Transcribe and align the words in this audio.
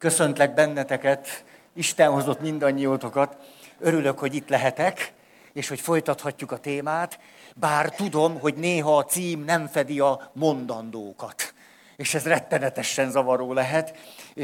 Köszöntlek 0.00 0.54
benneteket, 0.54 1.44
Isten 1.74 2.10
hozott 2.10 2.40
mindannyiótokat. 2.40 3.36
Örülök, 3.78 4.18
hogy 4.18 4.34
itt 4.34 4.48
lehetek, 4.48 5.12
és 5.52 5.68
hogy 5.68 5.80
folytathatjuk 5.80 6.52
a 6.52 6.58
témát, 6.58 7.18
bár 7.56 7.90
tudom, 7.90 8.38
hogy 8.38 8.54
néha 8.54 8.96
a 8.96 9.04
cím 9.04 9.44
nem 9.44 9.66
fedi 9.66 10.00
a 10.00 10.30
mondandókat. 10.32 11.54
És 11.96 12.14
ez 12.14 12.24
rettenetesen 12.24 13.10
zavaró 13.10 13.52
lehet. 13.52 13.96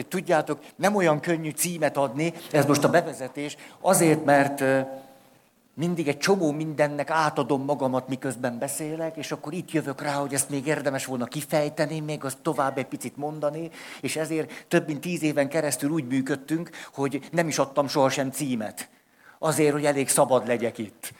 Tudjátok, 0.08 0.58
nem 0.76 0.94
olyan 0.94 1.20
könnyű 1.20 1.50
címet 1.50 1.96
adni, 1.96 2.32
ez 2.52 2.66
most 2.66 2.84
a 2.84 2.90
bevezetés, 2.90 3.56
azért, 3.80 4.24
mert 4.24 4.64
mindig 5.78 6.08
egy 6.08 6.18
csomó 6.18 6.52
mindennek 6.52 7.10
átadom 7.10 7.64
magamat, 7.64 8.08
miközben 8.08 8.58
beszélek, 8.58 9.16
és 9.16 9.32
akkor 9.32 9.52
itt 9.52 9.70
jövök 9.70 10.02
rá, 10.02 10.12
hogy 10.12 10.34
ezt 10.34 10.50
még 10.50 10.66
érdemes 10.66 11.04
volna 11.04 11.24
kifejteni, 11.24 12.00
még 12.00 12.24
azt 12.24 12.38
tovább 12.42 12.78
egy 12.78 12.86
picit 12.86 13.16
mondani, 13.16 13.70
és 14.00 14.16
ezért 14.16 14.64
több 14.68 14.86
mint 14.86 15.00
tíz 15.00 15.22
éven 15.22 15.48
keresztül 15.48 15.90
úgy 15.90 16.06
működtünk, 16.06 16.70
hogy 16.94 17.20
nem 17.32 17.48
is 17.48 17.58
adtam 17.58 17.88
sohasem 17.88 18.30
címet. 18.30 18.88
Azért, 19.38 19.72
hogy 19.72 19.84
elég 19.84 20.08
szabad 20.08 20.46
legyek 20.46 20.78
itt. 20.78 21.12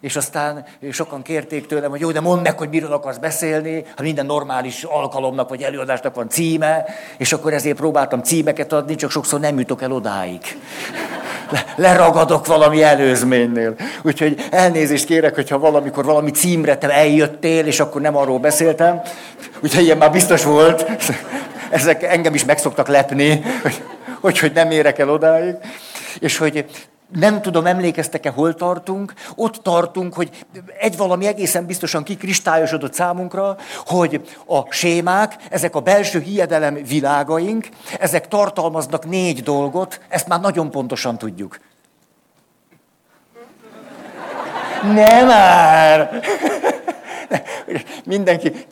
És 0.00 0.16
aztán 0.16 0.66
sokan 0.90 1.22
kérték 1.22 1.66
tőlem, 1.66 1.90
hogy 1.90 2.00
jó, 2.00 2.10
de 2.10 2.20
mondd 2.20 2.42
meg, 2.42 2.58
hogy 2.58 2.68
miről 2.68 2.92
akarsz 2.92 3.18
beszélni, 3.18 3.84
ha 3.96 4.02
minden 4.02 4.26
normális 4.26 4.84
alkalomnak 4.84 5.48
vagy 5.48 5.62
előadásnak 5.62 6.14
van 6.14 6.28
címe, 6.28 6.84
és 7.18 7.32
akkor 7.32 7.52
ezért 7.52 7.76
próbáltam 7.76 8.22
címeket 8.22 8.72
adni, 8.72 8.94
csak 8.94 9.10
sokszor 9.10 9.40
nem 9.40 9.58
jutok 9.58 9.82
el 9.82 9.92
odáig 9.92 10.42
leragadok 11.76 12.46
valami 12.46 12.82
előzménynél. 12.82 13.74
Úgyhogy 14.02 14.44
elnézést 14.50 15.04
kérek, 15.04 15.34
hogyha 15.34 15.58
valamikor 15.58 16.04
valami 16.04 16.30
címre 16.30 16.76
te 16.76 16.90
eljöttél, 16.90 17.66
és 17.66 17.80
akkor 17.80 18.00
nem 18.00 18.16
arról 18.16 18.38
beszéltem. 18.38 19.00
Úgyhogy 19.60 19.84
ilyen 19.84 19.96
már 19.96 20.10
biztos 20.10 20.44
volt. 20.44 20.86
Ezek 21.70 22.02
engem 22.02 22.34
is 22.34 22.44
megszoktak 22.44 22.88
lepni, 22.88 23.42
hogy, 24.20 24.38
hogy, 24.38 24.52
nem 24.54 24.70
érek 24.70 24.98
el 24.98 25.10
odáig. 25.10 25.54
És 26.18 26.36
hogy 26.36 26.64
nem 27.12 27.42
tudom, 27.42 27.66
emlékeztek-e, 27.66 28.30
hol 28.30 28.54
tartunk? 28.54 29.12
Ott 29.34 29.54
tartunk, 29.54 30.14
hogy 30.14 30.44
egy 30.78 30.96
valami 30.96 31.26
egészen 31.26 31.66
biztosan 31.66 32.02
kikristályosodott 32.02 32.94
számunkra, 32.94 33.56
hogy 33.86 34.20
a 34.46 34.72
sémák, 34.72 35.36
ezek 35.50 35.74
a 35.74 35.80
belső 35.80 36.20
hiedelem 36.20 36.74
világaink, 36.74 37.68
ezek 37.98 38.28
tartalmaznak 38.28 39.08
négy 39.08 39.42
dolgot, 39.42 40.00
ezt 40.08 40.28
már 40.28 40.40
nagyon 40.40 40.70
pontosan 40.70 41.18
tudjuk. 41.18 41.58
Nem 44.82 45.26
már! 45.26 46.20
Mindenki 48.04 48.66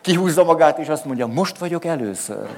kihúzza 0.00 0.44
magát, 0.44 0.78
és 0.78 0.88
azt 0.88 1.04
mondja, 1.04 1.26
most 1.26 1.58
vagyok 1.58 1.84
először 1.84 2.48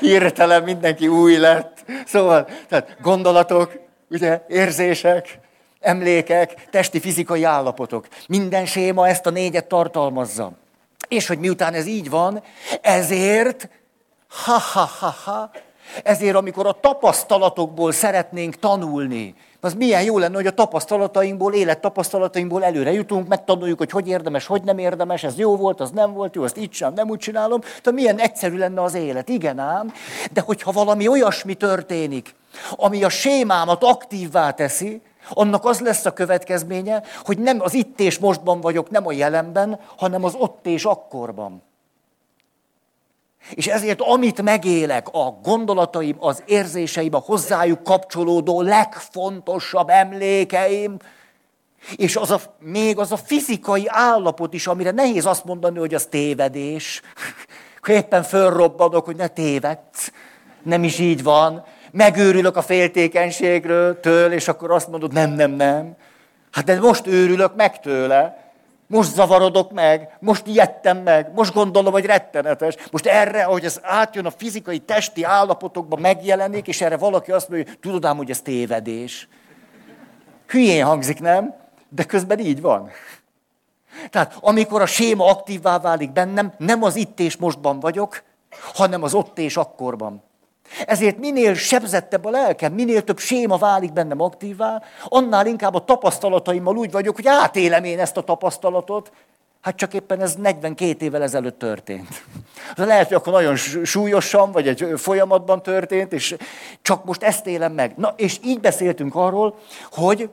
hirtelen 0.00 0.62
mindenki 0.62 1.08
új 1.08 1.36
lett. 1.36 1.84
Szóval, 2.06 2.48
tehát 2.68 2.96
gondolatok, 3.02 3.72
ugye, 4.10 4.44
érzések, 4.48 5.38
emlékek, 5.80 6.68
testi, 6.70 7.00
fizikai 7.00 7.44
állapotok. 7.44 8.08
Minden 8.28 8.66
séma 8.66 9.08
ezt 9.08 9.26
a 9.26 9.30
négyet 9.30 9.66
tartalmazza. 9.66 10.52
És 11.08 11.26
hogy 11.26 11.38
miután 11.38 11.74
ez 11.74 11.86
így 11.86 12.10
van, 12.10 12.42
ezért, 12.80 13.68
ha-ha-ha-ha, 14.28 15.50
ezért 16.02 16.36
amikor 16.36 16.66
a 16.66 16.80
tapasztalatokból 16.80 17.92
szeretnénk 17.92 18.54
tanulni, 18.54 19.34
az 19.60 19.74
milyen 19.74 20.02
jó 20.02 20.18
lenne, 20.18 20.34
hogy 20.34 20.46
a 20.46 20.50
tapasztalatainkból, 20.50 21.54
élettapasztalatainkból 21.54 22.64
előre 22.64 22.92
jutunk, 22.92 23.28
megtanuljuk, 23.28 23.78
hogy 23.78 23.90
hogy 23.90 24.08
érdemes, 24.08 24.46
hogy 24.46 24.62
nem 24.62 24.78
érdemes, 24.78 25.24
ez 25.24 25.38
jó 25.38 25.56
volt, 25.56 25.80
az 25.80 25.90
nem 25.90 26.12
volt 26.12 26.34
jó, 26.34 26.42
azt 26.42 26.58
így 26.58 26.72
sem, 26.72 26.92
nem 26.92 27.08
úgy 27.08 27.18
csinálom. 27.18 27.60
Tehát 27.60 27.92
milyen 27.92 28.18
egyszerű 28.18 28.56
lenne 28.56 28.82
az 28.82 28.94
élet. 28.94 29.28
Igen 29.28 29.58
ám, 29.58 29.92
de 30.32 30.40
hogyha 30.40 30.72
valami 30.72 31.08
olyasmi 31.08 31.54
történik, 31.54 32.34
ami 32.70 33.04
a 33.04 33.08
sémámat 33.08 33.84
aktívvá 33.84 34.50
teszi, 34.50 35.00
annak 35.30 35.64
az 35.64 35.80
lesz 35.80 36.04
a 36.04 36.12
következménye, 36.12 37.02
hogy 37.24 37.38
nem 37.38 37.60
az 37.60 37.74
itt 37.74 38.00
és 38.00 38.18
mostban 38.18 38.60
vagyok, 38.60 38.90
nem 38.90 39.06
a 39.06 39.12
jelenben, 39.12 39.80
hanem 39.96 40.24
az 40.24 40.34
ott 40.34 40.66
és 40.66 40.84
akkorban. 40.84 41.62
És 43.50 43.66
ezért 43.66 44.00
amit 44.00 44.42
megélek, 44.42 45.08
a 45.12 45.38
gondolataim, 45.42 46.16
az 46.18 46.42
érzéseim, 46.46 47.14
a 47.14 47.18
hozzájuk 47.18 47.82
kapcsolódó 47.82 48.60
legfontosabb 48.60 49.88
emlékeim, 49.88 50.96
és 51.96 52.16
az 52.16 52.30
a, 52.30 52.40
még 52.58 52.98
az 52.98 53.12
a 53.12 53.16
fizikai 53.16 53.84
állapot 53.86 54.54
is, 54.54 54.66
amire 54.66 54.90
nehéz 54.90 55.26
azt 55.26 55.44
mondani, 55.44 55.78
hogy 55.78 55.94
az 55.94 56.06
tévedés. 56.06 57.02
Éppen 57.88 58.22
fölrobbanok, 58.22 59.04
hogy 59.04 59.16
ne 59.16 59.26
tévedsz. 59.26 60.12
Nem 60.62 60.84
is 60.84 60.98
így 60.98 61.22
van. 61.22 61.64
Megőrülök 61.90 62.56
a 62.56 62.62
féltékenységről, 62.62 64.00
től, 64.00 64.32
és 64.32 64.48
akkor 64.48 64.70
azt 64.70 64.88
mondod, 64.88 65.12
nem, 65.12 65.30
nem, 65.30 65.50
nem. 65.50 65.96
Hát 66.50 66.64
de 66.64 66.80
most 66.80 67.06
őrülök 67.06 67.54
meg 67.54 67.80
tőle. 67.80 68.43
Most 68.86 69.12
zavarodok 69.12 69.72
meg, 69.72 70.16
most 70.20 70.46
ijedtem 70.46 70.98
meg, 70.98 71.30
most 71.34 71.52
gondolom, 71.52 71.92
hogy 71.92 72.04
rettenetes. 72.04 72.76
Most 72.90 73.06
erre, 73.06 73.44
ahogy 73.44 73.64
ez 73.64 73.80
átjön 73.82 74.26
a 74.26 74.30
fizikai, 74.30 74.78
testi 74.78 75.22
állapotokba 75.22 75.96
megjelenik, 75.96 76.66
és 76.66 76.80
erre 76.80 76.96
valaki 76.96 77.32
azt 77.32 77.48
mondja, 77.48 77.68
hogy 77.68 77.78
tudod 77.78 78.04
ám, 78.04 78.16
hogy 78.16 78.30
ez 78.30 78.40
tévedés. 78.40 79.28
Hülyén 80.46 80.84
hangzik, 80.84 81.20
nem? 81.20 81.54
De 81.88 82.04
közben 82.04 82.38
így 82.38 82.60
van. 82.60 82.90
Tehát 84.10 84.36
amikor 84.40 84.80
a 84.80 84.86
séma 84.86 85.26
aktívvá 85.26 85.78
válik 85.78 86.12
bennem, 86.12 86.52
nem 86.58 86.82
az 86.82 86.96
itt 86.96 87.20
és 87.20 87.36
mostban 87.36 87.80
vagyok, 87.80 88.22
hanem 88.74 89.02
az 89.02 89.14
ott 89.14 89.38
és 89.38 89.56
akkorban. 89.56 90.22
Ezért 90.86 91.18
minél 91.18 91.54
sebzettebb 91.54 92.24
a 92.24 92.30
lelkem, 92.30 92.72
minél 92.72 93.04
több 93.04 93.18
séma 93.18 93.56
válik 93.56 93.92
bennem 93.92 94.20
aktívvá, 94.20 94.82
annál 95.04 95.46
inkább 95.46 95.74
a 95.74 95.84
tapasztalataimmal 95.84 96.76
úgy 96.76 96.90
vagyok, 96.90 97.14
hogy 97.14 97.26
átélem 97.26 97.84
én 97.84 97.98
ezt 97.98 98.16
a 98.16 98.22
tapasztalatot, 98.22 99.10
Hát 99.64 99.76
csak 99.76 99.94
éppen 99.94 100.20
ez 100.20 100.34
42 100.34 101.04
évvel 101.04 101.22
ezelőtt 101.22 101.58
történt. 101.58 102.24
Lehet, 102.76 103.06
hogy 103.06 103.16
akkor 103.16 103.32
nagyon 103.32 103.56
súlyosan, 103.84 104.52
vagy 104.52 104.68
egy 104.68 104.92
folyamatban 104.96 105.62
történt, 105.62 106.12
és 106.12 106.36
csak 106.82 107.04
most 107.04 107.22
ezt 107.22 107.46
élem 107.46 107.72
meg. 107.72 107.92
Na, 107.96 108.14
és 108.16 108.38
így 108.42 108.60
beszéltünk 108.60 109.14
arról, 109.14 109.58
hogy 109.90 110.30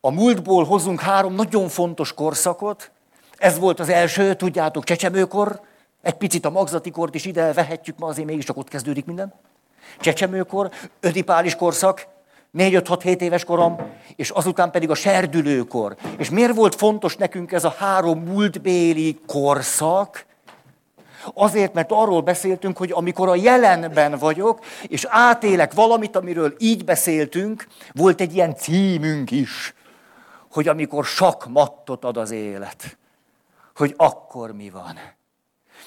a 0.00 0.10
múltból 0.10 0.64
hozunk 0.64 1.00
három 1.00 1.34
nagyon 1.34 1.68
fontos 1.68 2.12
korszakot. 2.12 2.90
Ez 3.38 3.58
volt 3.58 3.80
az 3.80 3.88
első, 3.88 4.34
tudjátok, 4.34 4.84
csecsemőkor, 4.84 5.60
egy 6.02 6.14
picit 6.14 6.44
a 6.44 6.50
magzatikort 6.50 7.14
is 7.14 7.24
ide 7.24 7.52
vehetjük, 7.52 7.98
ma 7.98 8.06
azért 8.06 8.26
mégiscsak 8.26 8.56
ott 8.56 8.68
kezdődik 8.68 9.04
minden. 9.04 9.34
Csecsemőkor, 10.00 10.70
ödipális 11.00 11.54
korszak, 11.54 12.06
4-5-6-7 12.58 13.20
éves 13.20 13.44
korom, 13.44 13.76
és 14.16 14.30
azután 14.30 14.70
pedig 14.70 14.90
a 14.90 14.94
serdülőkor. 14.94 15.96
És 16.16 16.30
miért 16.30 16.54
volt 16.54 16.74
fontos 16.74 17.16
nekünk 17.16 17.52
ez 17.52 17.64
a 17.64 17.74
három 17.78 18.18
múltbéli 18.18 19.20
korszak? 19.26 20.26
Azért, 21.34 21.74
mert 21.74 21.92
arról 21.92 22.20
beszéltünk, 22.20 22.76
hogy 22.76 22.92
amikor 22.92 23.28
a 23.28 23.34
jelenben 23.34 24.18
vagyok, 24.18 24.64
és 24.86 25.06
átélek 25.08 25.72
valamit, 25.72 26.16
amiről 26.16 26.54
így 26.58 26.84
beszéltünk, 26.84 27.66
volt 27.92 28.20
egy 28.20 28.34
ilyen 28.34 28.56
címünk 28.56 29.30
is, 29.30 29.74
hogy 30.50 30.68
amikor 30.68 31.04
sakmattot 31.04 32.04
ad 32.04 32.16
az 32.16 32.30
élet, 32.30 32.98
hogy 33.74 33.94
akkor 33.96 34.52
mi 34.52 34.70
van. 34.70 34.98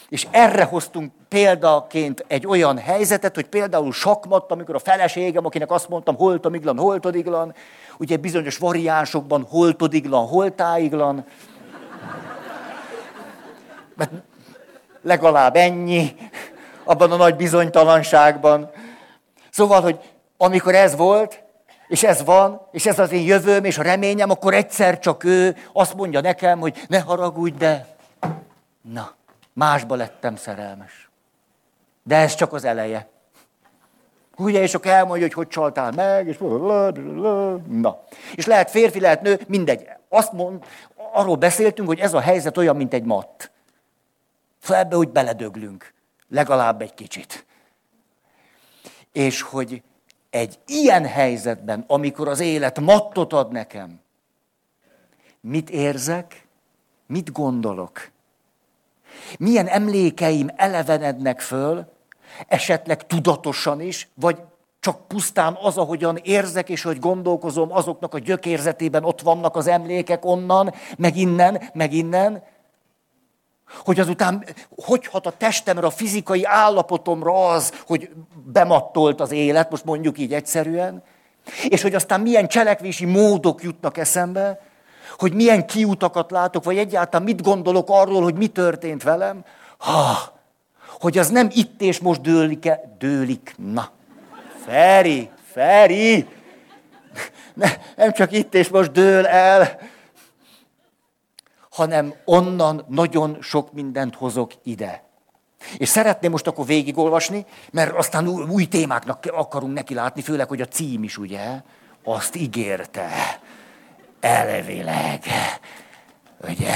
És 0.10 0.28
erre 0.32 0.64
hoztunk 0.64 1.12
példaként 1.30 2.26
egy 2.28 2.48
olyan 2.48 2.78
helyzetet, 2.78 3.36
hogy 3.36 3.46
például 3.46 3.92
sakmat, 3.92 4.52
amikor 4.52 4.76
a 4.76 4.80
feleségem, 4.80 5.46
akinek 5.46 5.72
azt 5.72 5.90
mondtam, 5.90 6.16
holtomiglan, 6.16 6.78
holtodiglan, 6.78 7.54
ugye 7.98 8.18
bizonyos 8.18 8.58
variánsokban 8.58 9.46
holtodiglan, 9.50 10.28
holtáiglan, 10.28 11.26
mert 13.96 14.12
legalább 15.02 15.56
ennyi, 15.56 16.16
abban 16.84 17.12
a 17.12 17.16
nagy 17.16 17.36
bizonytalanságban. 17.36 18.70
Szóval, 19.50 19.82
hogy 19.82 20.00
amikor 20.38 20.76
ez 20.76 20.96
volt, 20.96 21.44
és 21.88 22.04
ez 22.04 22.24
van, 22.24 22.62
és 22.72 22.86
ez 22.86 23.00
az 23.00 23.12
én 23.12 23.26
jövőm, 23.26 23.64
és 23.64 23.78
a 23.78 23.82
reményem, 23.84 24.30
akkor 24.30 24.54
egyszer 24.54 25.00
csak 25.00 25.24
ő 25.24 25.56
azt 25.74 25.96
mondja 25.96 26.22
nekem, 26.22 26.60
hogy 26.60 26.86
ne 26.88 27.00
haragudj, 27.00 27.58
de 27.58 27.86
na, 28.82 29.12
Másba 29.56 29.96
lettem 29.96 30.36
szerelmes. 30.36 31.10
De 32.04 32.16
ez 32.16 32.36
csak 32.36 32.54
az 32.54 32.64
eleje. 32.64 33.08
Ugye, 34.38 34.62
és 34.62 34.74
akkor 34.74 34.92
elmondja, 34.92 35.26
hogy 35.26 35.34
hogy 35.34 35.48
csaltál 35.48 35.92
meg, 35.92 36.28
és 36.28 36.38
na. 37.68 38.04
És 38.36 38.46
lehet 38.46 38.70
férfi, 38.70 39.00
lehet 39.00 39.22
nő, 39.22 39.40
mindegy. 39.48 39.90
Azt 40.10 40.32
mond, 40.32 40.66
arról 40.96 41.36
beszéltünk, 41.36 41.88
hogy 41.88 42.00
ez 42.00 42.14
a 42.14 42.20
helyzet 42.20 42.58
olyan, 42.58 42.76
mint 42.76 42.94
egy 42.94 43.04
matt. 43.04 43.52
Szóval 44.62 44.84
ebbe 44.84 44.98
úgy 44.98 45.10
beledöglünk. 45.10 45.94
Legalább 46.30 46.82
egy 46.82 46.94
kicsit. 46.94 47.46
És 49.12 49.42
hogy 49.42 49.84
egy 50.30 50.60
ilyen 50.66 51.06
helyzetben, 51.06 51.84
amikor 51.88 52.28
az 52.28 52.40
élet 52.40 52.80
mattot 52.80 53.34
ad 53.34 53.52
nekem, 53.52 54.00
mit 55.42 55.70
érzek, 55.70 56.48
mit 57.08 57.32
gondolok, 57.32 58.14
milyen 59.40 59.68
emlékeim 59.68 60.50
elevenednek 60.56 61.40
föl, 61.40 61.94
esetleg 62.48 63.08
tudatosan 63.08 63.82
is, 63.82 64.10
vagy 64.14 64.38
csak 64.80 65.08
pusztán 65.08 65.58
az, 65.62 65.78
ahogyan 65.78 66.20
érzek 66.24 66.70
és 66.70 66.84
hogy 66.84 67.00
gondolkozom, 67.00 67.72
azoknak 67.72 68.14
a 68.14 68.20
gyökérzetében 68.20 69.04
ott 69.04 69.22
vannak 69.22 69.56
az 69.56 69.68
emlékek 69.68 70.26
onnan, 70.26 70.74
meg 70.98 71.18
innen, 71.18 71.62
meg 71.74 71.94
innen. 71.94 72.44
Hogy 73.84 74.00
azután 74.00 74.46
hogy 74.76 75.08
hat 75.08 75.26
a 75.26 75.38
testemre, 75.38 75.86
a 75.86 75.90
fizikai 75.90 76.44
állapotomra 76.44 77.50
az, 77.50 77.74
hogy 77.88 78.10
bemattolt 78.46 79.22
az 79.22 79.32
élet, 79.32 79.70
most 79.70 79.86
mondjuk 79.86 80.18
így 80.18 80.34
egyszerűen, 80.34 81.04
és 81.68 81.82
hogy 81.82 81.96
aztán 81.96 82.22
milyen 82.22 82.48
cselekvési 82.48 83.06
módok 83.06 83.64
jutnak 83.64 83.98
eszembe, 83.98 84.62
hogy 85.18 85.34
milyen 85.34 85.68
kiutakat 85.68 86.32
látok, 86.32 86.64
vagy 86.64 86.78
egyáltalán 86.78 87.26
mit 87.26 87.42
gondolok 87.42 87.90
arról, 87.90 88.24
hogy 88.24 88.36
mi 88.36 88.48
történt 88.48 89.04
velem, 89.04 89.46
ha, 89.78 90.18
hogy 91.00 91.18
az 91.18 91.30
nem 91.30 91.50
itt 91.52 91.82
és 91.82 92.00
most 92.00 92.22
dőlik-e, 92.22 92.96
dőlik, 92.98 93.56
na, 93.58 93.90
Feri, 94.66 95.30
Feri, 95.52 96.28
ne, 97.54 97.70
nem 97.96 98.12
csak 98.12 98.32
itt 98.32 98.54
és 98.54 98.70
most 98.70 98.92
dől 98.92 99.26
el, 99.26 99.80
hanem 101.70 102.14
onnan 102.26 102.86
nagyon 102.88 103.38
sok 103.42 103.74
mindent 103.74 104.16
hozok 104.16 104.52
ide. 104.64 105.04
És 105.78 105.90
szeretném 105.90 106.32
most 106.32 106.48
akkor 106.48 106.66
végigolvasni, 106.66 107.46
mert 107.72 107.92
aztán 107.92 108.28
új 108.28 108.66
témáknak 108.66 109.30
akarunk 109.32 109.74
neki 109.74 109.94
látni, 109.94 110.22
főleg, 110.22 110.48
hogy 110.48 110.62
a 110.62 110.66
cím 110.66 111.04
is, 111.04 111.18
ugye, 111.18 111.62
azt 112.04 112.36
ígérte, 112.36 113.10
elvileg, 114.26 115.24
ugye. 116.50 116.74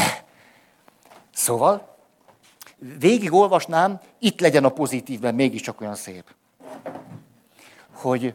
Szóval, 1.34 1.98
végigolvasnám, 3.00 4.00
itt 4.20 4.40
legyen 4.40 4.64
a 4.64 4.70
pozitívben, 4.70 5.36
mégiscsak 5.36 5.82
olyan 5.82 5.96
szép 5.96 6.24
hogy 8.02 8.34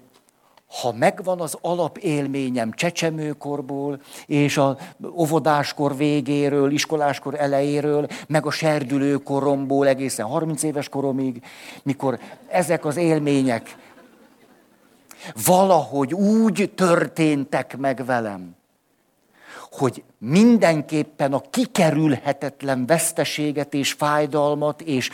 ha 0.81 0.93
megvan 0.93 1.41
az 1.41 1.59
alapélményem 1.61 2.73
csecsemőkorból, 2.73 4.01
és 4.27 4.57
a 4.57 4.77
óvodáskor 5.17 5.97
végéről, 5.97 6.71
iskoláskor 6.71 7.35
elejéről, 7.41 8.07
meg 8.27 8.47
a 8.47 8.51
serdülőkoromból 8.51 9.87
egészen 9.87 10.27
30 10.27 10.63
éves 10.63 10.89
koromig, 10.89 11.43
mikor 11.83 12.19
ezek 12.49 12.85
az 12.85 12.97
élmények 12.97 13.77
valahogy 15.47 16.15
úgy 16.15 16.73
történtek 16.75 17.77
meg 17.77 18.05
velem, 18.05 18.57
hogy 19.79 20.03
mindenképpen 20.19 21.33
a 21.33 21.43
kikerülhetetlen 21.51 22.87
veszteséget 22.87 23.75
és 23.75 23.93
fájdalmat 23.93 24.81
és 24.81 25.11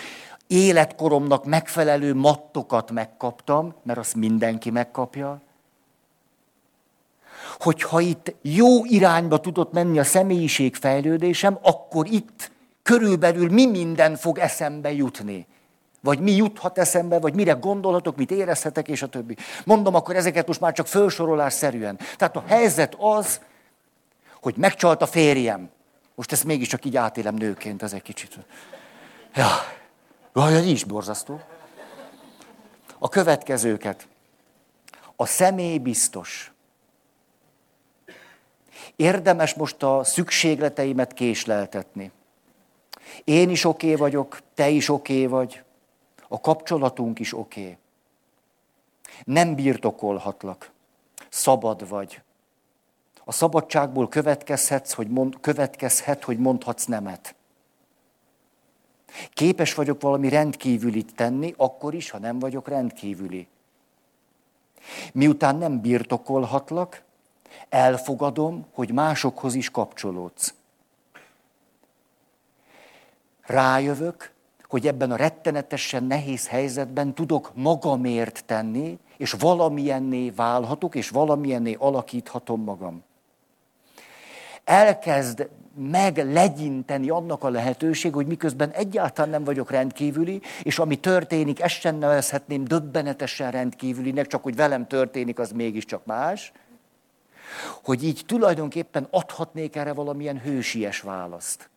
életkoromnak 0.46 1.44
megfelelő 1.44 2.14
mattokat 2.14 2.90
megkaptam, 2.90 3.74
mert 3.82 3.98
azt 3.98 4.14
mindenki 4.14 4.70
megkapja, 4.70 5.40
hogyha 7.58 8.00
itt 8.00 8.34
jó 8.42 8.84
irányba 8.84 9.40
tudott 9.40 9.72
menni 9.72 9.98
a 9.98 10.04
személyiségfejlődésem, 10.04 11.58
akkor 11.62 12.06
itt 12.06 12.50
körülbelül 12.82 13.50
mi 13.50 13.66
minden 13.66 14.16
fog 14.16 14.38
eszembe 14.38 14.92
jutni. 14.92 15.46
Vagy 16.00 16.18
mi 16.18 16.32
juthat 16.32 16.78
eszembe, 16.78 17.18
vagy 17.18 17.34
mire 17.34 17.52
gondolhatok, 17.52 18.16
mit 18.16 18.30
érezhetek, 18.30 18.88
és 18.88 19.02
a 19.02 19.06
többi. 19.06 19.36
Mondom, 19.64 19.94
akkor 19.94 20.16
ezeket 20.16 20.46
most 20.46 20.60
már 20.60 20.72
csak 20.72 20.86
felsorolásszerűen. 20.86 21.98
Tehát 22.16 22.36
a 22.36 22.44
helyzet 22.46 22.96
az, 22.98 23.40
hogy 24.40 24.56
megcsalt 24.56 25.02
a 25.02 25.06
férjem. 25.06 25.70
Most 26.14 26.32
ezt 26.32 26.44
mégiscsak 26.44 26.84
így 26.84 26.96
átélem 26.96 27.34
nőként, 27.34 27.82
ez 27.82 27.92
egy 27.92 28.02
kicsit. 28.02 28.38
Ja. 29.34 29.48
Jaj, 30.34 30.54
ez 30.54 30.64
is 30.64 30.84
borzasztó. 30.84 31.40
A 32.98 33.08
következőket. 33.08 34.08
A 35.16 35.26
személy 35.26 35.78
biztos. 35.78 36.52
Érdemes 38.96 39.54
most 39.54 39.82
a 39.82 40.04
szükségleteimet 40.04 41.12
késleltetni. 41.12 42.12
Én 43.24 43.50
is 43.50 43.64
oké 43.64 43.86
okay 43.86 43.98
vagyok, 43.98 44.40
te 44.54 44.68
is 44.68 44.88
oké 44.88 45.12
okay 45.12 45.26
vagy, 45.26 45.62
a 46.28 46.40
kapcsolatunk 46.40 47.18
is 47.18 47.38
oké. 47.38 47.60
Okay. 47.60 47.78
Nem 49.24 49.54
birtokolhatlak, 49.54 50.70
szabad 51.28 51.88
vagy. 51.88 52.22
A 53.30 53.32
szabadságból 53.32 54.08
következhetsz, 54.08 54.92
hogy 54.92 55.08
mond, 55.08 55.40
következhet, 55.40 56.24
hogy 56.24 56.38
mondhatsz 56.38 56.84
nemet. 56.84 57.34
Képes 59.32 59.74
vagyok 59.74 60.00
valami 60.00 60.28
rendkívülit 60.28 61.14
tenni, 61.14 61.54
akkor 61.56 61.94
is, 61.94 62.10
ha 62.10 62.18
nem 62.18 62.38
vagyok 62.38 62.68
rendkívüli. 62.68 63.48
Miután 65.12 65.56
nem 65.56 65.80
birtokolhatlak, 65.80 67.02
elfogadom, 67.68 68.66
hogy 68.72 68.92
másokhoz 68.92 69.54
is 69.54 69.70
kapcsolódsz. 69.70 70.54
Rájövök, 73.42 74.32
hogy 74.68 74.86
ebben 74.86 75.10
a 75.10 75.16
rettenetesen 75.16 76.04
nehéz 76.04 76.48
helyzetben 76.48 77.14
tudok 77.14 77.50
magamért 77.54 78.44
tenni, 78.46 78.98
és 79.16 79.32
valamilyenné 79.32 80.30
válhatok, 80.30 80.94
és 80.94 81.08
valamilyenné 81.08 81.74
alakíthatom 81.78 82.62
magam. 82.62 83.08
Elkezd 84.70 85.48
meglegyinteni 85.74 87.08
annak 87.08 87.44
a 87.44 87.48
lehetőség, 87.48 88.12
hogy 88.14 88.26
miközben 88.26 88.70
egyáltalán 88.70 89.30
nem 89.30 89.44
vagyok 89.44 89.70
rendkívüli, 89.70 90.40
és 90.62 90.78
ami 90.78 90.96
történik, 90.96 91.60
ezt 91.60 91.80
sem 91.80 91.96
nevezhetném 91.96 92.64
döbbenetesen 92.64 93.50
rendkívülinek, 93.50 94.26
csak 94.26 94.42
hogy 94.42 94.56
velem 94.56 94.86
történik, 94.86 95.38
az 95.38 95.52
mégiscsak 95.52 96.04
más, 96.04 96.52
hogy 97.84 98.04
így 98.04 98.22
tulajdonképpen 98.26 99.06
adhatnék 99.10 99.76
erre 99.76 99.92
valamilyen 99.92 100.40
hősies 100.40 101.00
választ. 101.00 101.70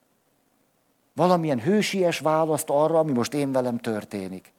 Valamilyen 1.13 1.61
hősies 1.61 2.19
választ 2.19 2.69
arra, 2.69 2.99
ami 2.99 3.11
most 3.11 3.33
én 3.33 3.51
velem 3.51 3.77
történik. 3.77 4.53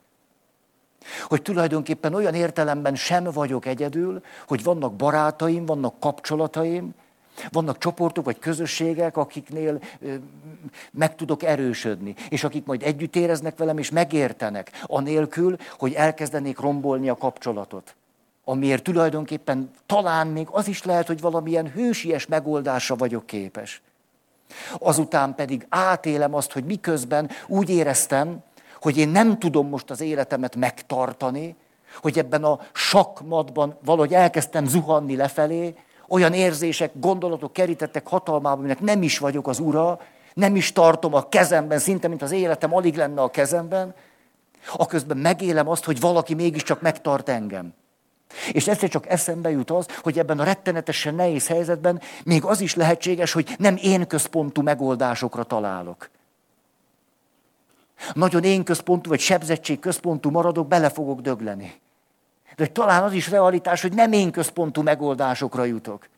Hogy 1.23 1.43
tulajdonképpen 1.43 2.15
olyan 2.15 2.35
értelemben 2.35 2.95
sem 2.95 3.25
vagyok 3.25 3.67
egyedül, 3.67 4.23
hogy 4.47 4.63
vannak 4.63 4.95
barátaim, 4.95 5.67
vannak 5.67 6.01
kapcsolataim, 6.01 6.95
vannak 7.51 7.79
csoportok 7.79 8.25
vagy 8.25 8.39
közösségek, 8.39 9.17
akiknél 9.17 9.81
meg 10.91 11.15
tudok 11.17 11.43
erősödni, 11.43 12.15
és 12.29 12.45
akik 12.45 12.65
majd 12.65 12.83
együtt 12.83 13.17
éreznek 13.17 13.59
velem, 13.59 13.79
és 13.79 13.91
megértenek, 13.91 14.71
anélkül, 14.83 15.57
hogy 15.79 15.93
elkezdenék 15.93 16.59
rombolni 16.59 17.09
a 17.09 17.17
kapcsolatot. 17.17 17.95
Amiért 18.45 18.83
tulajdonképpen 18.83 19.71
talán 19.87 20.27
még 20.27 20.47
az 20.51 20.69
is 20.69 20.83
lehet, 20.83 21.07
hogy 21.07 21.21
valamilyen 21.21 21.71
hősies 21.71 22.27
megoldásra 22.27 22.97
vagyok 22.97 23.27
képes. 23.27 23.83
Azután 24.79 25.35
pedig 25.35 25.67
átélem 25.69 26.35
azt, 26.35 26.53
hogy 26.53 26.65
miközben 26.65 27.31
úgy 27.47 27.71
éreztem, 27.71 28.43
hogy 28.81 28.97
én 28.97 29.09
nem 29.09 29.39
tudom 29.39 29.69
most 29.69 29.91
az 29.91 30.01
életemet 30.01 30.57
megtartani, 30.57 31.57
hogy 32.03 32.19
ebben 32.19 32.45
a 32.45 32.61
sakmatban 32.73 33.77
valahogy 33.85 34.15
elkezdtem 34.15 34.67
zuhanni 34.67 35.17
lefelé, 35.17 35.75
olyan 36.15 36.33
érzések, 36.33 36.91
gondolatok 36.95 37.53
kerítettek 37.53 38.07
hatalmába, 38.07 38.59
aminek 38.59 38.81
nem 38.81 39.03
is 39.03 39.19
vagyok 39.19 39.49
az 39.49 39.59
ura, 39.59 40.01
nem 40.35 40.57
is 40.57 40.73
tartom 40.73 41.15
a 41.15 41.29
kezemben, 41.29 41.79
szinte, 41.79 42.09
mint 42.09 42.23
az 42.23 42.33
életem 42.33 42.75
alig 42.75 42.97
lenne 42.97 43.23
a 43.23 43.31
kezemben, 43.31 43.95
aközben 44.77 45.17
megélem 45.17 45.69
azt, 45.69 45.85
hogy 45.85 46.01
valaki 46.01 46.35
mégiscsak 46.35 46.81
megtart 46.81 47.29
engem. 47.29 47.75
És 48.53 48.69
egyszer 48.69 48.89
csak 48.89 49.09
eszembe 49.09 49.51
jut 49.51 49.71
az, 49.71 49.87
hogy 50.03 50.19
ebben 50.19 50.39
a 50.39 50.45
rettenetesen 50.45 51.15
nehéz 51.15 51.47
helyzetben 51.47 52.01
még 52.25 52.45
az 52.45 52.61
is 52.61 52.75
lehetséges, 52.75 53.33
hogy 53.33 53.55
nem 53.59 53.77
én 53.83 54.07
központú 54.07 54.63
megoldásokra 54.63 55.43
találok. 55.43 56.11
Nagyon 58.15 58.45
én 58.45 58.65
központú 58.65 59.09
vagy 59.09 59.21
sebzettség 59.21 59.79
központú 59.79 60.31
maradok, 60.31 60.69
bele 60.69 60.91
fogok 60.91 61.21
dögleni. 61.21 61.81
De 62.57 62.67
talán 62.67 63.03
az 63.03 63.13
is 63.13 63.29
realitás, 63.29 63.83
hogy 63.83 63.93
nem 63.93 64.13
én 64.13 64.31
központú 64.31 64.83
megoldásokra 64.83 65.65
jutok. 65.65 66.09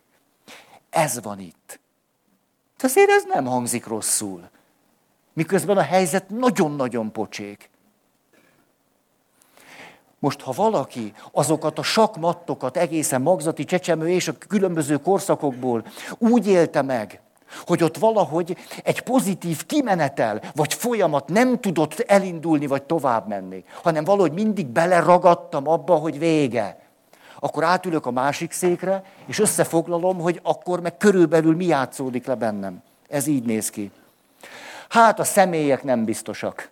Ez 0.90 1.22
van 1.22 1.40
itt. 1.40 1.80
De 2.78 2.86
azért 2.86 3.10
ez 3.10 3.24
nem 3.24 3.44
hangzik 3.44 3.86
rosszul. 3.86 4.48
Miközben 5.32 5.76
a 5.76 5.82
helyzet 5.82 6.28
nagyon-nagyon 6.28 7.12
pocsék. 7.12 7.70
Most, 10.18 10.40
ha 10.40 10.52
valaki 10.52 11.12
azokat 11.32 11.78
a 11.78 11.82
sakmattokat 11.82 12.76
egészen 12.76 13.22
magzati 13.22 13.64
csecsemő 13.64 14.08
és 14.08 14.28
a 14.28 14.38
különböző 14.48 14.96
korszakokból 14.96 15.86
úgy 16.18 16.46
élte 16.46 16.82
meg, 16.82 17.20
hogy 17.66 17.82
ott 17.82 17.96
valahogy 17.96 18.56
egy 18.84 19.00
pozitív 19.00 19.66
kimenetel, 19.66 20.40
vagy 20.54 20.74
folyamat 20.74 21.28
nem 21.28 21.60
tudott 21.60 22.00
elindulni, 22.00 22.66
vagy 22.66 22.82
tovább 22.82 23.28
menni, 23.28 23.64
hanem 23.82 24.04
valahogy 24.04 24.32
mindig 24.32 24.66
beleragadtam 24.66 25.68
abba, 25.68 25.94
hogy 25.94 26.18
vége. 26.18 26.78
Akkor 27.38 27.64
átülök 27.64 28.06
a 28.06 28.10
másik 28.10 28.52
székre, 28.52 29.02
és 29.26 29.38
összefoglalom, 29.38 30.18
hogy 30.18 30.40
akkor 30.42 30.80
meg 30.80 30.96
körülbelül 30.96 31.56
mi 31.56 31.64
játszódik 31.64 32.26
le 32.26 32.34
bennem. 32.34 32.82
Ez 33.08 33.26
így 33.26 33.44
néz 33.44 33.70
ki. 33.70 33.90
Hát 34.88 35.18
a 35.18 35.24
személyek 35.24 35.82
nem 35.82 36.04
biztosak. 36.04 36.70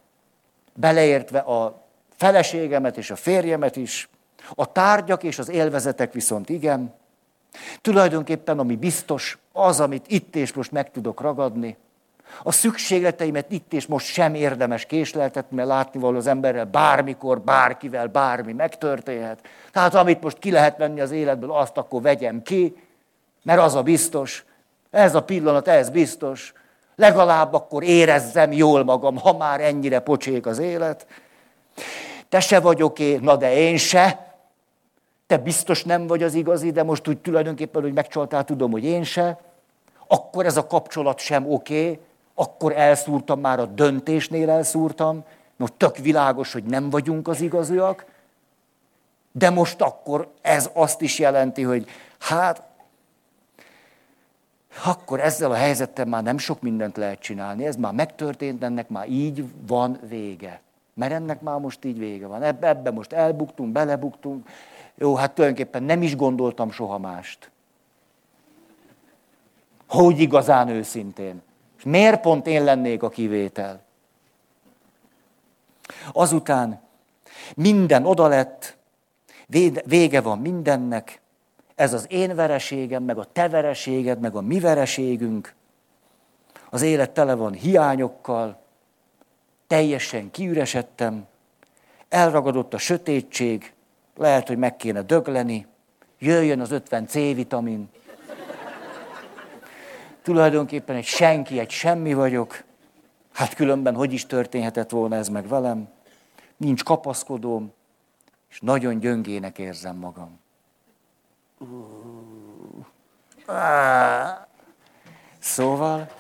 Beleértve 0.75 1.39
a 1.39 1.83
feleségemet 2.17 2.97
és 2.97 3.11
a 3.11 3.17
férjemet 3.17 3.77
is, 3.77 4.09
a 4.55 4.73
tárgyak 4.73 5.23
és 5.23 5.39
az 5.39 5.49
élvezetek 5.49 6.13
viszont 6.13 6.49
igen. 6.49 6.95
Tulajdonképpen 7.81 8.59
ami 8.59 8.77
biztos, 8.77 9.39
az, 9.57 9.81
amit 9.81 10.05
itt 10.09 10.37
és 10.37 10.53
most 10.53 10.73
meg 10.73 10.91
tudok 10.91 11.21
ragadni, 11.21 11.77
a 12.43 12.53
szükségleteimet 12.53 13.51
itt 13.51 13.73
és 13.73 13.87
most 13.87 14.07
sem 14.07 14.35
érdemes 14.35 14.87
késleltetni, 14.87 15.57
mert 15.57 15.69
látni 15.69 16.01
való 16.01 16.17
az 16.17 16.27
emberrel 16.27 16.65
bármikor, 16.65 17.41
bárkivel, 17.41 18.07
bármi 18.07 18.53
megtörténhet. 18.53 19.39
Tehát 19.73 19.95
amit 19.95 20.23
most 20.23 20.39
ki 20.39 20.51
lehet 20.51 20.77
venni 20.77 21.01
az 21.01 21.11
életből, 21.11 21.53
azt 21.53 21.77
akkor 21.77 22.03
vegyem 22.03 22.43
ki, 22.43 22.77
mert 23.43 23.61
az 23.61 23.75
a 23.75 23.83
biztos. 23.83 24.45
Ez 24.91 25.15
a 25.15 25.23
pillanat, 25.23 25.69
ez 25.69 25.91
biztos. 25.91 26.53
Legalább 26.97 27.55
akkor 27.55 27.83
érezzem 27.83 28.53
jól 28.53 28.85
magam, 28.85 29.17
ha 29.17 29.37
már 29.37 29.61
ennyire 29.61 29.99
pocsék 29.99 30.47
az 30.47 30.59
élet. 30.59 31.07
Te 32.29 32.41
se 32.41 32.61
vagyok 32.61 32.99
én, 32.99 33.21
na 33.23 33.37
de 33.37 33.57
én 33.57 33.77
se. 33.77 34.34
Te 35.27 35.39
biztos 35.39 35.85
nem 35.85 36.07
vagy 36.07 36.23
az 36.23 36.35
igazi, 36.35 36.71
de 36.71 36.83
most 36.83 37.09
úgy 37.09 37.19
tulajdonképpen, 37.19 37.83
hogy 37.83 37.93
megcsaltál, 37.93 38.45
tudom, 38.45 38.71
hogy 38.71 38.85
én 38.85 39.03
se. 39.03 39.41
Akkor 40.07 40.47
ez 40.47 40.57
a 40.57 40.67
kapcsolat 40.67 41.19
sem 41.19 41.53
oké. 41.53 41.91
Okay 41.91 42.01
akkor 42.35 42.73
elszúrtam, 42.77 43.41
már 43.41 43.59
a 43.59 43.67
döntésnél 43.67 44.51
elszúrtam, 44.51 45.25
most 45.57 45.73
tök 45.73 45.97
világos, 45.97 46.53
hogy 46.53 46.65
nem 46.65 46.91
vagyunk 46.91 47.29
az 47.29 47.41
igaziak, 47.41 48.05
de 49.33 49.51
most 49.51 49.81
akkor 49.81 50.33
ez 50.41 50.71
azt 50.73 51.01
is 51.01 51.19
jelenti, 51.19 51.63
hogy 51.63 51.89
hát, 52.19 52.63
akkor 54.85 55.21
ezzel 55.21 55.51
a 55.51 55.55
helyzettel 55.55 56.05
már 56.05 56.23
nem 56.23 56.39
sok 56.39 56.61
mindent 56.61 56.97
lehet 56.97 57.19
csinálni, 57.19 57.67
ez 57.67 57.77
már 57.77 57.93
megtörtént, 57.93 58.63
ennek 58.63 58.89
már 58.89 59.09
így 59.09 59.45
van 59.67 59.99
vége. 60.09 60.61
Mert 60.95 61.13
ennek 61.13 61.41
már 61.41 61.59
most 61.59 61.85
így 61.85 61.99
vége 61.99 62.27
van. 62.27 62.43
Ebbe, 62.43 62.69
ebbe 62.69 62.91
most 62.91 63.13
elbuktunk, 63.13 63.73
belebuktunk. 63.73 64.49
Jó, 64.99 65.15
hát 65.15 65.35
tulajdonképpen 65.35 65.83
nem 65.83 66.03
is 66.03 66.17
gondoltam 66.17 66.71
soha 66.71 66.99
mást. 66.99 67.51
Hogy 69.89 70.21
igazán 70.21 70.69
őszintén. 70.69 71.43
Miért 71.85 72.21
pont 72.21 72.47
én 72.47 72.65
lennék 72.65 73.03
a 73.03 73.09
kivétel? 73.09 73.83
Azután 76.13 76.81
minden 77.57 78.07
oda 78.07 78.27
lett, 78.27 78.77
vége 79.85 80.21
van 80.21 80.39
mindennek, 80.39 81.21
ez 81.75 81.93
az 81.93 82.07
én 82.09 82.35
vereségem, 82.35 83.03
meg 83.03 83.19
a 83.19 83.25
te 83.25 83.49
vereséged, 83.49 84.21
meg 84.21 84.35
a 84.35 84.41
mi 84.41 84.61
vereségünk. 84.61 85.55
Az 86.71 86.83
élet 86.83 87.11
tele 87.11 87.35
van 87.35 87.53
hiányokkal, 87.53 88.63
teljesen 89.67 90.31
kiüresedtem, 90.31 91.27
elragadott 92.09 92.75
a 92.75 92.79
sötétség, 92.79 93.74
lehet, 94.17 94.49
hogy 94.49 94.59
meg 94.59 94.77
kéne 94.77 95.03
dögleni, 95.03 95.67
jöjjön 96.19 96.61
az 96.61 96.71
50 96.71 97.07
C-vitamin, 97.07 97.89
tulajdonképpen 100.23 100.97
egy 100.97 101.05
senki, 101.05 101.59
egy 101.59 101.71
semmi 101.71 102.15
vagyok. 102.15 102.63
Hát 103.33 103.55
különben 103.55 103.95
hogy 103.95 104.13
is 104.13 104.27
történhetett 104.27 104.91
volna 104.91 105.17
ez 105.17 105.29
meg 105.29 105.49
velem? 105.49 105.89
Nincs 106.57 106.85
kapaszkodóm, 106.85 107.73
és 108.51 108.61
nagyon 108.61 108.99
gyöngének 108.99 109.59
érzem 109.59 109.97
magam. 109.97 110.41
Szóval 115.39 116.11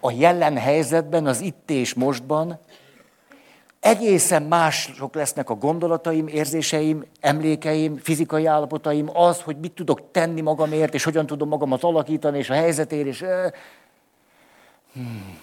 a 0.00 0.10
jelen 0.10 0.58
helyzetben, 0.58 1.26
az 1.26 1.40
itt 1.40 1.70
és 1.70 1.94
mostban 1.94 2.58
egészen 3.84 4.42
mások 4.42 5.14
lesznek 5.14 5.50
a 5.50 5.54
gondolataim, 5.54 6.26
érzéseim, 6.26 7.04
emlékeim, 7.20 7.96
fizikai 7.96 8.46
állapotaim, 8.46 9.10
az, 9.12 9.40
hogy 9.40 9.56
mit 9.58 9.72
tudok 9.72 10.10
tenni 10.10 10.40
magamért, 10.40 10.94
és 10.94 11.04
hogyan 11.04 11.26
tudom 11.26 11.48
magamat 11.48 11.82
alakítani, 11.82 12.38
és 12.38 12.50
a 12.50 12.54
helyzetért, 12.54 13.06
és... 13.06 13.24
Hmm. 14.92 15.38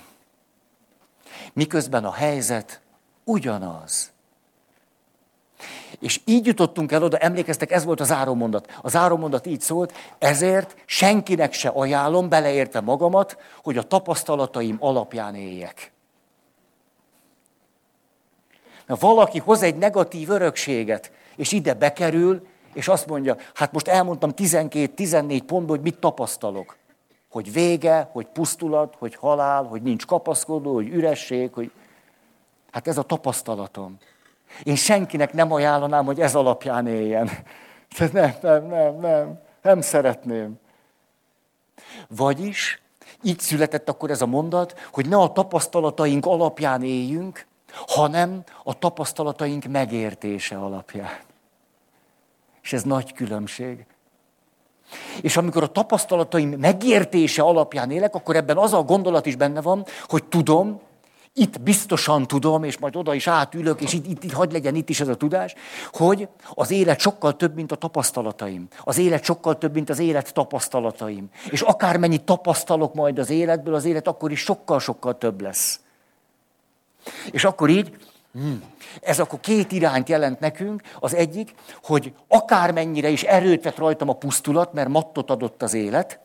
Miközben 1.54 2.06
a 2.06 2.12
helyzet 2.12 2.82
ugyanaz. 3.24 4.12
És 6.00 6.22
így 6.26 6.46
jutottunk 6.46 6.92
el 6.92 7.04
oda, 7.04 7.18
emlékeztek, 7.18 7.72
ez 7.72 7.84
volt 7.84 8.00
az 8.00 8.12
áromondat. 8.12 8.80
Az 8.82 8.96
áromondat 8.96 9.46
így 9.46 9.62
szólt, 9.62 9.94
ezért 10.20 10.76
senkinek 10.86 11.54
se 11.54 11.70
ajánlom, 11.70 12.30
beleérte 12.30 12.82
magamat, 12.82 13.38
hogy 13.64 13.78
a 13.78 13.84
tapasztalataim 13.84 14.78
alapján 14.80 15.36
éljek. 15.36 15.92
Na, 18.92 18.98
valaki 19.00 19.40
hoz 19.40 19.62
egy 19.62 19.76
negatív 19.76 20.30
örökséget, 20.30 21.12
és 21.36 21.52
ide 21.52 21.74
bekerül, 21.74 22.48
és 22.74 22.88
azt 22.88 23.08
mondja, 23.08 23.36
hát 23.54 23.72
most 23.72 23.88
elmondtam 23.88 24.32
12-14 24.36 25.42
pontból, 25.46 25.76
hogy 25.76 25.82
mit 25.82 26.00
tapasztalok. 26.00 26.78
Hogy 27.30 27.54
vége, 27.54 28.10
hogy 28.12 28.26
pusztulat, 28.26 28.96
hogy 28.98 29.16
halál, 29.16 29.64
hogy 29.64 29.82
nincs 29.82 30.06
kapaszkodó, 30.06 30.74
hogy 30.74 30.88
üresség, 30.88 31.54
hogy... 31.54 31.72
Hát 32.72 32.88
ez 32.88 32.98
a 32.98 33.02
tapasztalatom. 33.02 33.98
Én 34.64 34.76
senkinek 34.76 35.34
nem 35.34 35.52
ajánlanám, 35.52 36.06
hogy 36.06 36.20
ez 36.20 36.36
alapján 36.36 36.88
éljen. 36.88 37.30
Nem, 38.12 38.34
nem, 38.42 38.66
nem, 38.68 39.00
nem, 39.00 39.40
nem 39.62 39.82
szeretném. 39.82 40.60
Vagyis 42.08 42.82
így 43.22 43.40
született 43.40 43.90
akkor 43.90 44.10
ez 44.10 44.22
a 44.22 44.26
mondat, 44.26 44.80
hogy 44.92 45.10
ne 45.10 45.18
a 45.18 45.32
tapasztalataink 45.32 46.26
alapján 46.26 46.84
éljünk, 46.84 47.50
hanem 47.88 48.44
a 48.64 48.80
tapasztalataink 48.80 49.66
megértése 49.66 50.58
alapján. 50.58 51.20
És 52.62 52.74
ez 52.74 52.84
nagy 52.84 53.14
különbség. 53.14 53.86
És 55.22 55.38
amikor 55.38 55.64
a 55.64 55.68
tapasztalataim 55.68 56.50
megértése 56.50 57.42
alapján 57.42 57.92
élek, 57.92 58.16
akkor 58.16 58.36
ebben 58.36 58.58
az 58.58 58.74
a 58.74 58.84
gondolat 58.84 59.26
is 59.26 59.36
benne 59.36 59.62
van, 59.62 59.86
hogy 60.08 60.24
tudom, 60.24 60.80
itt 61.34 61.62
biztosan 61.62 62.28
tudom, 62.28 62.64
és 62.64 62.78
majd 62.78 62.96
oda 62.96 63.14
is 63.14 63.28
átülök, 63.28 63.82
és 63.82 63.94
itt, 63.94 64.06
itt, 64.06 64.24
itt 64.24 64.32
hagy 64.32 64.52
legyen 64.52 64.76
itt 64.76 64.90
is 64.90 65.00
ez 65.00 65.08
a 65.08 65.16
tudás, 65.16 65.54
hogy 65.92 66.28
az 66.54 66.72
élet 66.72 67.00
sokkal 67.00 67.36
több, 67.36 67.56
mint 67.56 67.72
a 67.72 67.76
tapasztalataim. 67.76 68.68
Az 68.84 68.98
élet 68.98 69.24
sokkal 69.24 69.58
több, 69.58 69.74
mint 69.74 69.90
az 69.90 70.00
élet 70.00 70.34
tapasztalataim. 70.34 71.30
És 71.50 71.62
akármennyi 71.62 72.18
tapasztalok 72.18 72.94
majd 72.94 73.20
az 73.20 73.30
életből, 73.30 73.74
az 73.76 73.86
élet 73.86 74.08
akkor 74.08 74.32
is 74.32 74.40
sokkal-sokkal 74.40 75.18
több 75.18 75.42
lesz. 75.42 75.80
És 77.32 77.44
akkor 77.44 77.70
így, 77.70 77.96
hmm, 78.34 78.64
ez 79.02 79.20
akkor 79.20 79.40
két 79.40 79.72
irányt 79.72 80.10
jelent 80.10 80.40
nekünk. 80.40 80.82
Az 81.00 81.16
egyik, 81.16 81.56
hogy 81.84 82.14
akármennyire 82.28 83.10
is 83.10 83.24
erőt 83.24 83.64
vett 83.64 83.78
rajtam 83.78 84.10
a 84.10 84.14
pusztulat, 84.14 84.74
mert 84.74 84.90
mattot 84.90 85.30
adott 85.30 85.62
az 85.62 85.74
élet, 85.74 86.20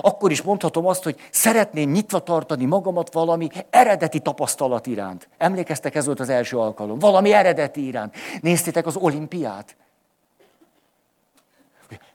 akkor 0.00 0.30
is 0.30 0.42
mondhatom 0.42 0.86
azt, 0.86 1.02
hogy 1.02 1.16
szeretném 1.30 1.90
nyitva 1.90 2.18
tartani 2.18 2.64
magamat 2.64 3.12
valami 3.12 3.48
eredeti 3.70 4.20
tapasztalat 4.20 4.86
iránt. 4.86 5.28
Emlékeztek, 5.38 5.94
ez 5.94 6.06
volt 6.06 6.20
az 6.20 6.28
első 6.28 6.58
alkalom. 6.58 6.98
Valami 6.98 7.32
eredeti 7.32 7.86
iránt. 7.86 8.14
Néztétek 8.40 8.86
az 8.86 8.96
olimpiát? 8.96 9.76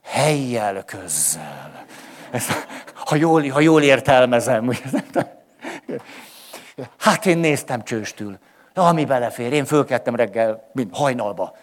Helyjel 0.04 0.84
közzel. 0.84 1.86
Ezt, 2.32 2.52
ha, 2.94 3.16
jól, 3.16 3.50
ha 3.50 3.60
jól 3.60 3.82
értelmezem. 3.82 4.70
Hát 6.98 7.26
én 7.26 7.38
néztem 7.38 7.84
csőstül. 7.84 8.38
Ami 8.74 9.06
belefér. 9.06 9.54
Én 9.54 9.66
fölkeltem 9.66 10.16
reggel, 10.16 10.70
mint 10.72 10.96
hajnalba. 10.96 11.56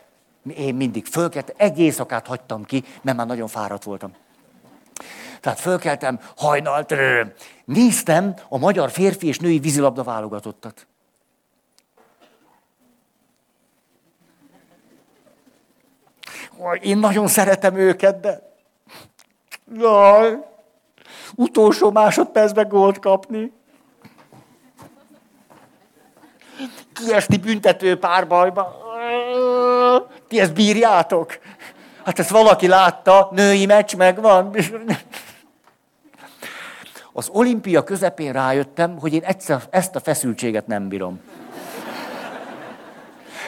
Én 0.56 0.74
mindig 0.74 1.06
fölkeltem, 1.06 1.54
egy 1.58 1.78
éjszakát 1.78 2.26
hagytam 2.26 2.64
ki, 2.64 2.84
mert 3.02 3.16
már 3.16 3.26
nagyon 3.26 3.48
fáradt 3.48 3.84
voltam. 3.84 4.12
Tehát 5.40 5.60
fölkeltem, 5.60 6.20
hajnalt, 6.36 6.94
néztem 7.64 8.34
a 8.48 8.58
magyar 8.58 8.90
férfi 8.90 9.26
és 9.26 9.38
női 9.38 9.58
vízilabda 9.58 10.02
válogatottat. 10.02 10.86
Én 16.80 16.98
nagyon 16.98 17.26
szeretem 17.26 17.76
őket, 17.76 18.20
de... 18.20 18.50
Jaj, 19.74 20.38
utolsó 21.34 21.90
másodpercben 21.90 22.68
gólt 22.68 22.98
kapni. 22.98 23.52
Kiesni 26.92 27.36
büntető 27.36 27.98
párbajba. 27.98 28.80
Ti 30.28 30.40
ezt 30.40 30.54
bírjátok? 30.54 31.38
Hát 32.04 32.18
ezt 32.18 32.30
valaki 32.30 32.68
látta, 32.68 33.28
női 33.32 33.66
meccs 33.66 33.94
megvan. 33.94 34.56
Az 37.12 37.28
olimpia 37.32 37.84
közepén 37.84 38.32
rájöttem, 38.32 38.98
hogy 38.98 39.14
én 39.14 39.22
egyszer 39.22 39.62
ezt 39.70 39.96
a 39.96 40.00
feszültséget 40.00 40.66
nem 40.66 40.88
bírom. 40.88 41.20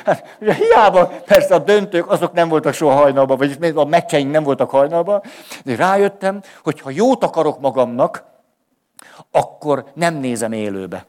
Hát, 0.04 0.36
ugye 0.40 0.54
hiába, 0.54 1.06
persze 1.06 1.54
a 1.54 1.58
döntők 1.58 2.10
azok 2.10 2.32
nem 2.32 2.48
voltak 2.48 2.72
soha 2.74 2.94
hajnalban, 2.94 3.36
vagy 3.36 3.72
a 3.74 3.84
meccseink 3.84 4.30
nem 4.30 4.42
voltak 4.42 4.70
hajnalban, 4.70 5.22
de 5.64 5.76
rájöttem, 5.76 6.42
hogy 6.62 6.80
ha 6.80 6.90
jót 6.90 7.24
akarok 7.24 7.60
magamnak, 7.60 8.24
akkor 9.30 9.84
nem 9.94 10.14
nézem 10.14 10.52
élőbe. 10.52 11.06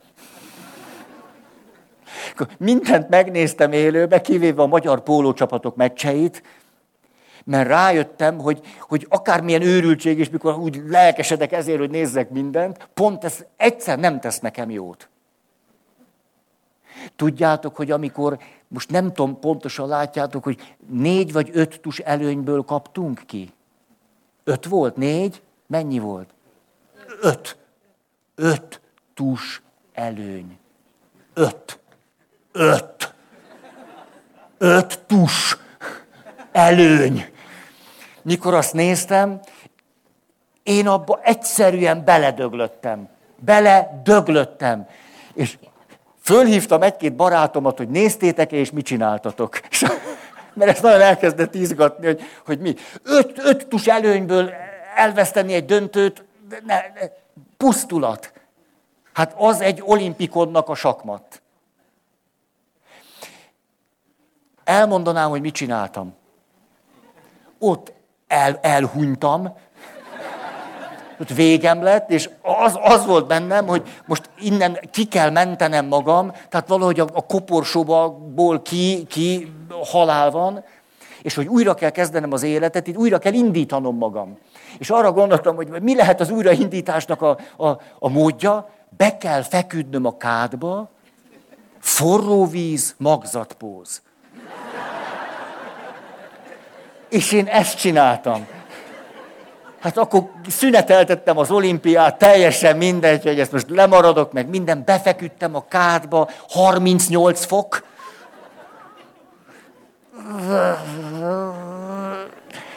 Mindent 2.58 3.10
megnéztem 3.10 3.72
élőbe, 3.72 4.22
kivéve 4.22 4.62
a 4.62 4.68
magyar 4.68 5.04
pólócsapatok 5.04 5.76
meccseit, 5.76 6.44
mert 7.46 7.68
rájöttem, 7.68 8.38
hogy, 8.38 8.62
hogy 8.80 9.06
akármilyen 9.10 9.62
őrültség 9.62 10.20
is, 10.20 10.30
mikor 10.30 10.58
úgy 10.58 10.82
lelkesedek 10.88 11.52
ezért, 11.52 11.80
hogy 11.80 11.90
nézzek 11.90 12.30
mindent, 12.30 12.90
pont 12.94 13.24
ez 13.24 13.46
egyszer 13.58 14.00
nem 14.00 14.20
tesz 14.20 14.40
nekem 14.40 14.70
jót. 14.70 15.10
Tudjátok, 17.16 17.76
hogy 17.76 17.92
amikor, 17.92 18.40
most 18.68 18.90
nem 18.90 19.14
tudom, 19.14 19.40
pontosan 19.40 19.88
látjátok, 19.88 20.44
hogy 20.44 20.76
négy 20.90 21.34
vagy 21.34 21.50
öt 21.54 21.82
tus 21.82 22.00
előnyből 22.00 22.62
kaptunk 22.62 23.22
ki? 23.26 23.54
Öt 24.44 24.66
volt? 24.66 24.96
Négy? 24.96 25.42
Mennyi 25.68 26.00
volt? 26.00 26.30
Öt. 27.22 27.58
Öt 28.36 28.82
tus 29.14 29.62
előny. 29.94 30.58
Öt. 31.34 31.80
Öt. 32.58 33.14
Öt 34.58 35.00
tus 35.08 35.58
előny. 36.52 37.26
Mikor 38.22 38.54
azt 38.54 38.74
néztem, 38.74 39.40
én 40.64 40.88
abba 40.88 41.20
egyszerűen 41.24 42.04
beledöglöttem. 42.04 43.10
Beledöglöttem. 43.38 44.88
És 45.34 45.58
fölhívtam 46.22 46.82
egy-két 46.82 47.16
barátomat, 47.16 47.78
hogy 47.78 47.90
néztétek 47.90 48.52
és 48.52 48.72
mit 48.72 48.86
csináltatok. 48.86 49.60
Mert 50.54 50.72
ezt 50.72 50.82
nagyon 50.82 51.02
elkezdett 51.02 51.56
izgatni, 51.56 52.06
hogy, 52.06 52.22
hogy 52.46 52.60
mi. 52.60 52.76
Öt, 53.04 53.40
öt 53.44 53.68
tus 53.68 53.88
előnyből 53.88 54.54
elveszteni 54.96 55.54
egy 55.54 55.66
döntőt, 55.66 56.24
ne, 56.66 56.76
ne, 56.76 57.08
pusztulat. 57.58 58.34
Hát 59.14 59.34
az 59.38 59.62
egy 59.62 59.82
olimpikonnak 59.86 60.70
a 60.70 60.76
sakmat. 60.76 61.42
Elmondanám, 64.66 65.30
hogy 65.30 65.42
mit 65.42 65.54
csináltam. 65.54 66.14
Ott 67.60 67.94
el, 68.28 68.60
elhunytam, 68.62 69.54
ott 71.20 71.30
végem 71.30 71.84
lett, 71.84 72.10
és 72.10 72.30
az, 72.42 72.80
az 72.82 73.06
volt 73.06 73.28
bennem, 73.28 73.68
hogy 73.68 73.84
most 74.06 74.30
innen 74.40 74.80
ki 74.92 75.06
kell 75.06 75.30
mentenem 75.30 75.86
magam, 75.86 76.32
tehát 76.50 76.68
valahogy 76.68 77.00
a, 77.00 77.08
a 77.14 77.26
koporsóból 77.26 78.62
ki, 78.62 79.06
ki 79.10 79.54
halál 79.84 80.32
van, 80.32 80.64
és 81.22 81.36
hogy 81.36 81.48
újra 81.48 81.74
kell 81.74 81.90
kezdenem 81.90 82.32
az 82.32 82.44
életet, 82.44 82.88
itt 82.88 82.98
újra 82.98 83.18
kell 83.18 83.34
indítanom 83.34 83.98
magam. 83.98 84.38
És 84.78 84.90
arra 84.90 85.12
gondoltam, 85.12 85.56
hogy 85.56 85.82
mi 85.82 85.96
lehet 85.96 86.20
az 86.20 86.30
újraindításnak 86.30 87.22
a, 87.22 87.38
a, 87.58 87.68
a 88.00 88.10
módja, 88.10 88.70
be 88.98 89.18
kell 89.18 89.42
feküdnöm 89.42 90.06
a 90.06 90.18
kádba, 90.18 90.90
forró 91.80 92.46
víz, 92.46 92.96
magzatpóz. 92.98 94.02
És 97.16 97.32
én 97.32 97.48
ezt 97.48 97.78
csináltam. 97.78 98.48
Hát 99.80 99.98
akkor 99.98 100.30
szüneteltettem 100.48 101.38
az 101.38 101.52
olimpiát, 101.52 102.18
teljesen 102.18 102.78
mindegy, 102.78 103.24
hogy 103.24 103.40
ezt 103.40 103.52
most 103.52 103.70
lemaradok, 103.70 104.32
meg 104.32 104.48
minden, 104.48 104.84
befeküdtem 104.86 105.56
a 105.56 105.66
kádba, 105.68 106.30
38 106.50 107.46
fok. 107.46 107.84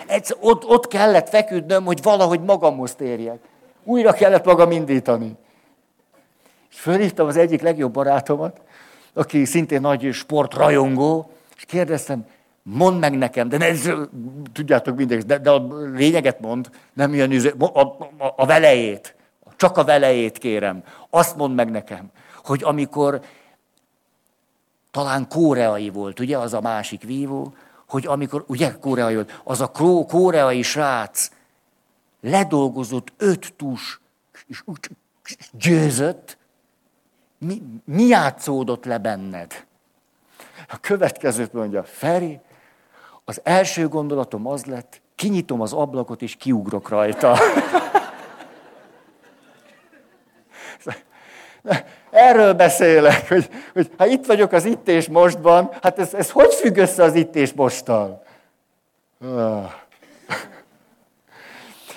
Egy, 0.06 0.36
ott, 0.40 0.64
ott 0.64 0.86
kellett 0.86 1.28
feküdnöm, 1.28 1.84
hogy 1.84 2.02
valahogy 2.02 2.40
magamhoz 2.40 2.94
térjek. 2.94 3.38
Újra 3.84 4.12
kellett 4.12 4.44
magam 4.44 4.70
indítani. 4.70 5.36
És 6.70 6.80
fölhívtam 6.80 7.26
az 7.26 7.36
egyik 7.36 7.62
legjobb 7.62 7.92
barátomat, 7.92 8.60
aki 9.14 9.44
szintén 9.44 9.80
nagy 9.80 10.12
sportrajongó, 10.12 11.30
és 11.56 11.64
kérdeztem, 11.64 12.26
mondd 12.70 12.98
meg 12.98 13.18
nekem, 13.18 13.48
de 13.48 13.56
ne, 13.56 13.72
tudjátok 14.52 14.96
mindegy, 14.96 15.24
de, 15.24 15.38
de 15.38 15.50
a 15.50 15.66
lényeget 15.92 16.40
mond, 16.40 16.70
nem 16.92 17.14
ilyen 17.14 17.32
izé, 17.32 17.52
a, 17.58 17.80
a, 17.80 17.98
a 18.36 18.46
velejét, 18.46 19.14
csak 19.56 19.76
a 19.76 19.84
velejét 19.84 20.38
kérem. 20.38 20.82
Azt 21.10 21.36
mondd 21.36 21.54
meg 21.54 21.70
nekem, 21.70 22.10
hogy 22.44 22.62
amikor 22.64 23.20
talán 24.90 25.28
koreai 25.28 25.90
volt, 25.90 26.20
ugye, 26.20 26.38
az 26.38 26.54
a 26.54 26.60
másik 26.60 27.02
vívó, 27.02 27.54
hogy 27.88 28.06
amikor, 28.06 28.44
ugye, 28.46 28.78
koreai 28.78 29.14
volt, 29.14 29.40
az 29.44 29.60
a 29.60 29.70
koreai 30.06 30.62
srác 30.62 31.30
ledolgozott 32.20 33.12
öt 33.16 33.54
tus, 33.56 34.00
és 34.46 34.62
úgy 34.64 34.78
győzött, 35.52 36.38
mi, 37.38 37.62
mi 37.84 38.02
játszódott 38.02 38.84
le 38.84 38.98
benned? 38.98 39.66
A 40.68 40.78
következőt 40.80 41.52
mondja, 41.52 41.82
Feri, 41.84 42.40
az 43.28 43.40
első 43.42 43.88
gondolatom 43.88 44.46
az 44.46 44.64
lett, 44.64 45.00
kinyitom 45.14 45.60
az 45.60 45.72
ablakot 45.72 46.22
és 46.22 46.36
kiugrok 46.36 46.88
rajta. 46.88 47.38
Erről 52.10 52.52
beszélek, 52.52 53.28
hogy, 53.28 53.48
hogy 53.72 53.90
ha 53.96 54.06
itt 54.06 54.26
vagyok 54.26 54.52
az 54.52 54.64
itt 54.64 54.88
és 54.88 55.08
mostban, 55.08 55.70
hát 55.82 55.98
ez, 55.98 56.14
ez 56.14 56.30
hogy 56.30 56.54
függ 56.54 56.76
össze 56.76 57.02
az 57.02 57.14
itt 57.14 57.34
és 57.34 57.52
mosttal? 57.52 58.22
Ah. 59.24 59.70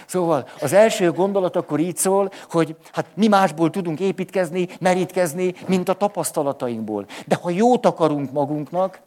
Szóval 0.06 0.48
az 0.62 0.74
első 0.74 1.12
gondolat 1.12 1.56
akkor 1.56 1.80
így 1.80 1.98
szól, 1.98 2.32
hogy 2.50 2.76
hát 2.92 3.06
mi 3.14 3.28
másból 3.28 3.70
tudunk 3.70 4.00
építkezni, 4.00 4.68
merítkezni, 4.80 5.54
mint 5.68 5.90
a 5.90 5.94
tapasztalatainkból. 5.94 7.06
De 7.28 7.36
ha 7.36 7.50
jót 7.50 7.86
akarunk 7.86 8.32
magunknak, 8.32 9.02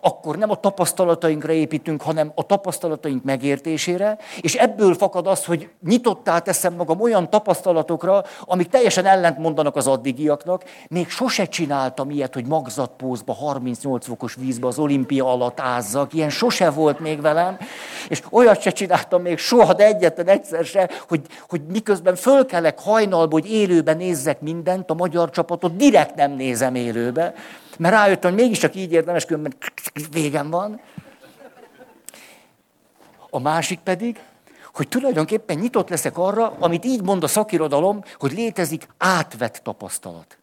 akkor 0.00 0.36
nem 0.36 0.50
a 0.50 0.54
tapasztalatainkra 0.54 1.52
építünk, 1.52 2.02
hanem 2.02 2.32
a 2.34 2.46
tapasztalataink 2.46 3.24
megértésére, 3.24 4.18
és 4.40 4.54
ebből 4.54 4.94
fakad 4.94 5.26
az, 5.26 5.44
hogy 5.44 5.68
nyitottá 5.86 6.38
teszem 6.38 6.74
magam 6.74 7.00
olyan 7.00 7.30
tapasztalatokra, 7.30 8.24
amik 8.40 8.68
teljesen 8.68 9.06
ellent 9.06 9.38
mondanak 9.38 9.76
az 9.76 9.86
addigiaknak. 9.86 10.64
Még 10.88 11.08
sose 11.08 11.44
csináltam 11.44 12.10
ilyet, 12.10 12.34
hogy 12.34 12.46
magzatpózba, 12.46 13.32
38 13.32 14.06
fokos 14.06 14.34
vízbe 14.34 14.66
az 14.66 14.78
olimpia 14.78 15.32
alatt 15.32 15.60
ázzak, 15.60 16.12
ilyen 16.12 16.30
sose 16.30 16.70
volt 16.70 16.98
még 17.00 17.20
velem, 17.20 17.58
és 18.08 18.22
olyat 18.30 18.60
se 18.60 18.70
csináltam 18.70 19.22
még 19.22 19.38
soha, 19.38 19.74
de 19.74 19.84
egyetlen 19.84 20.28
egyszer 20.28 20.64
se, 20.64 20.90
hogy, 21.08 21.20
hogy 21.48 21.60
miközben 21.72 22.14
fölkelek 22.14 22.80
hajnalba, 22.80 23.32
hogy 23.32 23.50
élőben 23.50 23.96
nézzek 23.96 24.40
mindent, 24.40 24.90
a 24.90 24.94
magyar 24.94 25.30
csapatot 25.30 25.76
direkt 25.76 26.14
nem 26.14 26.32
nézem 26.32 26.74
élőbe, 26.74 27.34
mert 27.78 27.94
rájöttem, 27.94 28.30
hogy 28.32 28.40
mégiscsak 28.40 28.74
így 28.74 28.92
érdemes, 28.92 29.24
különben 29.24 29.54
végem 30.10 30.50
van. 30.50 30.80
A 33.30 33.38
másik 33.38 33.78
pedig, 33.78 34.20
hogy 34.72 34.88
tulajdonképpen 34.88 35.58
nyitott 35.58 35.88
leszek 35.88 36.18
arra, 36.18 36.56
amit 36.58 36.84
így 36.84 37.02
mond 37.02 37.22
a 37.22 37.26
szakirodalom, 37.26 38.02
hogy 38.18 38.32
létezik 38.32 38.88
átvett 38.98 39.60
tapasztalat. 39.62 40.38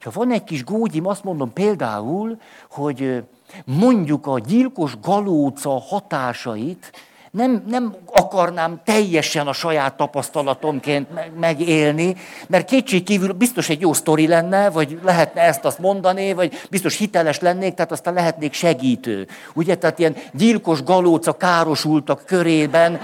Ha 0.00 0.10
van 0.10 0.32
egy 0.32 0.44
kis 0.44 0.64
gógyim, 0.64 1.06
azt 1.06 1.24
mondom 1.24 1.52
például, 1.52 2.40
hogy 2.70 3.24
mondjuk 3.64 4.26
a 4.26 4.38
gyilkos 4.38 5.00
galóca 5.00 5.80
hatásait 5.80 6.92
nem, 7.30 7.64
nem 7.66 7.96
akarnám 8.12 8.80
teljesen 8.84 9.46
a 9.46 9.52
saját 9.52 9.96
tapasztalatomként 9.96 11.08
megélni, 11.40 12.16
mert 12.46 12.66
kétségkívül 12.66 13.32
biztos 13.32 13.68
egy 13.68 13.80
jó 13.80 13.92
sztori 13.92 14.26
lenne, 14.26 14.70
vagy 14.70 14.98
lehetne 15.02 15.40
ezt 15.40 15.64
azt 15.64 15.78
mondani, 15.78 16.32
vagy 16.32 16.52
biztos 16.70 16.96
hiteles 16.96 17.40
lennék, 17.40 17.74
tehát 17.74 17.92
aztán 17.92 18.14
lehetnék 18.14 18.52
segítő. 18.52 19.26
Ugye, 19.54 19.74
tehát 19.74 19.98
ilyen 19.98 20.16
gyilkos 20.32 20.82
galóca 20.82 21.32
károsultak 21.32 22.22
körében, 22.26 23.00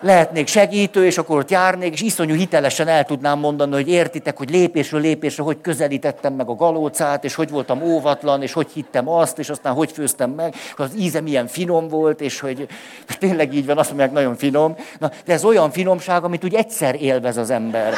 lehetnék 0.00 0.46
segítő, 0.46 1.06
és 1.06 1.18
akkor 1.18 1.38
ott 1.38 1.50
járnék, 1.50 1.92
és 1.92 2.00
iszonyú 2.00 2.34
hitelesen 2.34 2.88
el 2.88 3.04
tudnám 3.04 3.38
mondani, 3.38 3.72
hogy 3.72 3.88
értitek, 3.88 4.36
hogy 4.36 4.50
lépésről 4.50 5.00
lépésre, 5.00 5.42
hogy 5.42 5.60
közelítettem 5.60 6.34
meg 6.34 6.48
a 6.48 6.54
galócát, 6.54 7.24
és 7.24 7.34
hogy 7.34 7.50
voltam 7.50 7.82
óvatlan, 7.82 8.42
és 8.42 8.52
hogy 8.52 8.70
hittem 8.72 9.08
azt, 9.08 9.38
és 9.38 9.48
aztán 9.48 9.74
hogy 9.74 9.92
főztem 9.92 10.30
meg, 10.30 10.54
hogy 10.76 10.86
az 10.86 10.96
íze 10.98 11.20
milyen 11.20 11.46
finom 11.46 11.88
volt, 11.88 12.20
és 12.20 12.40
hogy 12.40 12.66
tényleg 13.18 13.54
így 13.54 13.66
van, 13.66 13.78
azt 13.78 13.88
mondják, 13.88 14.12
nagyon 14.12 14.36
finom. 14.36 14.76
Na, 14.98 15.10
de 15.24 15.32
ez 15.32 15.44
olyan 15.44 15.70
finomság, 15.70 16.24
amit 16.24 16.44
úgy 16.44 16.54
egyszer 16.54 17.02
élvez 17.02 17.36
az 17.36 17.50
ember. 17.50 17.94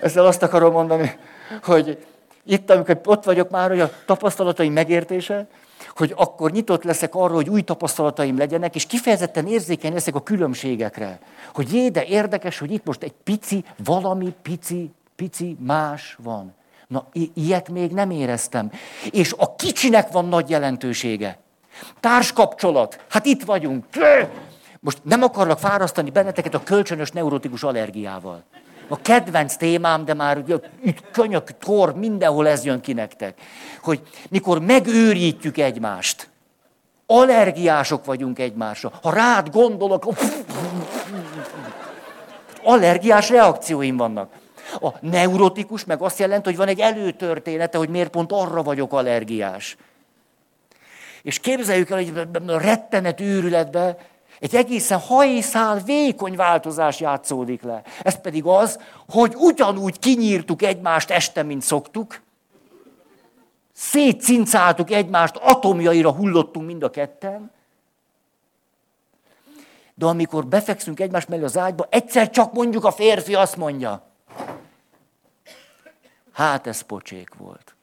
Ezzel 0.00 0.26
azt 0.26 0.42
akarom 0.42 0.72
mondani, 0.72 1.16
hogy 1.62 1.98
itt, 2.46 2.70
amikor 2.70 3.00
ott 3.04 3.24
vagyok 3.24 3.50
már, 3.50 3.68
hogy 3.68 3.80
a 3.80 3.90
tapasztalataim 4.06 4.72
megértése, 4.72 5.46
hogy 6.00 6.14
akkor 6.16 6.50
nyitott 6.50 6.82
leszek 6.84 7.14
arra, 7.14 7.34
hogy 7.34 7.48
új 7.48 7.62
tapasztalataim 7.62 8.38
legyenek, 8.38 8.74
és 8.74 8.86
kifejezetten 8.86 9.46
érzékeny 9.46 9.92
leszek 9.92 10.14
a 10.14 10.22
különbségekre. 10.22 11.18
Hogy 11.54 11.72
jé, 11.74 11.88
de 11.88 12.04
érdekes, 12.04 12.58
hogy 12.58 12.72
itt 12.72 12.84
most 12.84 13.02
egy 13.02 13.14
pici, 13.24 13.64
valami 13.84 14.34
pici, 14.42 14.90
pici 15.16 15.56
más 15.60 16.16
van. 16.22 16.54
Na, 16.86 17.06
i- 17.12 17.30
ilyet 17.34 17.68
még 17.68 17.92
nem 17.92 18.10
éreztem. 18.10 18.70
És 19.10 19.34
a 19.36 19.54
kicsinek 19.54 20.10
van 20.12 20.28
nagy 20.28 20.50
jelentősége. 20.50 21.38
Társkapcsolat. 22.00 23.04
Hát 23.08 23.26
itt 23.26 23.42
vagyunk. 23.42 23.84
Most 24.80 24.98
nem 25.02 25.22
akarlak 25.22 25.58
fárasztani 25.58 26.10
benneteket 26.10 26.54
a 26.54 26.62
kölcsönös 26.62 27.10
neurotikus 27.10 27.62
allergiával. 27.62 28.42
A 28.92 29.00
kedvenc 29.02 29.56
témám, 29.56 30.04
de 30.04 30.14
már 30.14 30.44
itt 30.82 31.10
könyök, 31.10 31.58
tor, 31.58 31.94
mindenhol 31.94 32.48
ez 32.48 32.64
jön 32.64 32.80
ki 32.80 32.92
nektek. 32.92 33.40
Hogy 33.82 34.00
mikor 34.30 34.60
megőrítjük 34.60 35.58
egymást, 35.58 36.28
allergiások 37.06 38.04
vagyunk 38.04 38.38
egymásra. 38.38 38.92
Ha 39.02 39.12
rád 39.12 39.50
gondolok, 39.50 40.06
allergiás 42.62 43.28
reakcióim 43.28 43.96
vannak. 43.96 44.32
A 44.80 44.88
neurotikus 45.00 45.84
meg 45.84 46.00
azt 46.02 46.18
jelenti, 46.18 46.48
hogy 46.48 46.58
van 46.58 46.68
egy 46.68 46.80
előtörténete, 46.80 47.78
hogy 47.78 47.88
miért 47.88 48.10
pont 48.10 48.32
arra 48.32 48.62
vagyok 48.62 48.92
allergiás. 48.92 49.76
És 51.22 51.38
képzeljük 51.38 51.90
el, 51.90 51.96
hogy 51.96 52.12
rettenet 52.46 53.20
őrületbe 53.20 53.96
egy 54.40 54.54
egészen 54.54 54.98
hajszál, 54.98 55.78
vékony 55.78 56.36
változás 56.36 57.00
játszódik 57.00 57.62
le. 57.62 57.82
Ez 58.02 58.20
pedig 58.20 58.44
az, 58.44 58.78
hogy 59.08 59.34
ugyanúgy 59.36 59.98
kinyírtuk 59.98 60.62
egymást 60.62 61.10
este, 61.10 61.42
mint 61.42 61.62
szoktuk, 61.62 62.20
szétcincáltuk 63.72 64.90
egymást, 64.90 65.36
atomjaira 65.36 66.12
hullottunk 66.12 66.66
mind 66.66 66.82
a 66.82 66.90
ketten, 66.90 67.50
de 69.94 70.06
amikor 70.06 70.46
befekszünk 70.46 71.00
egymás 71.00 71.26
mellé 71.26 71.42
az 71.42 71.56
ágyba, 71.56 71.86
egyszer 71.90 72.30
csak 72.30 72.52
mondjuk 72.52 72.84
a 72.84 72.92
férfi 72.92 73.34
azt 73.34 73.56
mondja, 73.56 74.02
hát 76.32 76.66
ez 76.66 76.80
pocsék 76.80 77.34
volt. 77.34 77.74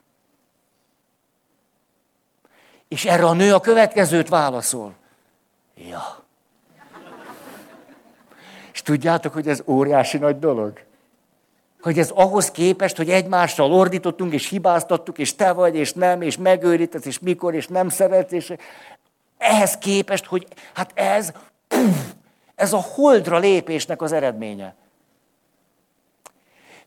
És 2.88 3.04
erre 3.04 3.24
a 3.24 3.32
nő 3.32 3.54
a 3.54 3.60
következőt 3.60 4.28
válaszol. 4.28 4.94
Ja. 5.74 6.26
És 8.72 8.77
tudjátok, 8.88 9.32
hogy 9.32 9.48
ez 9.48 9.62
óriási 9.66 10.18
nagy 10.18 10.38
dolog? 10.38 10.80
Hogy 11.80 11.98
ez 11.98 12.10
ahhoz 12.10 12.50
képest, 12.50 12.96
hogy 12.96 13.10
egymással 13.10 13.72
ordítottunk, 13.72 14.32
és 14.32 14.48
hibáztattuk, 14.48 15.18
és 15.18 15.34
te 15.34 15.52
vagy, 15.52 15.74
és 15.74 15.92
nem, 15.92 16.22
és 16.22 16.36
megőrítesz, 16.36 17.04
és 17.04 17.18
mikor, 17.18 17.54
és 17.54 17.66
nem 17.66 17.88
szeretsz, 17.88 18.32
és 18.32 18.52
ehhez 19.38 19.78
képest, 19.78 20.24
hogy 20.24 20.46
hát 20.74 20.90
ez, 20.94 21.32
puf, 21.68 22.12
ez 22.54 22.72
a 22.72 22.84
holdra 22.94 23.38
lépésnek 23.38 24.02
az 24.02 24.12
eredménye. 24.12 24.74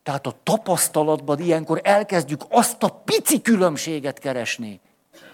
Tehát 0.03 0.27
a 0.27 0.35
tapasztalatban 0.43 1.39
ilyenkor 1.39 1.81
elkezdjük 1.83 2.41
azt 2.49 2.83
a 2.83 3.01
pici 3.05 3.41
különbséget 3.41 4.19
keresni, 4.19 4.79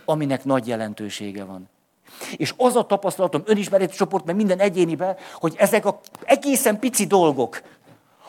aminek 0.06 0.44
nagy 0.44 0.68
jelentősége 0.68 1.44
van. 1.44 1.70
És 2.36 2.54
az 2.58 2.76
a 2.76 2.86
tapasztalatom 2.86 3.42
önismereti 3.46 3.96
csoport, 3.96 4.26
meg 4.26 4.36
minden 4.36 4.60
egyénibe, 4.60 5.16
hogy 5.34 5.56
ezek 5.58 5.86
a 5.86 6.00
egészen 6.24 6.80
pici 6.80 7.06
dolgok, 7.06 7.62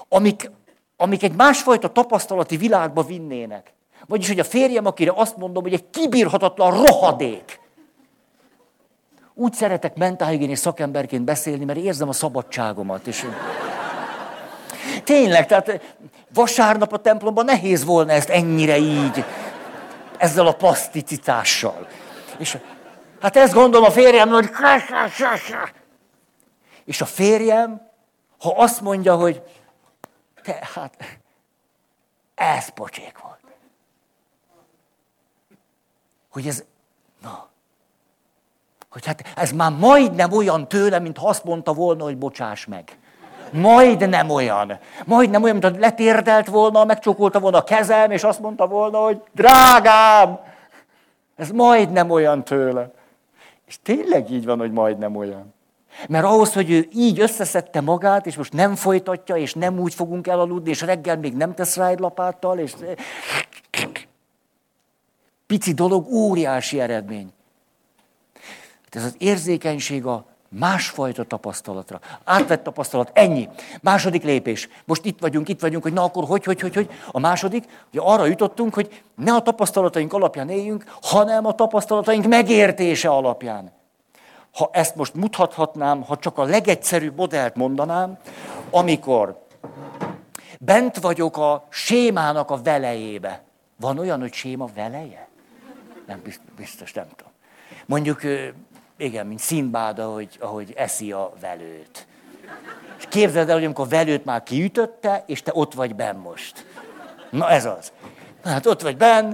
amik, 0.08 0.50
amik 0.96 1.22
egy 1.22 1.34
másfajta 1.34 1.88
tapasztalati 1.88 2.56
világba 2.56 3.02
vinnének. 3.02 3.72
Vagyis, 4.06 4.28
hogy 4.28 4.38
a 4.38 4.44
férjem, 4.44 4.86
akire 4.86 5.12
azt 5.14 5.36
mondom, 5.36 5.62
hogy 5.62 5.72
egy 5.72 5.90
kibírhatatlan 5.90 6.84
rohadék. 6.84 7.60
Úgy 9.34 9.52
szeretek 9.52 9.96
mentálhigiénés 9.96 10.58
szakemberként 10.58 11.24
beszélni, 11.24 11.64
mert 11.64 11.78
érzem 11.78 12.08
a 12.08 12.12
szabadságomat. 12.12 13.06
És... 13.06 13.26
Tényleg, 15.04 15.46
tehát 15.46 15.96
vasárnap 16.34 16.92
a 16.92 16.98
templomban 16.98 17.44
nehéz 17.44 17.84
volna 17.84 18.12
ezt 18.12 18.28
ennyire 18.28 18.78
így, 18.78 19.24
ezzel 20.16 20.46
a 20.46 20.52
plaszticitással. 20.52 21.86
És 22.38 22.58
hát 23.20 23.36
ezt 23.36 23.54
gondolom 23.54 23.86
a 23.86 23.90
férjem, 23.90 24.28
hogy 24.28 24.50
és 26.84 27.00
a 27.00 27.06
férjem, 27.06 27.88
ha 28.38 28.54
azt 28.56 28.80
mondja, 28.80 29.16
hogy 29.16 29.42
te, 30.42 30.68
hát, 30.74 31.18
ez 32.34 32.68
pocsék 32.68 33.18
volt. 33.22 33.38
Hogy 36.32 36.46
ez, 36.46 36.64
na, 37.22 37.48
hogy 38.90 39.06
hát 39.06 39.32
ez 39.36 39.52
már 39.52 39.72
majdnem 39.72 40.32
olyan 40.32 40.68
tőle, 40.68 40.98
mint 40.98 41.18
ha 41.18 41.28
azt 41.28 41.44
mondta 41.44 41.72
volna, 41.72 42.04
hogy 42.04 42.18
bocsáss 42.18 42.66
meg. 42.66 42.98
Majd 43.52 44.08
nem 44.08 44.30
olyan. 44.30 44.78
Majd 45.04 45.30
nem 45.30 45.42
olyan, 45.42 45.56
mint 45.56 45.74
ha 45.74 45.80
letérdelt 45.80 46.46
volna, 46.46 46.84
megcsókolta 46.84 47.40
volna 47.40 47.58
a 47.58 47.64
kezem, 47.64 48.10
és 48.10 48.24
azt 48.24 48.40
mondta 48.40 48.66
volna, 48.66 48.98
hogy 48.98 49.22
drágám, 49.32 50.38
ez 51.36 51.50
majd 51.50 51.90
nem 51.90 52.10
olyan 52.10 52.44
tőle. 52.44 52.90
És 53.68 53.78
tényleg 53.82 54.30
így 54.30 54.44
van, 54.44 54.58
hogy 54.58 54.72
majd 54.72 54.98
nem 54.98 55.16
olyan. 55.16 55.54
Mert 56.08 56.24
ahhoz, 56.24 56.52
hogy 56.52 56.70
ő 56.70 56.88
így 56.92 57.20
összeszedte 57.20 57.80
magát, 57.80 58.26
és 58.26 58.36
most 58.36 58.52
nem 58.52 58.74
folytatja, 58.74 59.36
és 59.36 59.54
nem 59.54 59.78
úgy 59.78 59.94
fogunk 59.94 60.26
elaludni, 60.26 60.70
és 60.70 60.80
reggel 60.80 61.16
még 61.18 61.34
nem 61.34 61.54
tesz 61.54 61.76
rá 61.76 61.88
egy 61.88 61.98
lapáttal, 61.98 62.58
és 62.58 62.74
pici 65.46 65.72
dolog, 65.72 66.12
óriási 66.12 66.80
eredmény. 66.80 67.32
Hát 68.84 68.96
ez 68.96 69.04
az 69.04 69.14
érzékenység 69.18 70.06
a 70.06 70.26
Másfajta 70.48 71.24
tapasztalatra. 71.24 72.00
Átvett 72.24 72.62
tapasztalat, 72.62 73.10
ennyi. 73.12 73.48
Második 73.80 74.22
lépés. 74.22 74.68
Most 74.84 75.04
itt 75.04 75.20
vagyunk, 75.20 75.48
itt 75.48 75.60
vagyunk, 75.60 75.82
hogy 75.82 75.92
na 75.92 76.02
akkor 76.02 76.24
hogy, 76.24 76.44
hogy, 76.44 76.60
hogy, 76.60 76.74
hogy. 76.74 76.90
A 77.10 77.18
második, 77.18 77.64
hogy 77.90 78.00
arra 78.04 78.26
jutottunk, 78.26 78.74
hogy 78.74 79.02
ne 79.14 79.34
a 79.34 79.42
tapasztalataink 79.42 80.12
alapján 80.12 80.48
éljünk, 80.48 80.84
hanem 81.02 81.46
a 81.46 81.54
tapasztalataink 81.54 82.26
megértése 82.26 83.08
alapján. 83.08 83.72
Ha 84.52 84.70
ezt 84.72 84.94
most 84.94 85.14
mutathatnám, 85.14 86.02
ha 86.02 86.16
csak 86.16 86.38
a 86.38 86.44
legegyszerűbb 86.44 87.16
modellt 87.16 87.54
mondanám, 87.54 88.18
amikor 88.70 89.46
bent 90.60 90.98
vagyok 90.98 91.36
a 91.36 91.66
sémának 91.68 92.50
a 92.50 92.62
velejébe. 92.62 93.42
Van 93.80 93.98
olyan, 93.98 94.20
hogy 94.20 94.32
séma 94.32 94.68
veleje? 94.74 95.28
Nem 96.06 96.22
biztos, 96.56 96.92
nem 96.92 97.06
tudom. 97.16 97.32
Mondjuk 97.86 98.20
igen, 98.98 99.26
mint 99.26 99.40
Szimbád, 99.40 99.98
ahogy, 99.98 100.36
ahogy 100.40 100.72
eszi 100.76 101.12
a 101.12 101.32
velőt. 101.40 102.06
És 102.98 103.04
képzeld 103.08 103.48
el, 103.48 103.54
hogy 103.54 103.64
amikor 103.64 103.84
a 103.84 103.88
velőt 103.88 104.24
már 104.24 104.42
kiütötte, 104.42 105.24
és 105.26 105.42
te 105.42 105.50
ott 105.54 105.74
vagy 105.74 105.94
benn 105.94 106.16
most. 106.16 106.66
Na 107.30 107.50
ez 107.50 107.64
az. 107.64 107.92
Hát 108.44 108.66
ott 108.66 108.82
vagy 108.82 108.96
benn. 108.96 109.32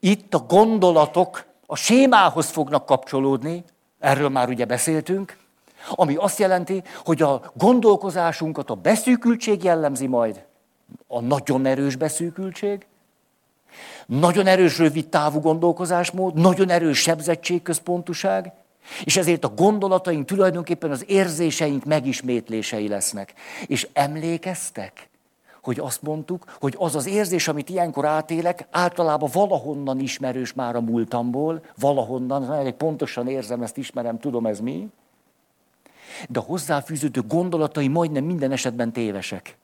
Itt 0.00 0.34
a 0.34 0.38
gondolatok 0.38 1.44
a 1.66 1.76
sémához 1.76 2.48
fognak 2.50 2.86
kapcsolódni, 2.86 3.64
erről 3.98 4.28
már 4.28 4.48
ugye 4.48 4.64
beszéltünk, 4.64 5.36
ami 5.90 6.14
azt 6.14 6.38
jelenti, 6.38 6.82
hogy 7.04 7.22
a 7.22 7.52
gondolkozásunkat 7.54 8.70
a 8.70 8.74
beszűkültség 8.74 9.64
jellemzi 9.64 10.06
majd, 10.06 10.44
a 11.06 11.20
nagyon 11.20 11.66
erős 11.66 11.96
beszűkültség, 11.96 12.86
nagyon 14.06 14.46
erős 14.46 14.78
rövid 14.78 15.08
távú 15.08 15.40
gondolkozásmód, 15.40 16.34
nagyon 16.34 16.70
erős 16.70 16.98
sebzettségközpontuság, 16.98 18.52
és 19.04 19.16
ezért 19.16 19.44
a 19.44 19.48
gondolataink 19.48 20.26
tulajdonképpen 20.26 20.90
az 20.90 21.04
érzéseink 21.06 21.84
megismétlései 21.84 22.88
lesznek. 22.88 23.34
És 23.66 23.88
emlékeztek, 23.92 25.08
hogy 25.62 25.78
azt 25.78 26.02
mondtuk, 26.02 26.56
hogy 26.60 26.74
az 26.78 26.96
az 26.96 27.06
érzés, 27.06 27.48
amit 27.48 27.68
ilyenkor 27.68 28.04
átélek, 28.04 28.66
általában 28.70 29.30
valahonnan 29.32 30.00
ismerős 30.00 30.52
már 30.52 30.76
a 30.76 30.80
múltamból, 30.80 31.64
valahonnan, 31.78 32.74
pontosan 32.76 33.28
érzem, 33.28 33.62
ezt 33.62 33.76
ismerem, 33.76 34.18
tudom 34.18 34.46
ez 34.46 34.60
mi, 34.60 34.88
de 36.28 36.38
a 36.38 36.42
hozzáfűződő 36.42 37.22
gondolatai 37.22 37.88
majdnem 37.88 38.24
minden 38.24 38.52
esetben 38.52 38.92
tévesek. 38.92 39.56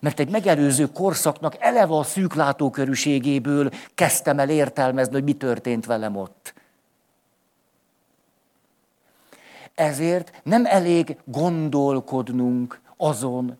Mert 0.00 0.20
egy 0.20 0.30
megelőző 0.30 0.86
korszaknak 0.92 1.56
eleve 1.58 1.96
a 1.96 2.02
szűklátókörűségéből 2.02 3.70
kezdtem 3.94 4.38
el 4.38 4.50
értelmezni, 4.50 5.12
hogy 5.12 5.24
mi 5.24 5.32
történt 5.32 5.86
velem 5.86 6.16
ott. 6.16 6.54
Ezért 9.74 10.40
nem 10.42 10.66
elég 10.66 11.16
gondolkodnunk 11.24 12.80
azon, 12.96 13.58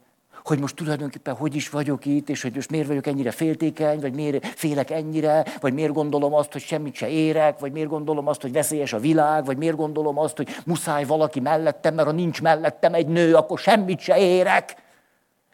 hogy 0.49 0.61
most 0.61 0.77
tulajdonképpen 0.77 1.35
hogy 1.35 1.55
is 1.55 1.71
vagyok 1.71 2.07
itt, 2.07 2.29
és 2.29 2.43
hogy 2.43 2.55
most 2.55 2.71
miért 2.71 2.87
vagyok 2.87 3.07
ennyire 3.07 3.31
féltékeny, 3.31 4.01
vagy 4.01 4.15
miért 4.15 4.47
félek 4.47 4.91
ennyire, 4.91 5.45
vagy 5.61 5.73
miért 5.73 5.93
gondolom 5.93 6.35
azt, 6.35 6.53
hogy 6.53 6.61
semmit 6.61 6.95
se 6.95 7.09
érek, 7.09 7.59
vagy 7.59 7.73
miért 7.73 7.89
gondolom 7.89 8.29
azt, 8.29 8.41
hogy 8.41 8.53
veszélyes 8.53 8.93
a 8.93 8.99
világ, 8.99 9.45
vagy 9.45 9.57
miért 9.57 9.77
gondolom 9.77 10.19
azt, 10.19 10.37
hogy 10.37 10.49
muszáj 10.67 11.05
valaki 11.05 11.41
mellettem, 11.41 11.95
mert 11.95 12.09
ha 12.09 12.15
nincs 12.15 12.43
mellettem 12.43 12.95
egy 12.95 13.07
nő, 13.07 13.35
akkor 13.35 13.59
semmit 13.59 14.01
se 14.01 14.19
érek. 14.19 14.77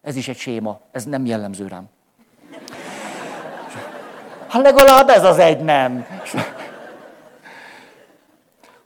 Ez 0.05 0.17
is 0.17 0.29
egy 0.29 0.37
séma, 0.37 0.81
ez 0.93 1.05
nem 1.05 1.27
jellemző 1.27 1.67
rám. 1.67 1.89
Ha 4.49 4.61
legalább 4.61 5.09
ez 5.09 5.25
az 5.25 5.39
egy 5.39 5.61
nem. 5.61 6.07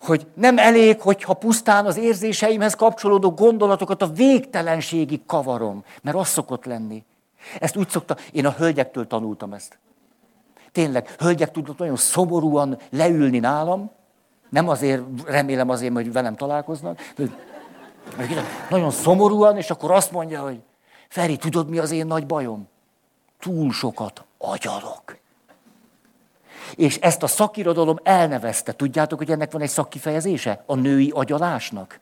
Hogy 0.02 0.26
nem 0.34 0.58
elég, 0.58 1.00
hogyha 1.00 1.34
pusztán 1.34 1.86
az 1.86 1.96
érzéseimhez 1.96 2.74
kapcsolódó 2.74 3.30
gondolatokat 3.30 4.02
a 4.02 4.06
végtelenségig 4.06 5.26
kavarom, 5.26 5.84
mert 6.02 6.16
az 6.16 6.28
szokott 6.28 6.64
lenni. 6.64 7.04
Ezt 7.60 7.76
úgy 7.76 7.88
szokta, 7.88 8.16
én 8.32 8.46
a 8.46 8.50
hölgyektől 8.50 9.06
tanultam 9.06 9.52
ezt. 9.52 9.78
Tényleg, 10.72 11.14
hölgyek 11.18 11.50
tudnak 11.50 11.78
nagyon 11.78 11.96
szomorúan 11.96 12.78
leülni 12.90 13.38
nálam, 13.38 13.90
nem 14.48 14.68
azért, 14.68 15.02
remélem 15.26 15.68
azért, 15.68 15.92
hogy 15.92 16.12
velem 16.12 16.36
találkoznak, 16.36 17.12
Nagyon 18.70 18.90
szomorúan, 18.90 19.56
és 19.56 19.70
akkor 19.70 19.90
azt 19.90 20.12
mondja, 20.12 20.42
hogy 20.42 20.60
Feri, 21.08 21.36
tudod 21.36 21.68
mi 21.68 21.78
az 21.78 21.90
én 21.90 22.06
nagy 22.06 22.26
bajom? 22.26 22.68
Túl 23.38 23.72
sokat 23.72 24.24
agyalok. 24.38 25.16
És 26.74 26.96
ezt 26.96 27.22
a 27.22 27.26
szakirodalom 27.26 27.98
elnevezte. 28.02 28.72
Tudjátok, 28.72 29.18
hogy 29.18 29.30
ennek 29.30 29.52
van 29.52 29.62
egy 29.62 29.68
szakkifejezése? 29.68 30.62
A 30.66 30.74
női 30.74 31.10
agyalásnak. 31.14 32.00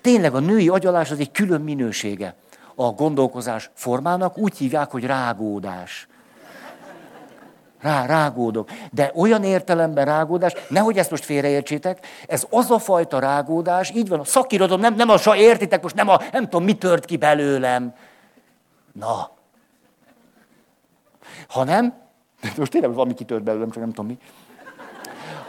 Tényleg 0.00 0.34
a 0.34 0.38
női 0.38 0.68
agyalás 0.68 1.10
az 1.10 1.18
egy 1.18 1.30
külön 1.30 1.60
minősége 1.60 2.34
a 2.80 2.90
gondolkozás 2.90 3.70
formának, 3.74 4.38
úgy 4.38 4.56
hívják, 4.56 4.90
hogy 4.90 5.04
rágódás. 5.04 6.07
Rá, 7.80 8.06
rágódok. 8.06 8.70
De 8.90 9.12
olyan 9.14 9.44
értelemben 9.44 10.04
rágódás, 10.04 10.52
nehogy 10.68 10.98
ezt 10.98 11.10
most 11.10 11.24
félreértsétek, 11.24 12.06
ez 12.26 12.46
az 12.50 12.70
a 12.70 12.78
fajta 12.78 13.18
rágódás, 13.18 13.90
így 13.90 14.08
van, 14.08 14.20
a 14.20 14.24
szakirodom, 14.24 14.80
nem, 14.80 14.94
nem 14.94 15.08
a 15.08 15.18
sa, 15.18 15.36
értitek, 15.36 15.82
most 15.82 15.94
nem 15.94 16.08
a, 16.08 16.18
nem 16.32 16.42
tudom, 16.42 16.64
mi 16.64 16.72
tört 16.72 17.04
ki 17.04 17.16
belőlem. 17.16 17.94
Na. 18.92 19.30
Hanem, 21.48 21.94
most 22.56 22.70
tényleg 22.70 22.92
valami 22.92 23.14
kitört 23.14 23.42
belőlem, 23.42 23.70
csak 23.70 23.80
nem 23.80 23.92
tudom 23.92 24.06
mi. 24.06 24.18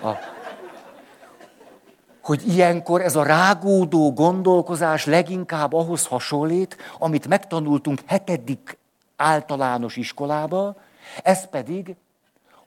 A, 0.10 0.18
hogy 2.22 2.48
ilyenkor 2.48 3.02
ez 3.02 3.16
a 3.16 3.24
rágódó 3.24 4.14
gondolkozás 4.14 5.06
leginkább 5.06 5.74
ahhoz 5.74 6.06
hasonlít, 6.06 6.78
amit 7.00 7.28
megtanultunk 7.28 8.00
hetedik 8.06 8.78
általános 9.16 9.96
iskolába, 9.96 10.76
ez 11.24 11.50
pedig 11.50 11.96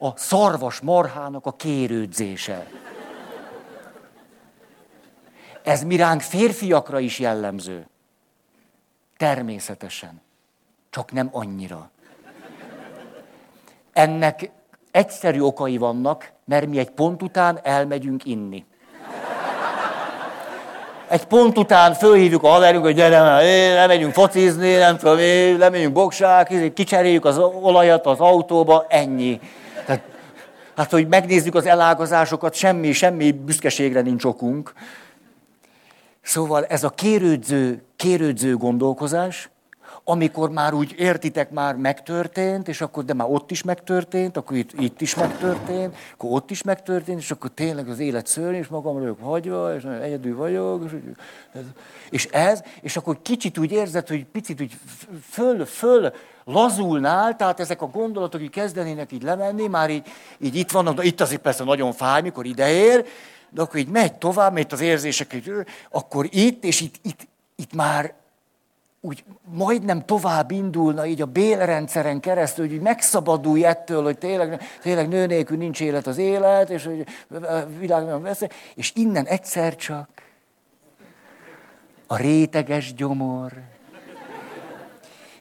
a 0.03 0.13
szarvas 0.17 0.81
marhának 0.81 1.47
a 1.47 1.53
kérődzése. 1.53 2.67
Ez 5.63 5.83
miránk 5.83 6.21
férfiakra 6.21 6.99
is 6.99 7.19
jellemző. 7.19 7.87
Természetesen. 9.17 10.21
Csak 10.91 11.13
nem 11.13 11.29
annyira. 11.33 11.91
Ennek 13.93 14.51
egyszerű 14.91 15.41
okai 15.41 15.77
vannak, 15.77 16.33
mert 16.45 16.67
mi 16.67 16.79
egy 16.79 16.91
pont 16.91 17.23
után 17.23 17.59
elmegyünk 17.63 18.25
inni. 18.25 18.65
Egy 21.09 21.25
pont 21.25 21.59
után 21.59 21.95
fölhívjuk 21.95 22.43
a 22.43 22.49
haverünk, 22.49 22.85
hogy 22.85 22.95
gyere, 22.95 23.19
nem 23.75 23.89
megyünk 23.89 24.13
focizni, 24.13 24.75
nem 24.75 24.97
tudom, 24.97 25.19
lemegyünk 25.59 25.93
boksák, 25.93 26.73
kicseréljük 26.75 27.25
az 27.25 27.39
olajat 27.39 28.07
az 28.07 28.21
autóba, 28.21 28.87
ennyi. 28.89 29.41
Hát, 30.77 30.91
hogy 30.91 31.09
megnézzük 31.09 31.55
az 31.55 31.67
elágazásokat, 31.67 32.55
semmi, 32.55 32.93
semmi 32.93 33.33
büszkeségre 33.33 34.01
nincs 34.01 34.25
okunk. 34.25 34.73
Szóval 36.23 36.65
ez 36.65 36.85
a 36.85 36.91
kérődző, 36.91 37.83
kérődző 37.97 38.57
gondolkozás, 38.57 39.51
amikor 40.05 40.51
már 40.51 40.75
úgy 40.75 40.95
értitek, 40.99 41.51
már 41.51 41.77
megtörtént, 41.77 42.69
és 42.69 42.81
akkor 42.81 43.05
de 43.05 43.15
már 43.15 43.29
ott 43.31 43.51
is 43.51 43.63
megtörtént, 43.63 44.37
akkor 44.37 44.57
itt, 44.57 44.81
itt 44.81 45.01
is 45.01 45.15
megtörtént, 45.15 45.97
akkor 46.13 46.31
ott 46.33 46.51
is 46.51 46.63
megtörtént, 46.63 47.21
és 47.21 47.31
akkor 47.31 47.51
tényleg 47.51 47.89
az 47.89 47.99
élet 47.99 48.27
szörny, 48.27 48.55
és 48.55 48.67
magam 48.67 48.95
vagyok 48.99 49.21
hagyva, 49.21 49.75
és 49.75 49.83
egyedül 49.83 50.37
vagyok, 50.37 50.85
és, 50.85 50.93
ez, 51.53 51.65
és 52.11 52.27
ez, 52.27 52.63
és 52.81 52.97
akkor 52.97 53.19
kicsit 53.23 53.59
úgy 53.59 53.73
érzed, 53.73 54.09
hogy 54.09 54.25
picit 54.25 54.61
úgy 54.61 54.77
föl, 55.31 55.65
föl 55.65 56.13
lazulnál, 56.45 57.37
tehát 57.37 57.61
ezek 57.61 57.83
a 57.83 57.87
gondolatok 57.87 58.43
így 58.43 58.51
kezdenének 58.51 59.13
így 59.13 59.23
lemenni, 59.23 59.67
már 59.67 59.91
így, 59.91 60.07
így 60.39 60.55
itt 60.55 60.71
vannak, 60.71 61.05
itt 61.05 61.21
azért 61.21 61.41
persze 61.41 61.65
nagyon 61.65 61.93
fáj, 61.93 62.23
mikor 62.23 62.47
ideér, 62.47 63.07
de 63.51 63.63
akkor 63.63 63.81
így 63.81 63.89
megy 63.89 64.15
tovább, 64.15 64.53
megy 64.53 64.67
az 64.71 64.81
érzések, 64.81 65.43
akkor 65.91 66.27
itt, 66.31 66.65
és 66.65 66.81
itt, 66.81 66.95
itt, 67.03 67.29
itt 67.57 67.75
már 67.75 68.15
úgy 69.05 69.25
majdnem 69.51 70.05
tovább 70.05 70.51
indulna 70.51 71.07
így 71.07 71.21
a 71.21 71.27
bélrendszeren 71.27 72.21
keresztül, 72.21 72.69
hogy 72.69 72.81
megszabadulj 72.81 73.65
ettől, 73.65 74.03
hogy 74.03 74.19
tényleg, 74.19 74.63
tényleg 74.83 75.09
nő 75.09 75.27
nélkül 75.27 75.57
nincs 75.57 75.81
élet 75.81 76.07
az 76.07 76.19
élet, 76.19 76.71
és 76.71 76.85
hogy 76.85 77.07
a 77.31 77.65
világ 77.79 78.05
nem 78.05 78.23
vesz, 78.23 78.43
és 78.75 78.93
innen 78.95 79.27
egyszer 79.27 79.77
csak 79.77 80.09
a 82.07 82.17
réteges 82.17 82.95
gyomor, 82.95 83.53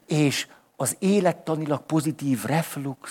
és 0.08 0.48
az 0.82 0.96
élettanilag 1.00 1.82
pozitív 1.82 2.44
reflux, 2.46 3.10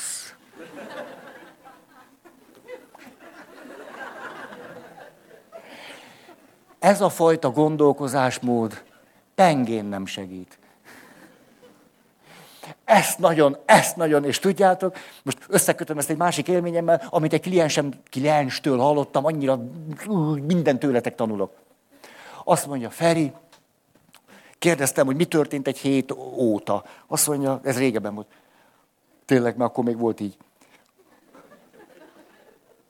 ez 6.78 7.00
a 7.00 7.08
fajta 7.08 7.50
gondolkozásmód 7.50 8.82
pengén 9.34 9.84
nem 9.84 10.06
segít. 10.06 10.58
Ezt 12.84 13.18
nagyon, 13.18 13.56
ezt 13.64 13.96
nagyon, 13.96 14.24
és 14.24 14.38
tudjátok, 14.38 14.96
most 15.22 15.38
összekötöm 15.48 15.98
ezt 15.98 16.10
egy 16.10 16.16
másik 16.16 16.48
élményemmel, 16.48 17.06
amit 17.10 17.32
egy 17.32 17.40
kliensem, 17.40 17.90
klienstől 18.10 18.78
hallottam, 18.78 19.24
annyira 19.24 19.60
minden 20.46 20.78
tőletek 20.78 21.14
tanulok. 21.14 21.52
Azt 22.44 22.66
mondja, 22.66 22.90
Feri, 22.90 23.32
kérdeztem, 24.60 25.06
hogy 25.06 25.16
mi 25.16 25.24
történt 25.24 25.66
egy 25.66 25.78
hét 25.78 26.12
óta. 26.34 26.84
Azt 27.06 27.26
mondja, 27.26 27.60
ez 27.64 27.78
régebben 27.78 28.14
volt. 28.14 28.26
Tényleg, 29.24 29.56
mert 29.56 29.70
akkor 29.70 29.84
még 29.84 29.98
volt 29.98 30.20
így. 30.20 30.36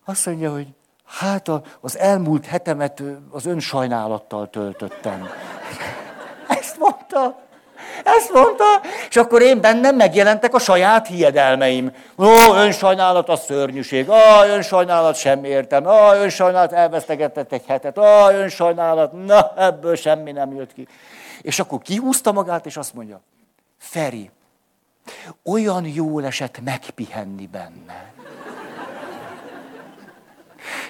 Azt 0.05 0.27
mondja, 0.27 0.53
hogy 0.53 0.67
hát 1.05 1.51
az 1.81 1.99
elmúlt 1.99 2.47
hetemet 2.47 3.03
az 3.31 3.47
önsajnálattal 3.47 4.51
töltöttem 4.51 5.29
mondta. 6.81 7.39
Ezt 8.05 8.33
mondta, 8.33 8.65
és 9.09 9.17
akkor 9.17 9.43
én 9.43 9.61
bennem 9.61 9.97
megjelentek 9.97 10.55
a 10.55 10.59
saját 10.59 11.07
hiedelmeim. 11.07 11.93
Ó, 12.19 12.55
önsajnálat 12.55 13.29
a 13.29 13.37
szörnyűség, 13.37 14.09
ó, 14.09 14.45
önsajnálat 14.47 15.15
sem 15.17 15.45
értem, 15.45 15.87
ó, 15.87 16.13
önsajnálat 16.13 16.73
elvesztegetett 16.73 17.53
egy 17.53 17.65
hetet, 17.67 17.99
ó, 17.99 18.29
önsajnálat, 18.29 19.13
na, 19.13 19.53
ebből 19.57 19.97
semmi 19.97 20.33
nem 20.33 20.55
jött 20.55 20.73
ki. 20.73 20.87
És 21.43 21.59
akkor 21.59 21.79
kihúzta 21.79 22.33
magát, 22.33 22.67
és 22.67 22.77
azt 22.77 22.95
mondja, 22.95 23.21
Feri, 23.79 24.31
olyan 25.45 25.87
jól 25.87 26.25
esett 26.25 26.61
megpihenni 26.61 27.47
benne. 27.47 28.13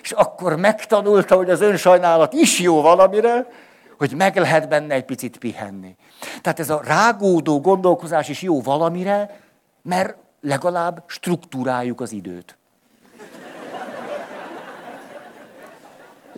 És 0.03 0.13
akkor 0.13 0.57
megtanulta, 0.57 1.37
hogy 1.37 1.51
az 1.51 1.61
önsajnálat 1.61 2.33
is 2.33 2.61
jó 2.61 2.81
valamire, 2.81 3.47
hogy 3.99 4.15
meg 4.17 4.37
lehet 4.37 4.69
benne 4.69 4.95
egy 4.95 5.05
picit 5.05 5.39
pihenni. 5.39 5.97
Tehát 6.41 6.61
ez 6.61 6.71
a 6.71 6.81
rágódó 6.85 7.61
gondolkozás 7.61 8.29
is 8.29 8.43
jó 8.43 8.63
valamire, 8.63 9.41
mert 9.83 10.17
legalább 10.41 11.03
struktúráljuk 11.07 12.01
az 12.01 12.13
időt. 12.13 12.57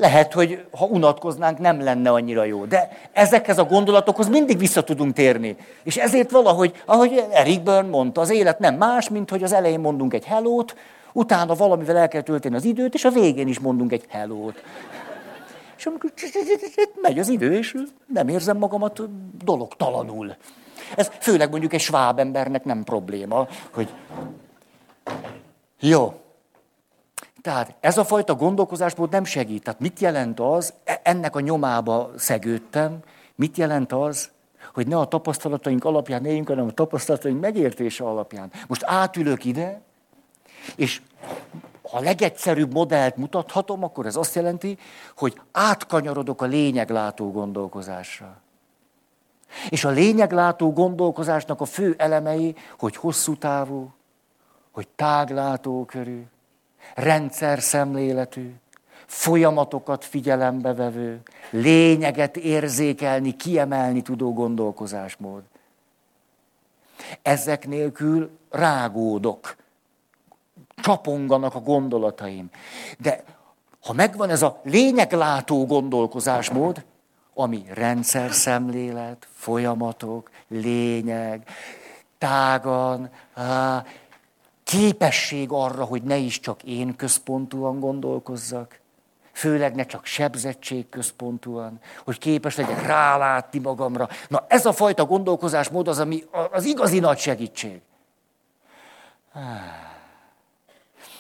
Lehet, 0.03 0.33
hogy 0.33 0.65
ha 0.79 0.85
unatkoznánk, 0.85 1.59
nem 1.59 1.83
lenne 1.83 2.11
annyira 2.11 2.45
jó. 2.45 2.65
De 2.65 2.89
ezekhez 3.13 3.59
a 3.59 3.65
gondolatokhoz 3.65 4.29
mindig 4.29 4.59
vissza 4.59 4.83
tudunk 4.83 5.15
térni. 5.15 5.57
És 5.83 5.97
ezért 5.97 6.31
valahogy, 6.31 6.83
ahogy 6.85 7.25
Eric 7.31 7.61
Byrne 7.61 7.89
mondta, 7.89 8.21
az 8.21 8.31
élet 8.31 8.59
nem 8.59 8.75
más, 8.75 9.09
mint 9.09 9.31
hogy 9.31 9.43
az 9.43 9.53
elején 9.53 9.81
mondunk 9.81 10.15
egy 10.15 10.25
helót, 10.25 10.77
utána 11.13 11.55
valamivel 11.55 11.97
el 11.97 12.09
kell 12.09 12.21
tölteni 12.21 12.55
az 12.55 12.65
időt, 12.65 12.95
és 12.95 13.05
a 13.05 13.11
végén 13.11 13.49
is 13.49 13.59
mondunk 13.59 13.93
egy 13.93 14.05
helót. 14.09 14.63
És 15.77 15.87
amikor 15.87 16.13
megy 17.03 17.19
az 17.19 17.29
idő, 17.29 17.57
és 17.57 17.77
nem 18.07 18.29
érzem 18.29 18.57
magamat 18.57 19.03
dologtalanul. 19.45 20.37
Ez 20.97 21.11
főleg 21.21 21.51
mondjuk 21.51 21.73
egy 21.73 21.81
sváb 21.81 22.19
embernek 22.19 22.65
nem 22.65 22.85
probléma, 22.85 23.47
hogy 23.73 23.89
jó. 25.81 26.22
Tehát 27.43 27.75
ez 27.81 27.99
a 27.99 28.05
fajta 28.05 28.35
gondolkozásmód 28.35 29.11
nem 29.11 29.25
segít. 29.25 29.63
Tehát 29.63 29.81
mit 29.81 30.01
jelent 30.01 30.41
az, 30.41 30.75
e, 30.85 31.01
ennek 31.03 31.37
a 31.37 31.41
nyomába 31.41 32.11
szegődtem, 32.17 32.99
mit 33.35 33.57
jelent 33.57 33.93
az, 33.93 34.31
hogy 34.75 34.87
ne 34.87 34.99
a 34.99 35.09
tapasztalataink 35.09 35.85
alapján 35.85 36.25
éljünk, 36.25 36.49
hanem 36.49 36.67
a 36.67 36.71
tapasztalataink 36.71 37.41
megértése 37.41 38.05
alapján. 38.05 38.53
Most 38.67 38.83
átülök 38.85 39.45
ide, 39.45 39.81
és 40.77 41.01
ha 41.91 41.97
a 41.97 42.01
legegyszerűbb 42.01 42.73
modellt 42.73 43.17
mutathatom, 43.17 43.85
akkor 43.85 44.07
ez 44.07 44.17
azt 44.17 44.35
jelenti, 44.35 44.79
hogy 45.17 45.41
átkanyarodok 45.53 46.43
a 46.43 46.47
lényeglátó 46.47 47.31
gondolkozásra. 47.31 48.41
És 49.69 49.85
a 49.85 49.91
lényeglátó 49.91 50.73
gondolkozásnak 50.73 51.61
a 51.61 51.65
fő 51.65 51.95
elemei, 51.99 52.55
hogy 52.79 52.97
hosszú 52.97 53.37
távú, 53.37 53.91
hogy 54.71 54.89
táglátókörű, 54.89 56.23
rendszer 56.95 57.61
szemléletű, 57.61 58.55
folyamatokat 59.07 60.05
figyelembe 60.05 60.75
vevő, 60.75 61.21
lényeget 61.51 62.37
érzékelni, 62.37 63.37
kiemelni 63.37 64.03
tudó 64.03 64.33
gondolkozásmód. 64.33 65.43
Ezek 67.23 67.67
nélkül 67.67 68.31
rágódok 68.51 69.57
csaponganak 70.77 71.55
a 71.55 71.61
gondolataim. 71.61 72.51
De 72.99 73.25
ha 73.81 73.93
megvan 73.93 74.31
ez 74.31 74.43
a 74.43 74.61
lényeglátó 74.65 75.67
gondolkozásmód, 75.67 76.85
ami 77.35 77.65
rendszer 77.75 78.33
szemlélet, 78.33 79.27
folyamatok, 79.33 80.31
lényeg, 80.49 81.49
tágan, 82.19 83.11
á, 83.35 83.85
képesség 84.79 85.49
arra, 85.51 85.85
hogy 85.85 86.03
ne 86.03 86.17
is 86.17 86.41
csak 86.41 86.63
én 86.63 86.97
központúan 86.97 87.81
gondolkozzak, 87.81 88.81
főleg 89.33 89.75
ne 89.75 89.87
csak 89.87 90.05
sebzettség 90.05 90.89
központúan, 90.89 91.81
hogy 92.05 92.19
képes 92.19 92.57
legyek 92.57 92.87
rálátni 92.87 93.59
magamra. 93.59 94.09
Na 94.29 94.45
ez 94.49 94.67
a 94.67 94.73
fajta 94.73 95.05
gondolkozásmód 95.05 95.89
az, 95.89 95.99
ami 95.99 96.25
az 96.51 96.65
igazi 96.65 96.99
nagy 96.99 97.19
segítség. 97.19 97.81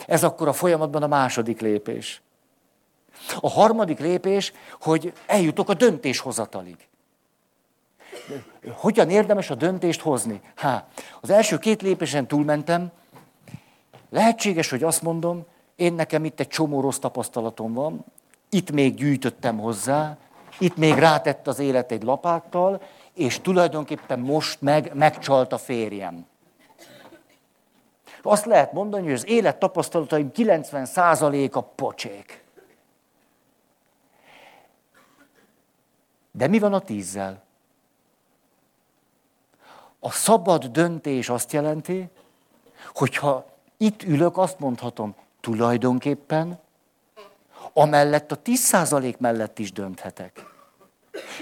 Ez 0.06 0.24
akkor 0.24 0.48
a 0.48 0.52
folyamatban 0.52 1.02
a 1.02 1.06
második 1.06 1.60
lépés. 1.60 2.22
A 3.40 3.50
harmadik 3.50 3.98
lépés, 3.98 4.52
hogy 4.80 5.12
eljutok 5.26 5.68
a 5.68 5.74
döntéshozatalig. 5.74 6.76
Hogyan 8.72 9.10
érdemes 9.10 9.50
a 9.50 9.54
döntést 9.54 10.00
hozni? 10.00 10.40
Há, 10.54 10.86
az 11.20 11.30
első 11.30 11.58
két 11.58 11.82
lépésen 11.82 12.26
túlmentem, 12.26 12.92
lehetséges, 14.12 14.70
hogy 14.70 14.82
azt 14.82 15.02
mondom, 15.02 15.44
én 15.76 15.92
nekem 15.92 16.24
itt 16.24 16.40
egy 16.40 16.48
csomó 16.48 16.80
rossz 16.80 16.98
tapasztalatom 16.98 17.72
van, 17.72 18.04
itt 18.48 18.70
még 18.70 18.94
gyűjtöttem 18.94 19.58
hozzá, 19.58 20.16
itt 20.58 20.76
még 20.76 20.94
rátett 20.94 21.46
az 21.46 21.58
élet 21.58 21.92
egy 21.92 22.02
lapáttal, 22.02 22.82
és 23.12 23.40
tulajdonképpen 23.40 24.18
most 24.18 24.60
meg 24.60 24.94
megcsalt 24.94 25.52
a 25.52 25.58
férjem. 25.58 26.26
Azt 28.22 28.44
lehet 28.44 28.72
mondani, 28.72 29.02
hogy 29.02 29.12
az 29.12 29.28
élet 29.28 29.58
tapasztalataim 29.58 30.30
90%-a 30.34 31.60
pocsék. 31.60 32.44
De 36.30 36.46
mi 36.46 36.58
van 36.58 36.72
a 36.74 36.80
tízzel? 36.80 37.42
A 40.00 40.10
szabad 40.10 40.64
döntés 40.64 41.28
azt 41.28 41.52
jelenti, 41.52 42.08
hogyha 42.94 43.51
itt 43.82 44.02
ülök, 44.02 44.36
azt 44.38 44.58
mondhatom, 44.58 45.14
tulajdonképpen 45.40 46.58
amellett 47.72 48.32
a 48.32 48.38
10% 48.38 49.18
mellett 49.18 49.58
is 49.58 49.72
dönthetek. 49.72 50.46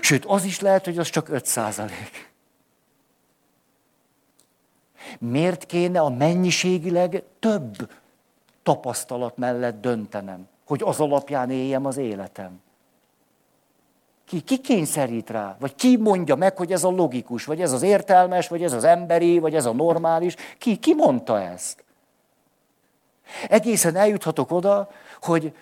Sőt, 0.00 0.24
az 0.24 0.44
is 0.44 0.61
lehet, 0.61 0.85
hogy 0.85 0.98
az 0.98 1.09
csak 1.09 1.29
5%. 1.33 1.90
Miért 5.18 5.66
kéne 5.66 6.00
a 6.00 6.09
mennyiségileg 6.09 7.22
több 7.38 7.92
tapasztalat 8.62 9.37
mellett 9.37 9.81
döntenem, 9.81 10.48
hogy 10.66 10.83
az 10.85 11.00
alapján 11.00 11.50
éljem 11.50 11.87
az 11.87 11.96
életem? 11.96 12.61
Ki, 14.24 14.40
ki 14.40 14.59
kényszerít 14.59 15.31
rá? 15.31 15.57
Vagy 15.61 15.74
ki 15.74 15.96
mondja 15.96 16.35
meg, 16.35 16.57
hogy 16.57 16.72
ez 16.72 16.85
a 16.85 16.90
logikus, 16.90 17.44
vagy 17.44 17.61
ez 17.61 17.72
az 17.72 17.83
értelmes, 17.83 18.48
vagy 18.48 18.62
ez 18.62 18.72
az 18.72 18.85
emberi, 18.85 19.38
vagy 19.38 19.55
ez 19.55 19.66
a 19.66 19.72
normális? 19.72 20.35
Ki, 20.59 20.76
ki 20.76 20.94
mondta 20.94 21.40
ezt? 21.40 21.85
Egészen 23.49 23.97
eljuthatok 23.97 24.51
oda, 24.51 24.90
hogy 25.21 25.55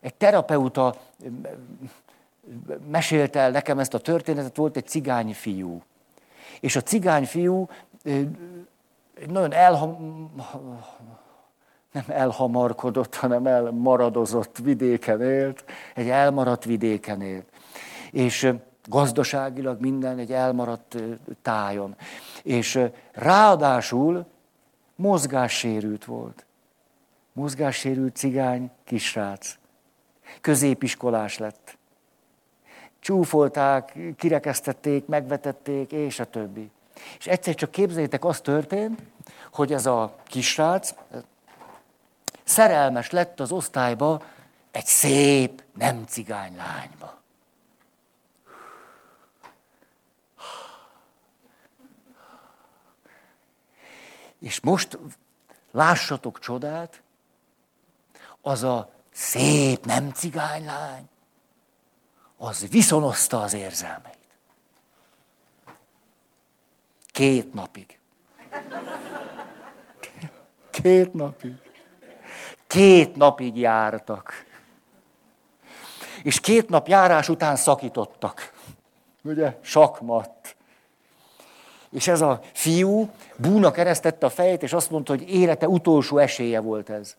egy 0.00 0.14
terapeuta 0.14 0.94
mesélte 2.90 3.40
el 3.40 3.50
nekem 3.50 3.78
ezt 3.78 3.94
a 3.94 3.98
történetet, 3.98 4.56
volt 4.56 4.76
egy 4.76 4.86
cigány 4.86 5.34
fiú. 5.34 5.82
És 6.60 6.76
a 6.76 6.80
cigány 6.80 7.26
fiú 7.26 7.68
nagyon 9.28 9.52
elham, 9.52 10.30
nem 11.92 12.04
elhamarkodott, 12.08 13.14
hanem 13.14 13.46
elmaradozott 13.46 14.58
vidéken 14.58 15.22
élt, 15.22 15.64
egy 15.94 16.08
elmaradt 16.08 16.64
vidéken 16.64 17.22
élt. 17.22 17.46
És 18.10 18.52
gazdaságilag 18.84 19.80
minden 19.80 20.18
egy 20.18 20.32
elmaradt 20.32 20.96
tájon. 21.42 21.96
És 22.42 22.80
ráadásul 23.12 24.26
mozgássérült 25.00 26.04
volt. 26.04 26.46
Mozgássérült 27.32 28.16
cigány 28.16 28.70
kisrác. 28.84 29.58
Középiskolás 30.40 31.38
lett. 31.38 31.78
Csúfolták, 32.98 33.98
kirekesztették, 34.16 35.06
megvetették, 35.06 35.92
és 35.92 36.20
a 36.20 36.24
többi. 36.24 36.70
És 37.18 37.26
egyszer 37.26 37.54
csak 37.54 37.70
képzeljétek, 37.70 38.24
az 38.24 38.40
történt, 38.40 39.02
hogy 39.52 39.72
ez 39.72 39.86
a 39.86 40.16
kisrác 40.24 40.94
szerelmes 42.44 43.10
lett 43.10 43.40
az 43.40 43.52
osztályba 43.52 44.22
egy 44.70 44.86
szép, 44.86 45.62
nem 45.74 46.04
cigány 46.06 46.56
lányba. 46.56 47.19
És 54.40 54.60
most 54.60 54.98
lássatok 55.70 56.38
csodát, 56.38 57.02
az 58.40 58.62
a 58.62 58.92
szép 59.12 59.84
nem 59.84 60.10
cigánylány, 60.12 61.08
az 62.36 62.68
viszonozta 62.68 63.40
az 63.40 63.52
érzelmeit. 63.52 64.18
Két 67.06 67.54
napig. 67.54 67.98
Két 70.70 71.12
napig. 71.12 71.54
Két 72.66 73.16
napig 73.16 73.56
jártak. 73.56 74.44
És 76.22 76.40
két 76.40 76.68
nap 76.68 76.88
járás 76.88 77.28
után 77.28 77.56
szakítottak. 77.56 78.52
Ugye? 79.22 79.58
Sakmat. 79.60 80.56
És 81.92 82.08
ez 82.08 82.20
a 82.20 82.40
fiú 82.52 83.08
búna 83.36 83.70
keresztette 83.70 84.26
a 84.26 84.30
fejét, 84.30 84.62
és 84.62 84.72
azt 84.72 84.90
mondta, 84.90 85.12
hogy 85.12 85.30
élete 85.30 85.68
utolsó 85.68 86.18
esélye 86.18 86.60
volt 86.60 86.90
ez. 86.90 87.16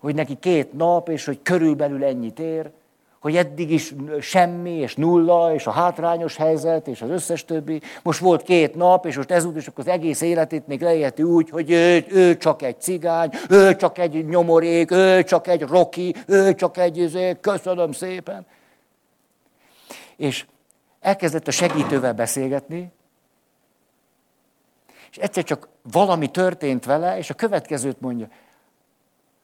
Hogy 0.00 0.14
neki 0.14 0.36
két 0.40 0.72
nap, 0.72 1.08
és 1.08 1.24
hogy 1.24 1.42
körülbelül 1.42 2.04
ennyit 2.04 2.38
ér, 2.38 2.70
hogy 3.24 3.36
eddig 3.36 3.70
is 3.70 3.94
semmi, 4.20 4.70
és 4.70 4.94
nulla, 4.94 5.54
és 5.54 5.66
a 5.66 5.70
hátrányos 5.70 6.36
helyzet, 6.36 6.88
és 6.88 7.02
az 7.02 7.10
összes 7.10 7.44
többi. 7.44 7.80
Most 8.02 8.20
volt 8.20 8.42
két 8.42 8.74
nap, 8.74 9.06
és 9.06 9.16
most 9.16 9.30
ezúttal 9.30 9.58
is 9.58 9.68
az 9.74 9.86
egész 9.86 10.20
életét 10.20 10.66
még 10.66 10.80
leélti 10.80 11.22
úgy, 11.22 11.50
hogy 11.50 11.70
ő, 11.70 12.04
ő 12.08 12.36
csak 12.36 12.62
egy 12.62 12.80
cigány, 12.80 13.30
ő 13.48 13.76
csak 13.76 13.98
egy 13.98 14.26
nyomorék, 14.26 14.90
ő 14.90 15.22
csak 15.22 15.46
egy 15.46 15.62
roki, 15.62 16.14
ő 16.26 16.54
csak 16.54 16.76
egy, 16.76 16.98
izé, 16.98 17.36
köszönöm 17.40 17.92
szépen. 17.92 18.46
És 20.16 20.46
elkezdett 21.00 21.48
a 21.48 21.50
segítővel 21.50 22.12
beszélgetni, 22.12 22.92
és 25.14 25.20
egyszer 25.20 25.44
csak 25.44 25.68
valami 25.82 26.30
történt 26.30 26.84
vele, 26.84 27.18
és 27.18 27.30
a 27.30 27.34
következőt 27.34 28.00
mondja. 28.00 28.28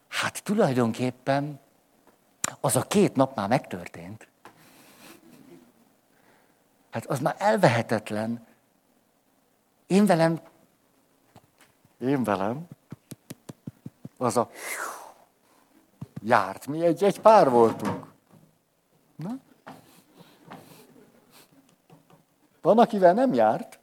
Hát 0.08 0.42
tulajdonképpen 0.42 1.60
az 2.60 2.76
a 2.76 2.82
két 2.82 3.14
nap 3.14 3.36
már 3.36 3.48
megtörtént. 3.48 4.28
Hát 6.90 7.06
az 7.06 7.18
már 7.18 7.34
elvehetetlen. 7.38 8.46
Én 9.86 10.06
velem, 10.06 10.40
én 11.98 12.24
velem, 12.24 12.66
az 14.18 14.36
a 14.36 14.50
járt. 16.22 16.66
Mi 16.66 16.84
egy, 16.84 17.04
egy 17.04 17.20
pár 17.20 17.50
voltunk. 17.50 18.12
Na? 19.16 19.38
Van, 22.60 22.78
akivel 22.78 23.14
nem 23.14 23.34
járt. 23.34 23.79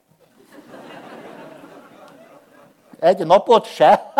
Egy 2.99 3.25
napot 3.25 3.65
se? 3.65 4.13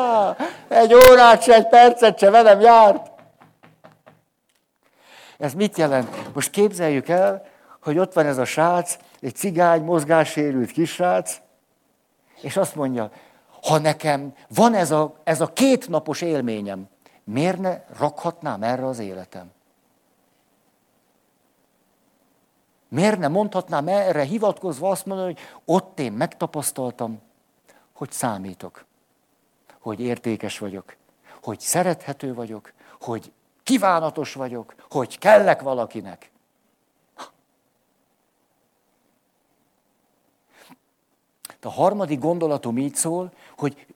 egy 0.68 0.94
órát 0.94 1.42
se, 1.42 1.54
egy 1.54 1.68
percet 1.68 2.18
se 2.18 2.30
velem 2.30 2.60
járt. 2.60 3.10
Ez 5.38 5.54
mit 5.54 5.76
jelent? 5.76 6.34
Most 6.34 6.50
képzeljük 6.50 7.08
el, 7.08 7.46
hogy 7.82 7.98
ott 7.98 8.12
van 8.12 8.26
ez 8.26 8.38
a 8.38 8.44
srác, 8.44 8.98
egy 9.20 9.34
cigány, 9.34 9.82
mozgássérült 9.82 10.70
kisrác, 10.70 11.40
és 12.40 12.56
azt 12.56 12.74
mondja, 12.74 13.10
ha 13.62 13.78
nekem 13.78 14.34
van 14.48 14.74
ez 14.74 14.90
a, 14.90 15.14
ez 15.24 15.40
a 15.40 15.46
két 15.46 15.88
napos 15.88 16.20
élményem, 16.20 16.88
miért 17.24 17.58
ne 17.58 17.80
rakhatnám 17.98 18.62
erre 18.62 18.86
az 18.86 18.98
életem? 18.98 19.50
Miért 22.88 23.18
ne 23.18 23.28
mondhatnám 23.28 23.88
erre 23.88 24.22
hivatkozva 24.22 24.90
azt 24.90 25.06
mondani, 25.06 25.32
hogy 25.32 25.42
ott 25.64 25.98
én 25.98 26.12
megtapasztaltam, 26.12 27.20
hogy 28.02 28.12
számítok, 28.12 28.84
hogy 29.80 30.00
értékes 30.00 30.58
vagyok, 30.58 30.96
hogy 31.42 31.60
szerethető 31.60 32.34
vagyok, 32.34 32.72
hogy 33.00 33.32
kívánatos 33.62 34.34
vagyok, 34.34 34.74
hogy 34.90 35.18
kellek 35.18 35.62
valakinek. 35.62 36.30
A 41.60 41.70
harmadik 41.70 42.18
gondolatom 42.18 42.78
így 42.78 42.94
szól, 42.94 43.32
hogy 43.56 43.86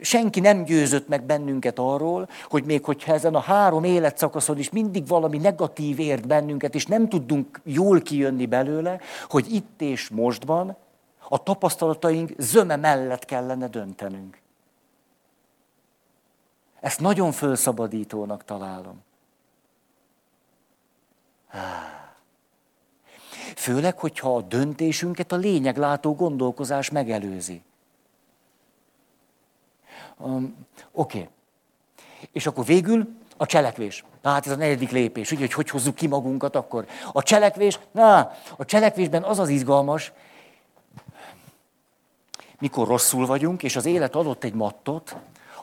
senki 0.00 0.40
nem 0.40 0.64
győzött 0.64 1.08
meg 1.08 1.24
bennünket 1.24 1.78
arról, 1.78 2.28
hogy 2.44 2.64
még 2.64 2.84
hogyha 2.84 3.12
ezen 3.12 3.34
a 3.34 3.40
három 3.40 3.84
életszakaszon 3.84 4.58
is 4.58 4.70
mindig 4.70 5.06
valami 5.06 5.38
negatív 5.38 5.98
ért 5.98 6.26
bennünket, 6.26 6.74
és 6.74 6.86
nem 6.86 7.08
tudunk 7.08 7.60
jól 7.64 8.00
kijönni 8.00 8.46
belőle, 8.46 9.00
hogy 9.28 9.52
itt 9.52 9.80
és 9.80 10.08
mostban 10.08 10.76
a 11.28 11.42
tapasztalataink 11.42 12.32
zöme 12.38 12.76
mellett 12.76 13.24
kellene 13.24 13.68
döntenünk. 13.68 14.40
Ezt 16.80 17.00
nagyon 17.00 17.32
fölszabadítónak 17.32 18.44
találom. 18.44 19.02
Főleg, 23.56 23.98
hogyha 23.98 24.36
a 24.36 24.42
döntésünket 24.42 25.32
a 25.32 25.36
lényeglátó 25.36 26.14
gondolkozás 26.14 26.90
megelőzi. 26.90 27.62
Um, 30.16 30.66
Oké. 30.92 31.18
Okay. 31.18 31.28
És 32.32 32.46
akkor 32.46 32.64
végül 32.64 33.08
a 33.36 33.46
cselekvés. 33.46 34.04
Na, 34.22 34.30
hát 34.30 34.46
ez 34.46 34.52
a 34.52 34.56
negyedik 34.56 34.90
lépés, 34.90 35.30
ugye, 35.30 35.40
hogy 35.40 35.52
hogy 35.52 35.70
hozzuk 35.70 35.94
ki 35.94 36.06
magunkat 36.06 36.56
akkor. 36.56 36.86
A 37.12 37.22
cselekvés, 37.22 37.78
na, 37.90 38.32
a 38.56 38.64
cselekvésben 38.64 39.22
az 39.22 39.38
az 39.38 39.48
izgalmas, 39.48 40.12
mikor 42.58 42.86
rosszul 42.86 43.26
vagyunk, 43.26 43.62
és 43.62 43.76
az 43.76 43.86
élet 43.86 44.14
adott 44.14 44.44
egy 44.44 44.54
mattot, 44.54 45.16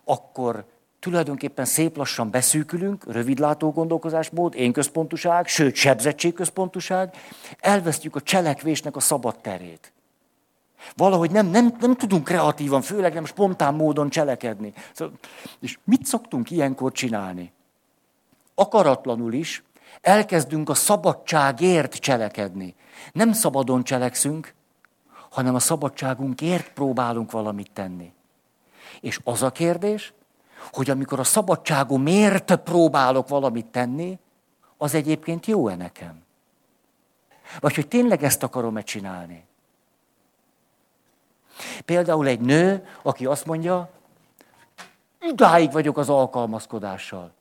akkor 0.04 0.66
tulajdonképpen 1.00 1.66
szép 1.66 1.98
lassan 1.98 2.30
beszűkülünk, 2.30 3.12
rövidlátó 3.12 3.72
gondolkozásmód, 3.72 4.56
én 4.56 4.72
központuság, 4.72 5.48
sőt 5.48 5.76
sebzettségközpontuság, 5.76 7.16
elvesztjük 7.60 8.16
a 8.16 8.22
cselekvésnek 8.22 8.96
a 8.96 9.00
szabad 9.00 9.40
terét. 9.40 9.94
Valahogy 10.96 11.32
nem, 11.32 11.48
nem, 11.48 11.76
nem 11.80 11.96
tudunk 11.96 12.24
kreatívan, 12.24 12.82
főleg 12.82 13.14
nem 13.14 13.26
spontán 13.26 13.74
módon 13.74 14.10
cselekedni. 14.10 14.74
Szóval, 14.94 15.14
és 15.60 15.78
mit 15.84 16.06
szoktunk 16.06 16.52
ilyenkor 16.52 16.92
csinálni? 16.92 17.52
Akaratlanul 18.56 19.34
is 19.34 19.64
elkezdünk 20.02 20.70
a 20.70 20.74
szabadságért 20.74 21.94
cselekedni. 21.94 22.76
Nem 23.12 23.32
szabadon 23.32 23.84
cselekszünk, 23.84 24.54
hanem 25.36 25.56
a 25.56 25.60
szabadságunkért 25.60 26.74
próbálunk 26.74 27.32
valamit 27.32 27.72
tenni. 27.72 28.14
És 29.02 29.20
az 29.24 29.42
a 29.42 29.52
kérdés, 29.52 30.14
hogy 30.72 30.90
amikor 30.90 31.20
a 31.20 31.24
szabadságomért 31.24 32.56
próbálok 32.56 33.28
valamit 33.28 33.66
tenni, 33.66 34.20
az 34.78 34.94
egyébként 34.94 35.46
jó-e 35.46 35.76
nekem? 35.76 36.24
Vagy 37.60 37.76
hogy 37.76 37.88
tényleg 37.88 38.24
ezt 38.24 38.44
akarom-e 38.44 38.82
csinálni? 38.82 39.46
Például 41.86 42.28
egy 42.28 42.40
nő, 42.40 42.88
aki 43.02 43.26
azt 43.26 43.46
mondja, 43.46 43.90
idáig 45.22 45.72
vagyok 45.72 45.98
az 45.98 46.10
alkalmazkodással. 46.10 47.32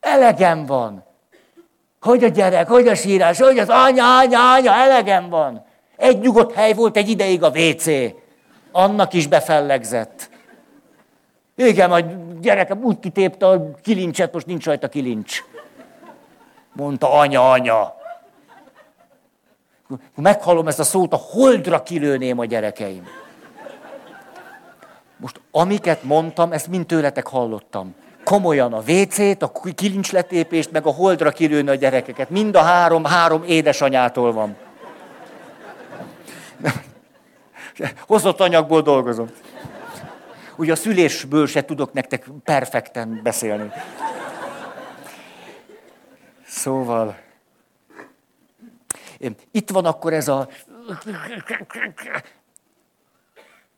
Elegem 0.00 0.66
van. 0.66 1.04
Hogy 2.00 2.24
a 2.24 2.28
gyerek, 2.28 2.68
hogy 2.68 2.88
a 2.88 2.94
sírás, 2.94 3.38
hogy 3.38 3.58
az 3.58 3.68
anya, 3.68 4.18
anya, 4.18 4.52
anya, 4.52 4.72
elegem 4.72 5.28
van. 5.28 5.70
Egy 6.02 6.18
nyugodt 6.18 6.52
hely 6.52 6.72
volt 6.72 6.96
egy 6.96 7.08
ideig 7.08 7.42
a 7.42 7.48
WC. 7.48 7.86
Annak 8.72 9.12
is 9.12 9.26
befellegzett. 9.26 10.30
Igen, 11.54 11.92
a 11.92 12.00
gyerekem 12.40 12.84
úgy 12.84 12.98
kitépte 12.98 13.48
a 13.48 13.70
kilincset, 13.82 14.32
most 14.32 14.46
nincs 14.46 14.64
rajta 14.64 14.88
kilincs. 14.88 15.44
Mondta 16.72 17.12
anya, 17.12 17.50
anya. 17.50 17.94
Meghallom 20.14 20.68
ezt 20.68 20.78
a 20.78 20.84
szót, 20.84 21.12
a 21.12 21.16
holdra 21.16 21.82
kilőném 21.82 22.38
a 22.38 22.44
gyerekeim. 22.44 23.06
Most 25.16 25.40
amiket 25.50 26.02
mondtam, 26.02 26.52
ezt 26.52 26.68
mind 26.68 26.86
tőletek 26.86 27.26
hallottam. 27.26 27.94
Komolyan 28.24 28.72
a 28.72 28.82
WC-t, 28.86 29.42
a 29.42 29.52
kilincsletépést, 29.74 30.70
meg 30.70 30.86
a 30.86 30.90
holdra 30.90 31.30
kilőni 31.30 31.68
a 31.68 31.74
gyerekeket. 31.74 32.30
Mind 32.30 32.54
a 32.54 32.62
három, 32.62 33.04
három 33.04 33.42
édesanyától 33.46 34.32
van. 34.32 34.56
Hozott 38.06 38.40
anyagból 38.40 38.82
dolgozom. 38.82 39.30
Ugye 40.56 40.72
a 40.72 40.76
szülésből 40.76 41.46
se 41.46 41.64
tudok 41.64 41.92
nektek 41.92 42.24
perfekten 42.44 43.20
beszélni. 43.22 43.70
Szóval, 46.46 47.18
itt 49.50 49.70
van 49.70 49.84
akkor 49.84 50.12
ez 50.12 50.28
a... 50.28 50.48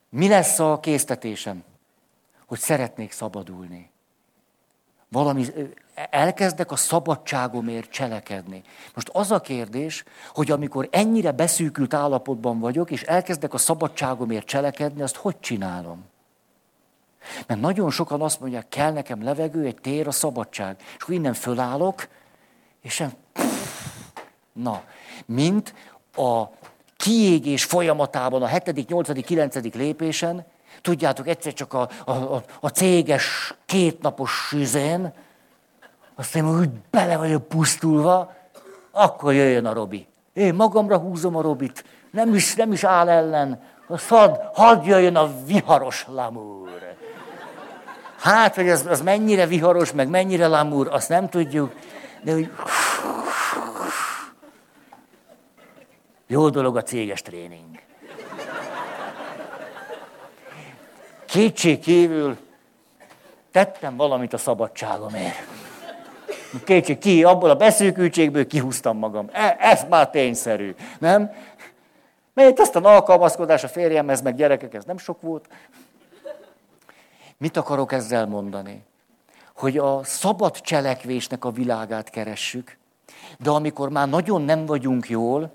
Mi 0.08 0.28
lesz 0.28 0.58
a 0.58 0.80
késztetésem? 0.80 1.64
Hogy 2.46 2.58
szeretnék 2.58 3.12
szabadulni. 3.12 3.90
Valami, 5.14 5.46
elkezdek 6.10 6.70
a 6.70 6.76
szabadságomért 6.76 7.90
cselekedni. 7.90 8.62
Most 8.94 9.08
az 9.12 9.30
a 9.30 9.40
kérdés, 9.40 10.04
hogy 10.32 10.50
amikor 10.50 10.88
ennyire 10.90 11.32
beszűkült 11.32 11.94
állapotban 11.94 12.60
vagyok, 12.60 12.90
és 12.90 13.02
elkezdek 13.02 13.54
a 13.54 13.58
szabadságomért 13.58 14.46
cselekedni, 14.46 15.02
azt 15.02 15.16
hogy 15.16 15.40
csinálom? 15.40 16.04
Mert 17.46 17.60
nagyon 17.60 17.90
sokan 17.90 18.22
azt 18.22 18.40
mondják, 18.40 18.68
kell 18.68 18.92
nekem 18.92 19.22
levegő, 19.22 19.64
egy 19.64 19.80
tér, 19.80 20.06
a 20.06 20.10
szabadság. 20.10 20.76
És 20.78 21.02
akkor 21.02 21.14
innen 21.14 21.34
fölállok, 21.34 22.08
és 22.82 22.92
sem... 22.92 23.12
Na, 24.52 24.82
mint 25.26 25.74
a 26.16 26.44
kiégés 26.96 27.64
folyamatában, 27.64 28.42
a 28.42 28.46
7., 28.46 28.88
8., 28.88 29.24
9. 29.24 29.74
lépésen, 29.74 30.46
tudjátok, 30.84 31.28
egyszer 31.28 31.52
csak 31.52 31.72
a, 31.72 31.88
a, 32.04 32.12
a, 32.12 32.42
a 32.60 32.68
céges 32.68 33.54
kétnapos 33.66 34.30
süzén, 34.30 35.12
aztán 36.14 36.58
úgy 36.58 36.70
bele 36.90 37.16
vagyok 37.16 37.48
pusztulva, 37.48 38.34
akkor 38.90 39.32
jöjjön 39.32 39.66
a 39.66 39.72
Robi. 39.72 40.06
Én 40.32 40.54
magamra 40.54 40.98
húzom 40.98 41.36
a 41.36 41.40
Robit, 41.40 41.84
nem 42.10 42.34
is, 42.34 42.54
nem 42.54 42.72
is 42.72 42.84
áll 42.84 43.08
ellen, 43.08 43.62
azt 43.86 44.08
hadd, 44.08 44.36
hadd 44.54 44.84
jöjjön 44.84 45.16
a 45.16 45.30
viharos 45.46 46.06
lamúr. 46.08 46.96
Hát, 48.18 48.54
hogy 48.54 48.70
az, 48.70 48.86
az 48.86 49.00
mennyire 49.00 49.46
viharos, 49.46 49.92
meg 49.92 50.08
mennyire 50.08 50.46
lamúr, 50.46 50.88
azt 50.90 51.08
nem 51.08 51.28
tudjuk, 51.28 51.72
de 52.22 52.32
hogy 52.32 52.50
jó 56.26 56.48
dolog 56.48 56.76
a 56.76 56.82
céges 56.82 57.22
tréning. 57.22 57.83
Kétség 61.34 61.80
kívül 61.80 62.36
tettem 63.50 63.96
valamit 63.96 64.32
a 64.32 64.38
szabadságomért. 64.38 65.46
Kétség 66.64 66.98
ki, 66.98 67.24
abból 67.24 67.50
a 67.50 67.54
beszűkültségből 67.54 68.46
kihúztam 68.46 68.98
magam. 68.98 69.28
E, 69.32 69.56
ez 69.60 69.84
már 69.88 70.10
tényszerű, 70.10 70.74
nem? 70.98 71.32
Mert 72.34 72.60
aztán 72.60 72.84
alkalmazkodás 72.84 73.64
a 73.64 73.68
férjemhez, 73.68 74.22
meg 74.22 74.34
gyerekek, 74.34 74.74
ez 74.74 74.84
nem 74.84 74.98
sok 74.98 75.20
volt. 75.20 75.48
Mit 77.36 77.56
akarok 77.56 77.92
ezzel 77.92 78.26
mondani? 78.26 78.84
Hogy 79.54 79.78
a 79.78 80.04
szabad 80.04 80.60
cselekvésnek 80.60 81.44
a 81.44 81.50
világát 81.50 82.10
keressük, 82.10 82.78
de 83.38 83.50
amikor 83.50 83.88
már 83.88 84.08
nagyon 84.08 84.42
nem 84.42 84.66
vagyunk 84.66 85.08
jól, 85.08 85.52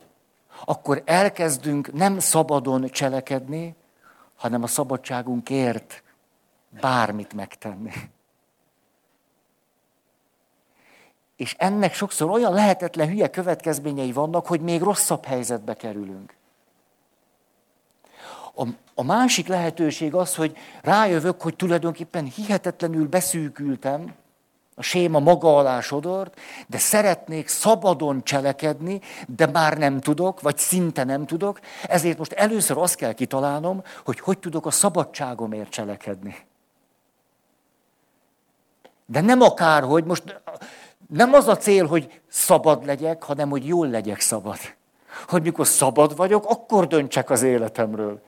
akkor 0.65 1.01
elkezdünk 1.05 1.93
nem 1.93 2.19
szabadon 2.19 2.89
cselekedni, 2.89 3.75
hanem 4.39 4.63
a 4.63 4.67
szabadságunkért 4.67 6.03
bármit 6.81 7.33
megtenni. 7.33 7.91
És 11.35 11.55
ennek 11.57 11.93
sokszor 11.93 12.29
olyan 12.29 12.53
lehetetlen 12.53 13.07
hülye 13.07 13.29
következményei 13.29 14.11
vannak, 14.11 14.47
hogy 14.47 14.61
még 14.61 14.81
rosszabb 14.81 15.25
helyzetbe 15.25 15.73
kerülünk. 15.73 16.35
A, 18.55 18.67
a 18.95 19.03
másik 19.03 19.47
lehetőség 19.47 20.13
az, 20.13 20.35
hogy 20.35 20.57
rájövök, 20.81 21.41
hogy 21.41 21.55
tulajdonképpen 21.55 22.25
hihetetlenül 22.25 23.07
beszűkültem, 23.07 24.15
a 24.79 24.81
séma 24.81 25.19
maga 25.19 25.57
alá 25.57 25.81
sodort, 25.81 26.39
de 26.67 26.77
szeretnék 26.77 27.47
szabadon 27.47 28.23
cselekedni, 28.23 29.01
de 29.27 29.47
már 29.47 29.77
nem 29.77 29.99
tudok, 29.99 30.41
vagy 30.41 30.57
szinte 30.57 31.03
nem 31.03 31.25
tudok, 31.25 31.59
ezért 31.87 32.17
most 32.17 32.31
először 32.31 32.77
azt 32.77 32.95
kell 32.95 33.13
kitalálnom, 33.13 33.83
hogy 34.05 34.19
hogy 34.19 34.39
tudok 34.39 34.65
a 34.65 34.71
szabadságomért 34.71 35.69
cselekedni. 35.69 36.35
De 39.05 39.21
nem 39.21 39.41
akárhogy, 39.41 40.03
most 40.03 40.41
nem 41.07 41.33
az 41.33 41.47
a 41.47 41.57
cél, 41.57 41.87
hogy 41.87 42.21
szabad 42.27 42.85
legyek, 42.85 43.23
hanem 43.23 43.49
hogy 43.49 43.67
jól 43.67 43.87
legyek 43.87 44.19
szabad. 44.19 44.57
Hogy 45.27 45.41
mikor 45.41 45.67
szabad 45.67 46.15
vagyok, 46.15 46.45
akkor 46.45 46.87
döntsek 46.87 47.29
az 47.29 47.41
életemről. 47.41 48.21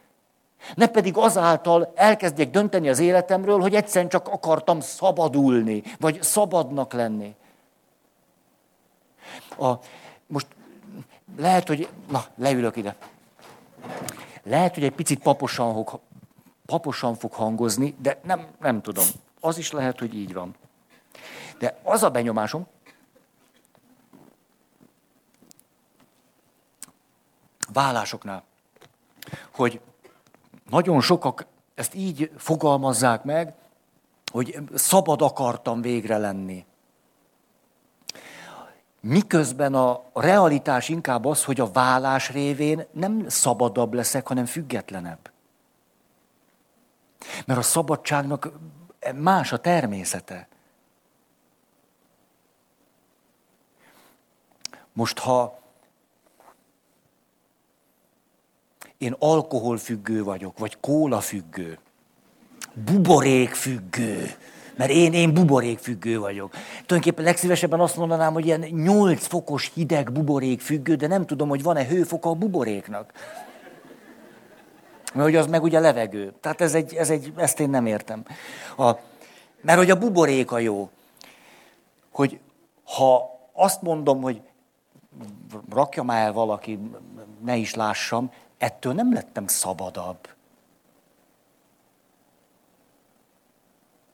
Ne 0.76 0.88
pedig 0.88 1.18
azáltal 1.18 1.92
elkezdjek 1.96 2.50
dönteni 2.50 2.90
az 2.90 3.00
életemről, 3.00 3.60
hogy 3.60 3.76
egyszerűen 3.76 4.10
csak 4.10 4.28
akartam 4.28 4.80
szabadulni, 4.80 5.84
vagy 6.00 6.24
szabadnak 6.24 6.94
lenni. 6.94 7.36
A, 9.58 9.74
most 10.28 10.48
lehet, 11.38 11.68
hogy... 11.68 11.90
Na, 12.10 12.26
leülök 12.36 12.76
ide. 12.76 12.96
Lehet, 14.44 14.74
hogy 14.74 14.84
egy 14.84 14.96
picit 14.96 15.20
paposan, 15.20 15.88
paposan 16.66 17.16
fog 17.16 17.34
hangozni, 17.34 17.96
de 18.02 18.20
nem, 18.24 18.48
nem 18.60 18.82
tudom. 18.82 19.06
Az 19.40 19.58
is 19.58 19.72
lehet, 19.72 20.00
hogy 20.00 20.16
így 20.16 20.34
van. 20.34 20.56
De 21.60 21.80
az 21.84 22.04
a 22.04 22.10
benyomásom, 22.10 22.68
vállásoknál, 27.74 28.44
hogy 29.52 29.82
nagyon 30.72 31.02
sokak 31.02 31.46
ezt 31.76 31.96
így 31.96 32.32
fogalmazzák 32.38 33.24
meg, 33.24 33.54
hogy 34.32 34.60
szabad 34.74 35.22
akartam 35.22 35.82
végre 35.82 36.18
lenni. 36.18 36.66
Miközben 39.00 39.74
a 39.74 40.02
realitás 40.14 40.90
inkább 40.90 41.26
az, 41.26 41.44
hogy 41.44 41.60
a 41.60 41.72
vállás 41.72 42.32
révén 42.32 42.86
nem 42.92 43.30
szabadabb 43.30 43.94
leszek, 43.94 44.28
hanem 44.28 44.46
függetlenebb. 44.46 45.32
Mert 47.46 47.60
a 47.60 47.64
szabadságnak 47.64 48.52
más 49.16 49.52
a 49.52 49.58
természete. 49.58 50.48
Most, 54.94 55.20
ha 55.20 55.61
én 59.02 59.16
alkoholfüggő 59.20 60.24
vagyok, 60.24 60.60
vagy 60.60 60.78
kólafüggő, 60.80 61.80
buborékfüggő, 62.74 64.32
mert 64.76 64.92
én, 64.92 65.14
én 65.14 65.34
buborékfüggő 65.34 66.20
vagyok. 66.20 66.52
Tulajdonképpen 66.86 67.24
legszívesebben 67.24 67.80
azt 67.80 67.96
mondanám, 67.96 68.34
hogy 68.34 68.46
ilyen 68.46 68.60
8 68.60 69.28
fokos 69.28 69.72
hideg 69.74 70.12
buborékfüggő, 70.12 70.96
de 70.96 71.08
nem 71.08 71.26
tudom, 71.26 71.50
hogy 71.50 71.64
van-e 71.64 71.86
hőfoka 71.86 72.30
a 72.30 72.34
buboréknak. 72.34 73.12
Mert 75.14 75.26
hogy 75.26 75.36
az 75.36 75.48
meg 75.48 75.64
ugye 75.64 75.80
levegő. 75.80 76.34
Tehát 76.40 76.62
ez 76.62 76.74
egy, 76.74 76.94
ez 76.94 77.10
egy, 77.10 77.34
ezt 77.36 77.60
én 77.60 77.70
nem 77.70 77.86
értem. 77.86 78.26
A, 78.78 78.92
mert 79.62 79.78
hogy 79.78 79.90
a 79.90 79.98
buborék 79.98 80.52
a 80.52 80.60
jó. 80.60 80.90
Hogy 82.12 82.40
ha 82.84 83.40
azt 83.54 83.82
mondom, 83.82 84.22
hogy 84.22 84.42
rakja 85.70 86.04
már 86.04 86.26
el 86.26 86.34
valaki, 86.34 86.80
ne 87.44 87.56
is 87.56 87.76
lássam, 87.76 88.32
ettől 88.62 88.94
nem 88.94 89.14
lettem 89.14 89.48
szabadabb. 89.48 90.30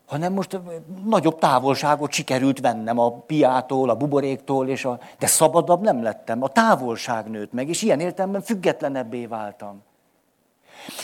hanem 0.07 0.33
most 0.33 0.59
nagyobb 1.05 1.39
távolságot 1.39 2.11
sikerült 2.11 2.59
vennem 2.59 2.99
a 2.99 3.11
piától, 3.11 3.89
a 3.89 3.95
buboréktól, 3.95 4.67
és 4.67 4.85
a... 4.85 4.99
de 5.19 5.27
szabadabb 5.27 5.81
nem 5.81 6.03
lettem. 6.03 6.43
A 6.43 6.47
távolság 6.47 7.29
nőtt 7.29 7.53
meg, 7.53 7.69
és 7.69 7.81
ilyen 7.81 7.99
értelemben 7.99 8.41
függetlenebbé 8.41 9.25
váltam. 9.25 9.83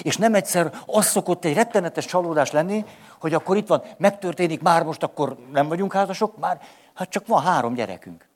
És 0.02 0.18
nem 0.18 0.34
egyszer 0.34 0.74
az 0.86 1.06
szokott 1.06 1.46
egy 1.46 1.54
rettenetes 1.54 2.06
csalódás 2.06 2.52
lenni, 2.52 2.86
hogy 3.20 3.34
akkor 3.34 3.58
itt 3.58 3.68
van, 3.68 3.84
megtörténik, 3.98 4.62
már 4.62 4.84
most 4.84 5.04
akkor 5.04 5.38
nem 5.52 5.68
vagyunk 5.68 5.94
házasok, 5.94 6.38
már, 6.38 6.62
hát 6.94 7.10
csak 7.10 7.28
van 7.28 7.42
három 7.42 7.74
gyerekünk. 7.74 8.28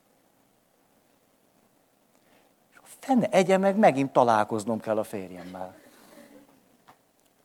Fenne 3.08 3.28
egye 3.30 3.56
meg, 3.58 3.76
megint 3.76 4.12
találkoznom 4.12 4.80
kell 4.80 4.98
a 4.98 5.04
férjemmel. 5.04 5.74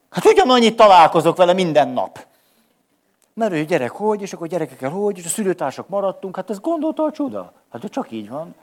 Hát 0.09 0.25
ugyanannyit 0.25 0.75
találkozok 0.75 1.37
vele 1.37 1.53
minden 1.53 1.89
nap. 1.89 2.25
Mert 3.33 3.53
ő 3.53 3.63
gyerek 3.65 3.91
hogy, 3.91 4.21
és 4.21 4.33
akkor 4.33 4.47
gyerekekkel 4.47 4.89
hogy, 4.89 5.17
és 5.17 5.25
a 5.25 5.29
szülőtársak 5.29 5.89
maradtunk, 5.89 6.35
hát 6.35 6.49
ez 6.49 6.59
gondolta 6.59 7.03
a 7.03 7.11
csuda. 7.11 7.53
Hát 7.71 7.89
csak 7.89 8.11
így 8.11 8.29
van. 8.29 8.55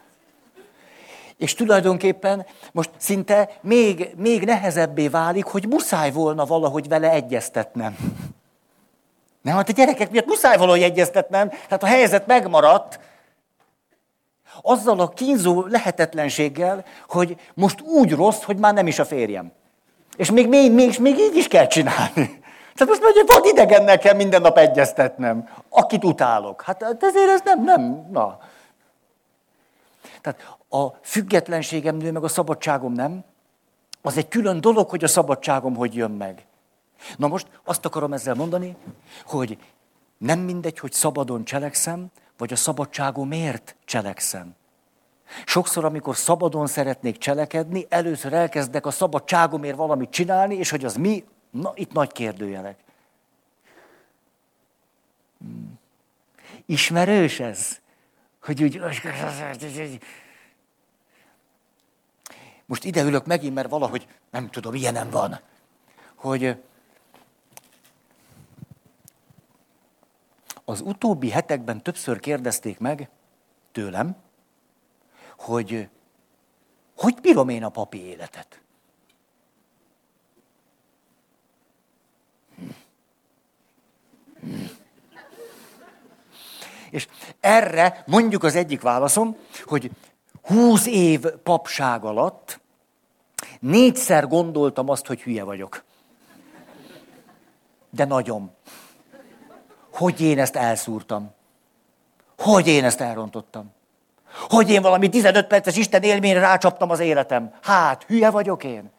És 1.36 1.54
tulajdonképpen 1.54 2.46
most 2.72 2.90
szinte 2.96 3.50
még, 3.60 4.14
még 4.16 4.44
nehezebbé 4.44 5.08
válik, 5.08 5.44
hogy 5.44 5.68
muszáj 5.68 6.12
volna 6.12 6.44
valahogy 6.44 6.88
vele 6.88 7.10
egyeztetnem. 7.10 7.96
Nem, 9.42 9.54
hát 9.54 9.68
a 9.68 9.72
gyerekek 9.72 10.10
miatt 10.10 10.26
muszáj 10.26 10.56
valahogy 10.56 10.82
egyeztetnem, 10.82 11.48
tehát 11.48 11.82
a 11.82 11.86
helyzet 11.86 12.26
megmaradt, 12.26 13.00
azzal 14.62 15.00
a 15.00 15.08
kínzó 15.08 15.66
lehetetlenséggel, 15.66 16.84
hogy 17.08 17.36
most 17.54 17.80
úgy 17.80 18.12
rossz, 18.12 18.42
hogy 18.42 18.56
már 18.56 18.74
nem 18.74 18.86
is 18.86 18.98
a 18.98 19.04
férjem. 19.04 19.52
És 20.16 20.30
még, 20.30 20.48
még, 20.48 20.72
még, 20.72 20.98
még 20.98 21.18
így 21.18 21.36
is 21.36 21.48
kell 21.48 21.66
csinálni. 21.66 22.12
Tehát 22.74 22.88
most 22.88 23.02
mondja, 23.02 23.22
vad 23.26 23.44
idegennel 23.44 23.98
kell 23.98 24.14
minden 24.14 24.40
nap 24.40 24.58
egyeztetnem, 24.58 25.48
akit 25.68 26.04
utálok. 26.04 26.62
Hát, 26.62 26.82
hát 26.82 27.02
ezért 27.02 27.30
ez 27.30 27.40
nem, 27.44 27.64
nem, 27.64 28.08
na. 28.10 28.38
Tehát 30.20 30.56
a 30.68 30.86
függetlenségem 31.02 31.96
nő, 31.96 32.12
meg 32.12 32.24
a 32.24 32.28
szabadságom 32.28 32.92
nem. 32.92 33.24
Az 34.02 34.16
egy 34.16 34.28
külön 34.28 34.60
dolog, 34.60 34.88
hogy 34.90 35.04
a 35.04 35.08
szabadságom 35.08 35.76
hogy 35.76 35.94
jön 35.94 36.10
meg. 36.10 36.46
Na 37.16 37.26
most 37.26 37.46
azt 37.64 37.84
akarom 37.84 38.12
ezzel 38.12 38.34
mondani, 38.34 38.76
hogy 39.24 39.58
nem 40.18 40.38
mindegy, 40.38 40.78
hogy 40.78 40.92
szabadon 40.92 41.44
cselekszem, 41.44 42.06
vagy 42.40 42.52
a 42.52 42.56
szabadságomért 42.56 43.76
cselekszem. 43.84 44.54
Sokszor, 45.44 45.84
amikor 45.84 46.16
szabadon 46.16 46.66
szeretnék 46.66 47.18
cselekedni, 47.18 47.86
először 47.88 48.32
elkezdek 48.32 48.86
a 48.86 48.90
szabadságomért 48.90 49.76
valamit 49.76 50.10
csinálni, 50.10 50.54
és 50.54 50.70
hogy 50.70 50.84
az 50.84 50.94
mi, 50.94 51.24
Na, 51.50 51.72
itt 51.74 51.92
nagy 51.92 52.12
kérdőjelek. 52.12 52.78
Hmm. 55.38 55.78
Ismerős 56.66 57.40
ez? 57.40 57.80
Hogy 58.42 58.62
úgy... 58.62 58.80
Most 62.66 62.84
ide 62.84 63.02
ülök 63.02 63.26
megint, 63.26 63.54
mert 63.54 63.68
valahogy, 63.68 64.06
nem 64.30 64.50
tudom, 64.50 64.74
ilyenem 64.74 65.10
van, 65.10 65.40
hogy 66.14 66.56
az 70.70 70.80
utóbbi 70.80 71.30
hetekben 71.30 71.82
többször 71.82 72.20
kérdezték 72.20 72.78
meg 72.78 73.08
tőlem, 73.72 74.16
hogy 75.38 75.88
hogy 76.96 77.14
bírom 77.20 77.48
én 77.48 77.64
a 77.64 77.68
papi 77.68 78.04
életet? 78.04 78.60
És 86.90 87.08
erre 87.40 88.04
mondjuk 88.06 88.42
az 88.42 88.54
egyik 88.54 88.80
válaszom, 88.80 89.36
hogy 89.64 89.90
húsz 90.42 90.86
év 90.86 91.26
papság 91.42 92.04
alatt 92.04 92.60
négyszer 93.60 94.26
gondoltam 94.26 94.88
azt, 94.88 95.06
hogy 95.06 95.22
hülye 95.22 95.44
vagyok. 95.44 95.84
De 97.90 98.04
nagyon. 98.04 98.54
Hogy 100.00 100.20
én 100.20 100.38
ezt 100.38 100.56
elszúrtam. 100.56 101.30
Hogy 102.38 102.66
én 102.66 102.84
ezt 102.84 103.00
elrontottam. 103.00 103.72
Hogy 104.48 104.70
én 104.70 104.82
valami 104.82 105.08
15 105.08 105.46
perces 105.46 105.76
Isten 105.76 106.02
élményre 106.02 106.40
rácsaptam 106.40 106.90
az 106.90 107.00
életem. 107.00 107.54
Hát, 107.62 108.04
hülye 108.04 108.30
vagyok 108.30 108.64
én. 108.64 108.90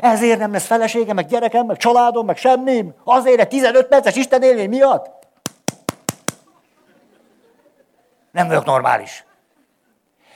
Ezért 0.00 0.38
nem 0.38 0.52
lesz 0.52 0.66
feleségem, 0.66 1.14
meg 1.14 1.26
gyerekem, 1.26 1.66
meg 1.66 1.76
családom, 1.76 2.26
meg 2.26 2.36
semmim. 2.36 2.94
Azért 3.04 3.40
egy 3.40 3.48
15 3.48 3.86
perces 3.86 4.16
Isten 4.16 4.42
élmény 4.42 4.68
miatt. 4.68 5.26
Nem 8.30 8.46
vagyok 8.46 8.64
normális. 8.64 9.24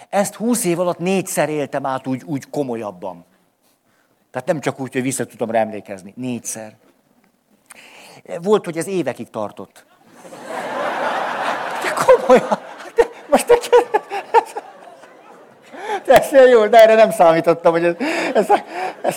Ezt 0.08 0.34
20 0.34 0.64
év 0.64 0.80
alatt 0.80 0.98
négyszer 0.98 1.48
éltem 1.48 1.86
át 1.86 2.06
úgy, 2.06 2.22
úgy 2.24 2.50
komolyabban. 2.50 3.24
Tehát 4.30 4.48
nem 4.48 4.60
csak 4.60 4.80
úgy, 4.80 4.92
hogy 4.92 5.02
vissza 5.02 5.26
tudom 5.26 5.50
rá 5.50 5.60
emlékezni. 5.60 6.12
Négyszer. 6.16 6.76
Volt, 8.42 8.64
hogy 8.64 8.76
ez 8.76 8.86
évekig 8.86 9.30
tartott. 9.30 9.84
De 11.82 11.94
komolyan. 12.04 12.58
De 12.94 13.08
most 13.30 13.46
te 13.46 13.58
ez 16.04 16.50
jó, 16.50 16.66
de 16.66 16.82
erre 16.82 16.94
nem 16.94 17.10
számítottam, 17.10 17.72
hogy 17.72 17.84
ez, 17.84 17.94
ez, 18.34 18.46
ez, 19.02 19.16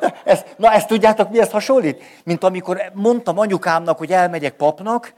ez, 0.00 0.10
ez, 0.24 0.44
na 0.56 0.72
ezt 0.72 0.86
tudjátok, 0.86 1.30
mi 1.30 1.40
ezt 1.40 1.50
hasonlít? 1.50 2.02
Mint 2.24 2.44
amikor 2.44 2.80
mondtam 2.92 3.38
anyukámnak, 3.38 3.98
hogy 3.98 4.12
elmegyek 4.12 4.52
papnak, 4.52 5.12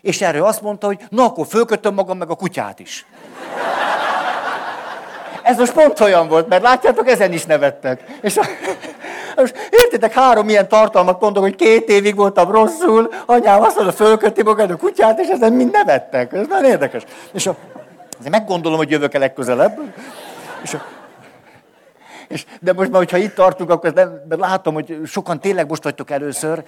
és 0.00 0.20
erről 0.20 0.44
azt 0.44 0.62
mondta, 0.62 0.86
hogy 0.86 1.00
na 1.08 1.24
akkor 1.24 1.46
fölkötöm 1.46 1.94
magam 1.94 2.18
meg 2.18 2.30
a 2.30 2.34
kutyát 2.34 2.78
is. 2.78 3.06
Ez 5.42 5.56
most 5.56 5.72
pont 5.72 6.00
olyan 6.00 6.28
volt, 6.28 6.48
mert 6.48 6.62
látjátok, 6.62 7.08
ezen 7.08 7.32
is 7.32 7.44
nevettek. 7.44 8.02
És 8.20 8.36
a, 8.36 8.42
most 9.36 9.68
értitek, 9.70 10.12
három 10.12 10.48
ilyen 10.48 10.68
tartalmat 10.68 11.20
mondok, 11.20 11.42
hogy 11.42 11.54
két 11.54 11.88
évig 11.88 12.16
voltam 12.16 12.50
rosszul, 12.50 13.10
anyám 13.26 13.62
azt 13.62 13.76
mondta, 13.76 13.94
fölköti 13.94 14.42
magad 14.42 14.70
a 14.70 14.76
kutyát, 14.76 15.18
és 15.18 15.28
ezen 15.28 15.52
mind 15.52 15.72
nevettek. 15.72 16.32
Ez 16.32 16.46
nagyon 16.46 16.70
érdekes. 16.70 17.02
És 17.32 17.46
a, 17.46 17.56
azért 18.18 18.30
meggondolom, 18.30 18.78
hogy 18.78 18.90
jövök-e 18.90 19.18
legközelebb. 19.18 19.94
És, 20.62 20.74
a, 20.74 20.82
és, 22.28 22.44
de 22.60 22.72
most 22.72 22.90
már, 22.90 22.98
hogyha 22.98 23.16
itt 23.16 23.34
tartunk, 23.34 23.70
akkor 23.70 23.92
nem, 23.92 24.22
látom, 24.28 24.74
hogy 24.74 24.98
sokan 25.06 25.40
tényleg 25.40 25.68
most 25.68 25.82
vagytok 25.82 26.10
először, 26.10 26.64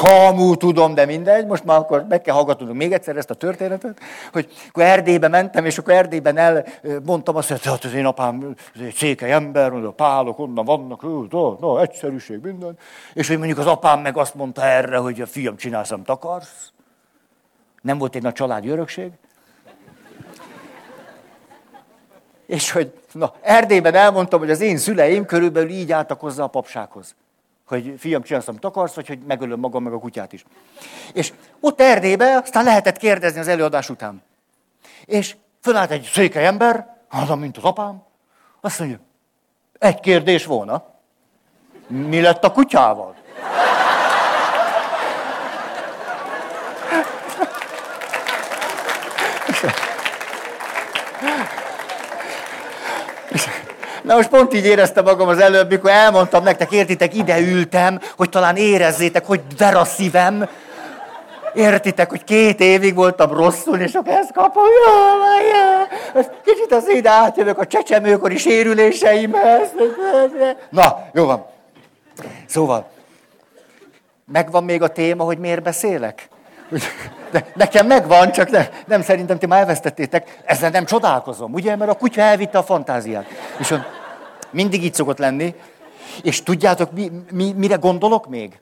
Kamú, 0.00 0.54
tudom, 0.56 0.94
de 0.94 1.06
mindegy, 1.06 1.46
most 1.46 1.64
már 1.64 1.78
akkor 1.78 2.06
meg 2.08 2.20
kell 2.20 2.34
hallgatnunk 2.34 2.72
még 2.72 2.92
egyszer 2.92 3.16
ezt 3.16 3.30
a 3.30 3.34
történetet, 3.34 3.98
hogy 4.32 4.48
akkor 4.68 4.82
Erdélybe 4.82 5.28
mentem, 5.28 5.64
és 5.64 5.78
akkor 5.78 5.92
Erdélyben 5.92 6.36
elmondtam 6.36 7.36
azt, 7.36 7.48
hogy 7.48 7.64
hát 7.64 7.84
az 7.84 7.94
én 7.94 8.04
apám 8.04 8.54
egy 8.80 8.94
székely 8.94 9.32
ember, 9.32 9.72
a 9.72 9.92
pálok 9.92 10.38
onnan 10.38 10.64
vannak, 10.64 11.02
no, 11.30 11.56
no, 11.60 11.78
egyszerűség, 11.78 12.40
minden. 12.42 12.78
És 13.12 13.28
hogy 13.28 13.36
mondjuk 13.36 13.58
az 13.58 13.66
apám 13.66 14.00
meg 14.00 14.16
azt 14.16 14.34
mondta 14.34 14.64
erre, 14.64 14.96
hogy 14.96 15.20
a 15.20 15.26
fiam, 15.26 15.56
csinálsz, 15.56 15.90
amit 15.90 16.08
akarsz. 16.08 16.72
Nem 17.82 17.98
volt 17.98 18.14
egy 18.14 18.22
nagy 18.22 18.32
családi 18.32 18.68
örökség. 18.68 19.10
És 22.46 22.70
hogy 22.70 22.92
na, 23.12 23.32
Erdélyben 23.40 23.94
elmondtam, 23.94 24.38
hogy 24.40 24.50
az 24.50 24.60
én 24.60 24.76
szüleim 24.76 25.24
körülbelül 25.24 25.70
így 25.70 25.92
álltak 25.92 26.20
hozzá 26.20 26.42
a 26.42 26.46
papsághoz. 26.46 27.14
Hogy 27.70 27.94
fiam, 27.98 28.22
csinálsz, 28.22 28.48
amit 28.48 28.64
akarsz, 28.64 28.94
vagy 28.94 29.06
hogy 29.06 29.18
megölöm 29.18 29.60
magam, 29.60 29.82
meg 29.82 29.92
a 29.92 29.98
kutyát 29.98 30.32
is. 30.32 30.44
És 31.12 31.32
ott 31.60 31.80
Erdélyben 31.80 32.42
aztán 32.42 32.64
lehetett 32.64 32.96
kérdezni 32.96 33.40
az 33.40 33.48
előadás 33.48 33.88
után. 33.88 34.22
És 35.04 35.36
fölállt 35.60 35.90
egy 35.90 36.10
székely 36.12 36.46
ember, 36.46 36.96
az, 37.08 37.28
mint 37.28 37.56
az 37.56 37.64
apám, 37.64 38.02
azt 38.60 38.78
mondja, 38.78 38.98
egy 39.78 40.00
kérdés 40.00 40.44
volna. 40.44 40.84
Mi 41.86 42.20
lett 42.20 42.44
a 42.44 42.52
kutyával? 42.52 43.14
Na 54.10 54.16
most 54.16 54.28
pont 54.28 54.54
így 54.54 54.64
éreztem 54.64 55.04
magam 55.04 55.28
az 55.28 55.38
előbb, 55.38 55.70
mikor 55.70 55.90
elmondtam 55.90 56.42
nektek, 56.42 56.72
értitek, 56.72 57.14
ide 57.14 57.40
ültem, 57.40 58.00
hogy 58.16 58.28
talán 58.28 58.56
érezzétek, 58.56 59.26
hogy 59.26 59.40
ver 59.58 59.74
a 59.74 59.84
szívem. 59.84 60.48
Értitek, 61.54 62.10
hogy 62.10 62.24
két 62.24 62.60
évig 62.60 62.94
voltam 62.94 63.32
rosszul, 63.32 63.78
és 63.78 63.94
akkor 63.94 64.12
ezt 64.12 64.32
kapom, 64.32 64.62
jaj, 64.84 66.24
kicsit 66.44 66.72
az 66.72 66.88
ide 66.88 67.10
átjövök 67.10 67.58
a 67.58 67.66
csecsemőkori 67.66 68.36
sérüléseimhez. 68.36 69.68
Na, 70.70 70.98
jó 71.12 71.24
van. 71.24 71.46
Szóval, 72.46 72.90
megvan 74.32 74.64
még 74.64 74.82
a 74.82 74.88
téma, 74.88 75.24
hogy 75.24 75.38
miért 75.38 75.62
beszélek? 75.62 76.28
De 77.30 77.46
nekem 77.54 77.86
megvan, 77.86 78.32
csak 78.32 78.50
ne, 78.50 78.68
nem 78.86 79.02
szerintem 79.02 79.38
ti 79.38 79.46
már 79.46 79.60
elvesztettétek. 79.60 80.38
Ezzel 80.44 80.70
nem 80.70 80.84
csodálkozom, 80.84 81.52
ugye? 81.52 81.76
Mert 81.76 81.90
a 81.90 81.94
kutya 81.94 82.20
elvitte 82.20 82.58
a 82.58 82.62
fantáziát. 82.62 83.26
És 83.58 83.74
mindig 84.50 84.84
így 84.84 84.94
szokott 84.94 85.18
lenni. 85.18 85.54
És 86.22 86.42
tudjátok, 86.42 86.92
mi, 86.92 87.10
mi, 87.32 87.52
mire 87.52 87.74
gondolok 87.74 88.28
még? 88.28 88.60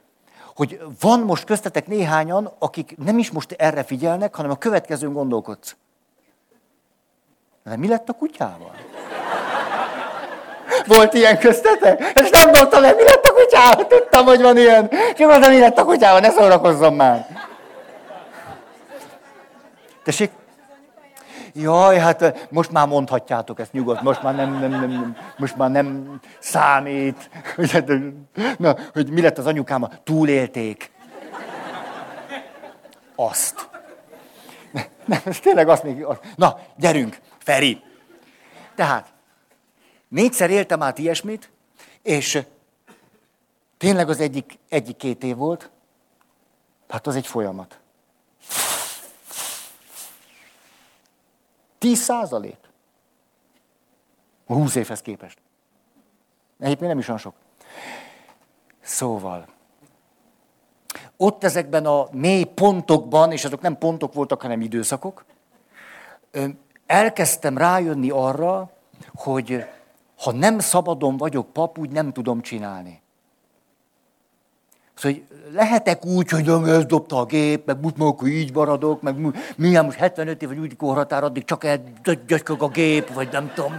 Hogy 0.56 0.80
van 1.00 1.20
most 1.20 1.44
köztetek 1.44 1.86
néhányan, 1.86 2.52
akik 2.58 2.94
nem 3.04 3.18
is 3.18 3.30
most 3.30 3.52
erre 3.52 3.82
figyelnek, 3.82 4.34
hanem 4.34 4.50
a 4.50 4.56
következőn 4.56 5.12
gondolkodsz. 5.12 5.76
De 7.64 7.76
mi 7.76 7.88
lett 7.88 8.08
a 8.08 8.12
kutyával? 8.12 8.74
Volt 10.86 11.14
ilyen 11.14 11.38
köztetek? 11.38 12.12
És 12.14 12.30
nem 12.30 12.50
mondtam 12.50 12.80
le, 12.80 12.92
mi 12.92 13.02
lett 13.02 13.24
a 13.24 13.32
kutyával? 13.32 13.86
Tudtam, 13.86 14.24
hogy 14.24 14.42
van 14.42 14.56
ilyen. 14.56 14.90
Ki 15.14 15.24
mondta, 15.24 15.48
mi 15.48 15.58
lett 15.58 15.78
a 15.78 15.84
kutyával? 15.84 16.20
Ne 16.20 16.30
szórakozzon 16.30 16.94
már. 16.94 17.26
Tessék? 20.04 20.30
Jaj, 21.60 21.98
hát 21.98 22.48
most 22.50 22.70
már 22.70 22.86
mondhatjátok 22.88 23.60
ezt 23.60 23.72
nyugodt, 23.72 24.02
most 24.02 24.22
már 24.22 24.34
nem, 24.34 24.58
nem, 24.58 24.70
nem, 24.70 24.90
nem 24.90 25.16
most 25.36 25.56
már 25.56 25.70
nem 25.70 26.20
számít. 26.38 27.30
Hát, 27.72 27.90
na, 28.58 28.76
hogy 28.92 29.10
mi 29.10 29.20
lett 29.20 29.38
az 29.38 29.46
anyukám, 29.46 29.88
túlélték. 30.04 30.90
Azt. 33.14 33.68
Nem, 35.04 35.20
ez 35.24 35.38
tényleg 35.38 35.68
azt 35.68 35.82
még... 35.82 36.06
Na, 36.36 36.58
gyerünk, 36.76 37.18
Feri. 37.38 37.82
Tehát, 38.74 39.12
négyszer 40.08 40.50
éltem 40.50 40.82
át 40.82 40.98
ilyesmit, 40.98 41.50
és 42.02 42.42
tényleg 43.78 44.08
az 44.08 44.20
egyik, 44.20 44.58
egyik 44.68 44.96
két 44.96 45.24
év 45.24 45.36
volt, 45.36 45.70
hát 46.88 47.06
az 47.06 47.16
egy 47.16 47.26
folyamat. 47.26 47.78
10 51.78 51.98
százalék. 51.98 52.58
A 54.46 54.54
20 54.54 54.74
évhez 54.74 55.00
képest. 55.00 55.38
Egyébként 56.58 56.88
nem 56.88 56.98
is 56.98 57.08
olyan 57.08 57.20
sok. 57.20 57.34
Szóval, 58.80 59.46
ott 61.16 61.44
ezekben 61.44 61.86
a 61.86 62.08
mély 62.12 62.44
pontokban, 62.44 63.32
és 63.32 63.44
azok 63.44 63.60
nem 63.60 63.78
pontok 63.78 64.12
voltak, 64.12 64.42
hanem 64.42 64.60
időszakok, 64.60 65.24
elkezdtem 66.86 67.58
rájönni 67.58 68.10
arra, 68.10 68.70
hogy 69.14 69.64
ha 70.18 70.32
nem 70.32 70.58
szabadon 70.58 71.16
vagyok 71.16 71.52
pap, 71.52 71.78
úgy 71.78 71.90
nem 71.90 72.12
tudom 72.12 72.40
csinálni. 72.40 73.02
Szóval, 74.98 75.18
hogy 75.18 75.22
lehetek 75.54 76.04
úgy, 76.04 76.30
hogy 76.30 76.48
ezt 76.68 76.86
dobta 76.86 77.16
a 77.18 77.24
gép, 77.24 77.66
meg 77.66 77.80
most 77.80 77.96
már 77.96 78.08
akkor 78.08 78.28
így 78.28 78.54
maradok, 78.54 79.02
meg 79.02 79.14
milyen 79.56 79.84
most 79.84 79.98
75 79.98 80.42
év 80.42 80.48
vagy 80.48 80.58
úgy 80.58 80.76
korhatár, 80.76 81.24
addig 81.24 81.44
csak 81.44 81.64
elgyökök 81.64 82.62
a 82.62 82.68
gép, 82.68 83.12
vagy 83.12 83.28
nem 83.32 83.52
tudom. 83.54 83.72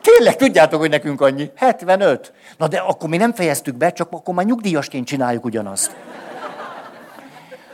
Tényleg, 0.00 0.36
tudjátok, 0.36 0.80
hogy 0.80 0.90
nekünk 0.90 1.20
annyi? 1.20 1.50
75. 1.56 2.32
Na 2.56 2.68
de 2.68 2.78
akkor 2.78 3.08
mi 3.08 3.16
nem 3.16 3.32
fejeztük 3.32 3.74
be, 3.74 3.92
csak 3.92 4.12
akkor 4.12 4.34
már 4.34 4.44
nyugdíjasként 4.44 5.06
csináljuk 5.06 5.44
ugyanazt. 5.44 5.96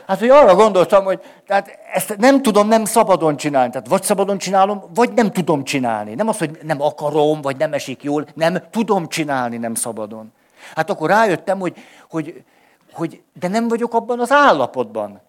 Hát, 0.07 0.19
hogy 0.19 0.29
arra 0.29 0.55
gondoltam, 0.55 1.03
hogy 1.03 1.21
tehát 1.47 1.79
ezt 1.93 2.17
nem 2.17 2.41
tudom 2.41 2.67
nem 2.67 2.85
szabadon 2.85 3.37
csinálni. 3.37 3.71
Tehát 3.71 3.87
vagy 3.87 4.03
szabadon 4.03 4.37
csinálom, 4.37 4.83
vagy 4.93 5.13
nem 5.13 5.31
tudom 5.31 5.63
csinálni. 5.63 6.15
Nem 6.15 6.27
az, 6.27 6.37
hogy 6.37 6.59
nem 6.63 6.81
akarom, 6.81 7.41
vagy 7.41 7.57
nem 7.57 7.73
esik 7.73 8.03
jól, 8.03 8.25
nem 8.33 8.57
tudom 8.71 9.07
csinálni 9.07 9.57
nem 9.57 9.73
szabadon. 9.73 10.31
Hát 10.75 10.89
akkor 10.89 11.09
rájöttem, 11.09 11.59
hogy, 11.59 11.77
hogy, 12.09 12.43
hogy 12.91 13.21
de 13.39 13.47
nem 13.47 13.67
vagyok 13.67 13.93
abban 13.93 14.19
az 14.19 14.31
állapotban. 14.31 15.21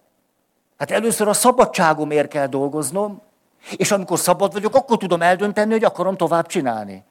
Hát 0.77 0.91
először 0.91 1.27
a 1.27 1.33
szabadságomért 1.33 2.27
kell 2.27 2.47
dolgoznom, 2.47 3.21
és 3.77 3.91
amikor 3.91 4.19
szabad 4.19 4.53
vagyok, 4.53 4.75
akkor 4.75 4.97
tudom 4.97 5.21
eldönteni, 5.21 5.71
hogy 5.71 5.83
akarom 5.83 6.17
tovább 6.17 6.45
csinálni. 6.45 7.03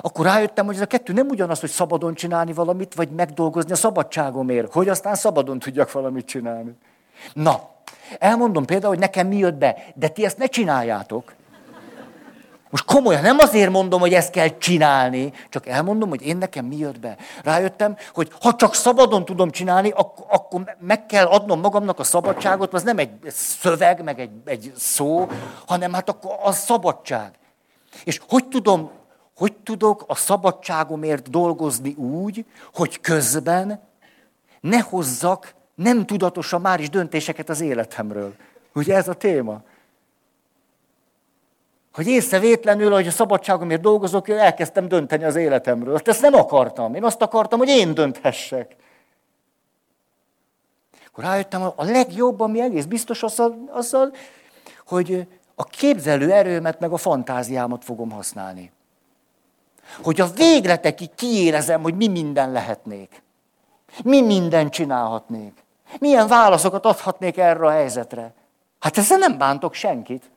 Akkor 0.00 0.24
rájöttem, 0.24 0.66
hogy 0.66 0.74
ez 0.74 0.80
a 0.80 0.86
kettő 0.86 1.12
nem 1.12 1.28
ugyanaz, 1.28 1.60
hogy 1.60 1.70
szabadon 1.70 2.14
csinálni 2.14 2.52
valamit, 2.52 2.94
vagy 2.94 3.10
megdolgozni 3.10 3.72
a 3.72 3.76
szabadságomért, 3.76 4.72
hogy 4.72 4.88
aztán 4.88 5.14
szabadon 5.14 5.58
tudjak 5.58 5.92
valamit 5.92 6.26
csinálni. 6.26 6.72
Na, 7.32 7.70
elmondom 8.18 8.64
például, 8.64 8.92
hogy 8.92 9.02
nekem 9.02 9.26
mi 9.26 9.36
jött 9.36 9.54
be, 9.54 9.76
de 9.94 10.08
ti 10.08 10.24
ezt 10.24 10.38
ne 10.38 10.46
csináljátok. 10.46 11.34
Most 12.70 12.84
komolyan, 12.84 13.22
nem 13.22 13.38
azért 13.38 13.70
mondom, 13.70 14.00
hogy 14.00 14.14
ezt 14.14 14.30
kell 14.30 14.58
csinálni, 14.58 15.32
csak 15.48 15.66
elmondom, 15.66 16.08
hogy 16.08 16.22
én 16.22 16.36
nekem 16.36 16.64
mi 16.64 16.76
jött 16.76 17.00
be. 17.00 17.16
Rájöttem, 17.42 17.96
hogy 18.12 18.32
ha 18.40 18.54
csak 18.54 18.74
szabadon 18.74 19.24
tudom 19.24 19.50
csinálni, 19.50 19.90
akkor, 19.90 20.26
akkor 20.28 20.76
meg 20.80 21.06
kell 21.06 21.26
adnom 21.26 21.60
magamnak 21.60 21.98
a 21.98 22.04
szabadságot, 22.04 22.74
az 22.74 22.82
nem 22.82 22.98
egy 22.98 23.10
szöveg, 23.30 24.02
meg 24.02 24.20
egy, 24.20 24.30
egy 24.44 24.72
szó, 24.76 25.28
hanem 25.66 25.92
hát 25.92 26.08
akkor 26.08 26.36
a 26.42 26.52
szabadság. 26.52 27.32
És 28.04 28.20
hogy 28.28 28.48
tudom, 28.48 28.90
hogy 29.36 29.56
tudok 29.56 30.04
a 30.06 30.14
szabadságomért 30.14 31.30
dolgozni 31.30 31.94
úgy, 31.94 32.44
hogy 32.74 33.00
közben 33.00 33.80
ne 34.60 34.80
hozzak 34.80 35.54
nem 35.74 36.06
tudatosan 36.06 36.60
már 36.60 36.80
is 36.80 36.90
döntéseket 36.90 37.48
az 37.48 37.60
életemről. 37.60 38.34
Ugye 38.74 38.94
ez 38.94 39.08
a 39.08 39.14
téma? 39.14 39.62
Hogy 41.92 42.06
észrevétlenül, 42.06 42.92
hogy 42.92 43.06
a 43.06 43.10
szabadságomért 43.10 43.80
dolgozok, 43.80 44.28
elkezdtem 44.28 44.88
dönteni 44.88 45.24
az 45.24 45.36
életemről. 45.36 45.94
Azt 45.94 46.08
ezt 46.08 46.22
nem 46.22 46.34
akartam. 46.34 46.94
Én 46.94 47.04
azt 47.04 47.22
akartam, 47.22 47.58
hogy 47.58 47.68
én 47.68 47.94
dönthessek. 47.94 48.76
Akkor 51.06 51.24
rájöttem, 51.24 51.62
a 51.62 51.84
legjobb, 51.84 52.40
ami 52.40 52.60
egész 52.60 52.84
biztos, 52.84 53.22
azzal, 53.22 53.68
azzal 53.70 54.12
hogy 54.86 55.26
a 55.54 55.64
képzelő 55.64 56.32
erőmet, 56.32 56.80
meg 56.80 56.92
a 56.92 56.96
fantáziámat 56.96 57.84
fogom 57.84 58.10
használni. 58.10 58.72
Hogy 60.02 60.20
a 60.20 60.26
végletekig 60.26 61.14
kiérezem, 61.14 61.82
hogy 61.82 61.94
mi 61.94 62.08
minden 62.08 62.52
lehetnék. 62.52 63.22
Mi 64.04 64.20
minden 64.20 64.70
csinálhatnék. 64.70 65.64
Milyen 65.98 66.26
válaszokat 66.26 66.86
adhatnék 66.86 67.36
erre 67.36 67.66
a 67.66 67.70
helyzetre. 67.70 68.32
Hát 68.78 68.98
ezzel 68.98 69.18
nem 69.18 69.38
bántok 69.38 69.74
senkit. 69.74 70.30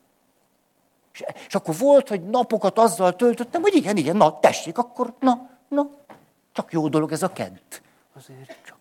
És, 1.13 1.23
és 1.47 1.55
akkor 1.55 1.77
volt, 1.77 2.07
hogy 2.09 2.23
napokat 2.23 2.77
azzal 2.77 3.15
töltöttem, 3.15 3.61
hogy 3.61 3.75
igen, 3.75 3.97
igen, 3.97 4.17
na 4.17 4.39
tessék, 4.39 4.77
akkor 4.77 5.13
na, 5.19 5.49
na, 5.67 5.89
csak 6.51 6.71
jó 6.71 6.87
dolog 6.87 7.11
ez 7.11 7.23
a 7.23 7.33
kent. 7.33 7.81
Azért 8.15 8.57
csak, 8.65 8.77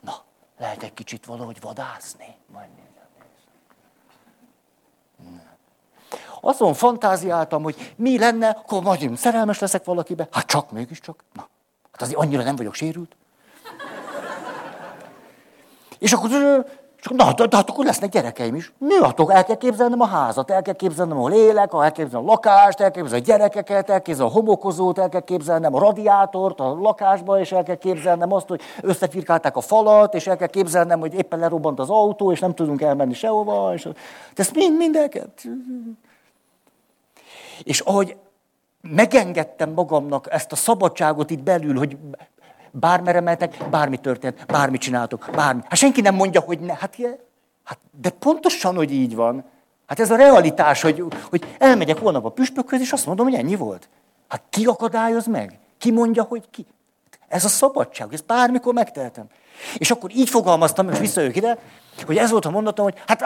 na, 0.00 0.24
lehet 0.58 0.82
egy 0.82 0.94
kicsit 0.94 1.26
valahogy 1.26 1.60
vadászni. 1.60 2.36
Majd 2.52 2.68
Azon 6.46 6.74
fantáziáltam, 6.74 7.62
hogy 7.62 7.94
mi 7.96 8.18
lenne, 8.18 8.48
akkor 8.48 8.82
majd 8.82 9.02
én 9.02 9.16
szerelmes 9.16 9.58
leszek 9.58 9.84
valakibe. 9.84 10.28
Hát 10.30 10.46
csak, 10.46 10.70
mégiscsak. 10.70 11.24
Na, 11.32 11.48
hát 11.92 12.02
azért 12.02 12.18
annyira 12.18 12.42
nem 12.42 12.56
vagyok 12.56 12.74
sérült. 12.74 13.16
És 15.98 16.12
akkor, 16.12 16.66
és 17.04 17.10
na, 17.16 17.32
de, 17.32 17.46
de 17.46 17.56
hát 17.56 17.70
akkor 17.70 17.84
lesznek 17.84 18.10
gyerekeim 18.10 18.54
is. 18.54 18.72
Mi 18.78 18.96
attól 18.96 19.32
el 19.32 19.44
kell 19.44 19.56
képzelnem 19.56 20.00
a 20.00 20.06
házat, 20.06 20.50
el 20.50 20.62
kell 20.62 20.74
képzelnem, 20.74 21.16
ahol 21.16 21.32
élek, 21.32 21.72
el 21.72 21.80
kell 21.80 21.90
képzelnem 21.90 22.28
a 22.28 22.32
lakást, 22.32 22.80
el 22.80 22.90
kell 22.90 23.02
képzelnem 23.02 23.22
a 23.22 23.26
gyerekeket, 23.26 23.76
el 23.76 23.84
kell 23.84 23.98
képzelnem 23.98 24.32
a 24.32 24.38
homokozót, 24.38 24.98
el 24.98 25.08
kell 25.08 25.20
képzelnem 25.20 25.74
a 25.74 25.78
radiátort 25.78 26.60
a 26.60 26.78
lakásba, 26.80 27.40
és 27.40 27.52
el 27.52 27.62
kell 27.62 27.76
képzelnem 27.76 28.32
azt, 28.32 28.48
hogy 28.48 28.60
összefirkálták 28.80 29.56
a 29.56 29.60
falat, 29.60 30.14
és 30.14 30.26
el 30.26 30.36
kell 30.36 30.48
képzelnem, 30.48 31.00
hogy 31.00 31.14
éppen 31.14 31.38
lerobbant 31.38 31.78
az 31.78 31.90
autó, 31.90 32.32
és 32.32 32.40
nem 32.40 32.54
tudunk 32.54 32.82
elmenni 32.82 33.14
sehova. 33.14 33.74
És 33.74 33.82
de 33.82 33.92
ezt 34.34 34.54
mind, 34.54 34.76
mind 34.76 34.96
el 34.96 35.08
kell. 35.08 35.26
És 37.62 37.80
ahogy 37.80 38.16
megengedtem 38.80 39.70
magamnak 39.70 40.32
ezt 40.32 40.52
a 40.52 40.56
szabadságot 40.56 41.30
itt 41.30 41.42
belül, 41.42 41.78
hogy 41.78 41.96
bármere 42.80 43.20
mehetek, 43.20 43.68
bármi 43.70 43.96
történt, 43.96 44.46
bármi 44.46 44.78
csináltok, 44.78 45.28
bármi. 45.32 45.60
Hát 45.64 45.76
senki 45.76 46.00
nem 46.00 46.14
mondja, 46.14 46.40
hogy 46.40 46.60
ne. 46.60 46.74
Hát, 46.74 46.96
hát 47.64 47.78
de 48.00 48.10
pontosan, 48.10 48.74
hogy 48.74 48.92
így 48.92 49.14
van. 49.14 49.44
Hát 49.86 50.00
ez 50.00 50.10
a 50.10 50.16
realitás, 50.16 50.82
hogy, 50.82 51.04
hogy 51.30 51.56
elmegyek 51.58 51.98
holnap 51.98 52.24
a 52.24 52.30
püspökhöz, 52.30 52.80
és 52.80 52.92
azt 52.92 53.06
mondom, 53.06 53.26
hogy 53.26 53.34
ennyi 53.34 53.56
volt. 53.56 53.88
Hát 54.28 54.42
ki 54.50 54.64
akadályoz 54.64 55.26
meg? 55.26 55.58
Ki 55.78 55.90
mondja, 55.90 56.22
hogy 56.22 56.50
ki? 56.50 56.66
Ez 57.28 57.44
a 57.44 57.48
szabadság, 57.48 58.12
ezt 58.12 58.26
bármikor 58.26 58.74
megtehetem. 58.74 59.26
És 59.76 59.90
akkor 59.90 60.10
így 60.14 60.28
fogalmaztam, 60.28 60.90
és 60.90 60.98
visszajövök 60.98 61.36
ide, 61.36 61.58
hogy 62.06 62.16
ez 62.16 62.30
volt 62.30 62.44
a 62.44 62.50
mondatom, 62.50 62.84
hogy 62.84 63.02
hát, 63.06 63.22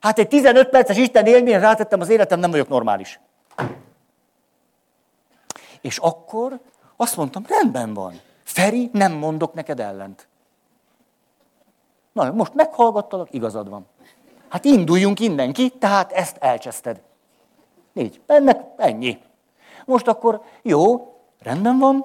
hát 0.00 0.18
egy 0.18 0.28
15 0.28 0.68
perces 0.68 0.96
Isten 0.96 1.26
élményre 1.26 1.58
rátettem 1.58 2.00
az 2.00 2.08
életem, 2.08 2.40
nem 2.40 2.50
vagyok 2.50 2.68
normális. 2.68 3.20
És 5.80 5.98
akkor 5.98 6.60
azt 7.00 7.16
mondtam, 7.16 7.44
rendben 7.48 7.94
van. 7.94 8.20
Feri, 8.42 8.90
nem 8.92 9.12
mondok 9.12 9.54
neked 9.54 9.80
ellent. 9.80 10.28
Na, 12.12 12.30
most 12.30 12.54
meghallgattalak, 12.54 13.34
igazad 13.34 13.68
van. 13.68 13.86
Hát 14.48 14.64
induljunk 14.64 15.20
innen 15.20 15.52
ki, 15.52 15.70
tehát 15.70 16.12
ezt 16.12 16.36
elcseszted. 16.36 17.00
Négy. 17.92 18.20
Ennek 18.26 18.60
ennyi. 18.76 19.18
Most 19.84 20.06
akkor 20.06 20.42
jó, 20.62 21.14
rendben 21.42 21.78
van. 21.78 22.04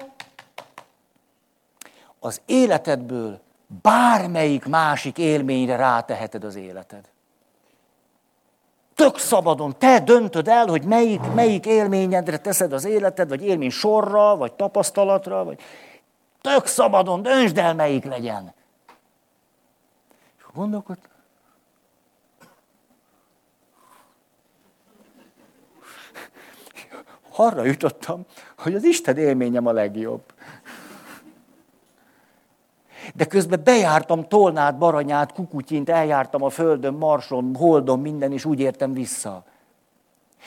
Az 2.18 2.40
életedből 2.46 3.40
bármelyik 3.82 4.66
másik 4.66 5.18
élményre 5.18 5.76
ráteheted 5.76 6.44
az 6.44 6.54
életed. 6.54 7.08
Tök 8.96 9.18
szabadon, 9.18 9.78
te 9.78 10.00
döntöd 10.00 10.48
el, 10.48 10.66
hogy 10.66 10.82
melyik, 10.82 11.20
melyik 11.34 11.66
élményedre 11.66 12.38
teszed 12.38 12.72
az 12.72 12.84
életed, 12.84 13.28
vagy 13.28 13.42
élmény 13.42 13.70
sorra, 13.70 14.36
vagy 14.36 14.52
tapasztalatra, 14.52 15.44
vagy 15.44 15.60
tök 16.40 16.66
szabadon, 16.66 17.22
döntsd 17.22 17.58
el, 17.58 17.74
melyik 17.74 18.04
legyen. 18.04 18.54
És 20.38 20.44
gondolkod, 20.54 20.98
arra 27.36 27.64
jutottam, 27.64 28.24
hogy 28.58 28.74
az 28.74 28.84
Isten 28.84 29.16
élményem 29.16 29.66
a 29.66 29.72
legjobb. 29.72 30.22
De 33.14 33.24
közben 33.24 33.60
bejártam 33.64 34.28
Tolnát, 34.28 34.78
Baranyát, 34.78 35.32
Kukutyint, 35.32 35.88
eljártam 35.88 36.42
a 36.42 36.50
Földön, 36.50 36.94
Marson, 36.94 37.54
Holdon, 37.58 38.00
minden, 38.00 38.32
és 38.32 38.44
úgy 38.44 38.60
értem 38.60 38.92
vissza. 38.92 39.44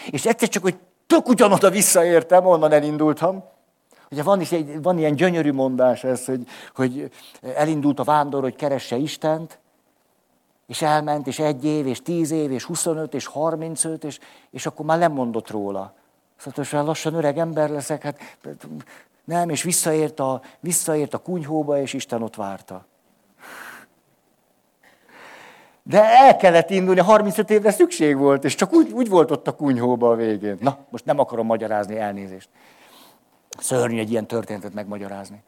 És 0.10 0.26
egyszer 0.26 0.48
csak, 0.48 0.64
hogy 0.64 0.78
tök 1.08 1.28
ugyanoda 1.28 1.70
visszaértem, 1.70 2.46
onnan 2.46 2.72
elindultam. 2.72 3.44
Ugye 4.12 4.24
van, 4.24 4.42
is 4.42 4.52
egy, 4.52 4.82
van 4.82 4.98
ilyen 4.98 5.16
gyönyörű 5.16 5.52
mondás 5.52 6.04
ez, 6.04 6.26
hogy, 6.26 6.48
hogy 6.76 7.12
elindult 7.56 8.00
a 8.00 8.04
vándor, 8.04 8.42
hogy 8.42 8.56
keresse 8.56 8.96
Istent, 8.96 9.60
és 10.68 10.82
elment, 10.82 11.28
és 11.28 11.40
egy 11.40 11.66
év, 11.66 11.88
és 11.88 12.02
tíz 12.02 12.32
év, 12.32 12.52
és 12.52 12.64
25, 12.64 13.14
és 13.14 13.26
35, 13.26 14.04
és, 14.04 14.20
és 14.52 14.66
akkor 14.66 14.86
már 14.86 15.00
nem 15.00 15.12
mondott 15.12 15.50
róla. 15.50 15.94
Szóval 16.38 16.86
lassan 16.86 17.14
öreg 17.14 17.38
ember 17.38 17.70
leszek, 17.70 18.04
hát 18.04 18.20
nem, 19.30 19.50
és 19.50 19.64
visszaért 19.64 20.20
a, 20.20 20.42
visszaért 20.60 21.14
a 21.14 21.18
kunyhóba, 21.18 21.82
és 21.82 21.94
Isten 21.94 22.22
ott 22.22 22.36
várta. 22.36 22.86
De 25.84 26.04
el 26.04 26.38
kellett 26.38 26.70
indulni, 26.70 27.00
35 27.00 27.50
évre 27.50 27.72
szükség 27.72 28.18
volt, 28.18 28.44
és 28.44 28.56
csak 28.56 28.74
úgy, 28.74 28.92
úgy 28.92 29.10
volt 29.10 29.32
ott 29.32 29.48
a 29.48 29.56
kunyhóba 29.56 30.10
a 30.10 30.16
végén. 30.16 30.58
Na, 30.60 30.78
most 30.90 31.06
nem 31.06 31.20
akarom 31.20 31.46
magyarázni, 31.46 31.98
elnézést. 31.98 32.50
Szörnyű 33.58 34.00
egy 34.00 34.12
ilyen 34.12 34.28
történetet 34.28 34.74
megmagyarázni. 34.74 35.44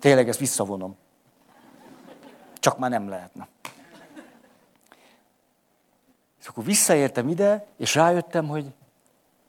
Tényleg 0.00 0.28
ezt 0.28 0.38
visszavonom. 0.38 0.96
Csak 2.54 2.78
már 2.78 2.90
nem 2.90 3.08
lehetne. 3.08 3.48
És 6.40 6.46
akkor 6.46 6.64
visszaértem 6.64 7.28
ide, 7.28 7.66
és 7.76 7.94
rájöttem, 7.94 8.48
hogy 8.48 8.66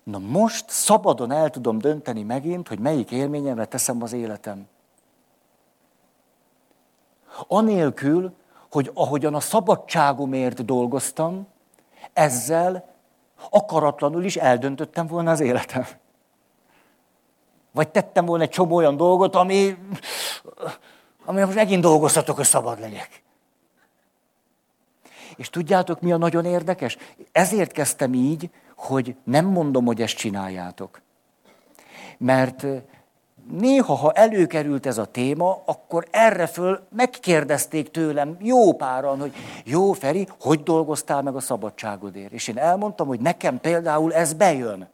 Na 0.04 0.18
most 0.18 0.70
szabadon 0.70 1.32
el 1.32 1.50
tudom 1.50 1.78
dönteni 1.78 2.24
megint, 2.24 2.68
hogy 2.68 2.80
melyik 2.80 3.12
élményemre 3.12 3.66
teszem 3.66 4.02
az 4.02 4.14
életem. 4.14 4.68
Anélkül, 7.48 8.34
hogy 8.72 8.92
ahogyan 8.94 9.36
a 9.36 9.40
szabadságomért 9.40 10.66
dolgoztam, 10.66 11.48
ezzel 12.14 12.96
akaratlanul 13.50 14.24
is 14.24 14.36
eldöntöttem 14.36 15.08
volna 15.08 15.32
az 15.32 15.40
életem. 15.40 15.86
Vagy 17.72 17.90
tettem 17.90 18.26
volna 18.26 18.44
egy 18.44 18.50
csomó 18.50 18.76
olyan 18.76 18.98
dolgot, 18.98 19.36
ami, 19.36 19.78
ami 21.26 21.42
most 21.42 21.56
megint 21.56 21.82
dolgozhatok, 21.82 22.36
hogy 22.36 22.46
szabad 22.46 22.80
legyek. 22.80 23.24
És 25.36 25.50
tudjátok, 25.50 26.02
mi 26.02 26.12
a 26.12 26.18
nagyon 26.18 26.46
érdekes? 26.46 26.98
Ezért 27.32 27.72
kezdtem 27.72 28.14
így, 28.14 28.50
hogy 28.84 29.16
nem 29.24 29.46
mondom, 29.46 29.86
hogy 29.86 30.02
ezt 30.02 30.16
csináljátok. 30.16 31.02
Mert 32.18 32.66
néha, 33.52 33.94
ha 33.94 34.12
előkerült 34.12 34.86
ez 34.86 34.98
a 34.98 35.06
téma, 35.06 35.62
akkor 35.66 36.08
erre 36.12 36.48
föl 36.48 36.88
megkérdezték 36.90 37.92
tőlem 37.92 38.38
jó 38.40 38.74
páran, 38.74 39.20
hogy 39.20 39.34
jó, 39.66 39.92
Feri, 39.92 40.28
hogy 40.40 40.64
dolgoztál 40.64 41.22
meg 41.22 41.36
a 41.36 41.40
szabadságodért? 41.40 42.32
És 42.32 42.48
én 42.48 42.58
elmondtam, 42.58 43.08
hogy 43.08 43.20
nekem 43.20 43.60
például 43.60 44.14
ez 44.14 44.34
bejön. 44.34 44.88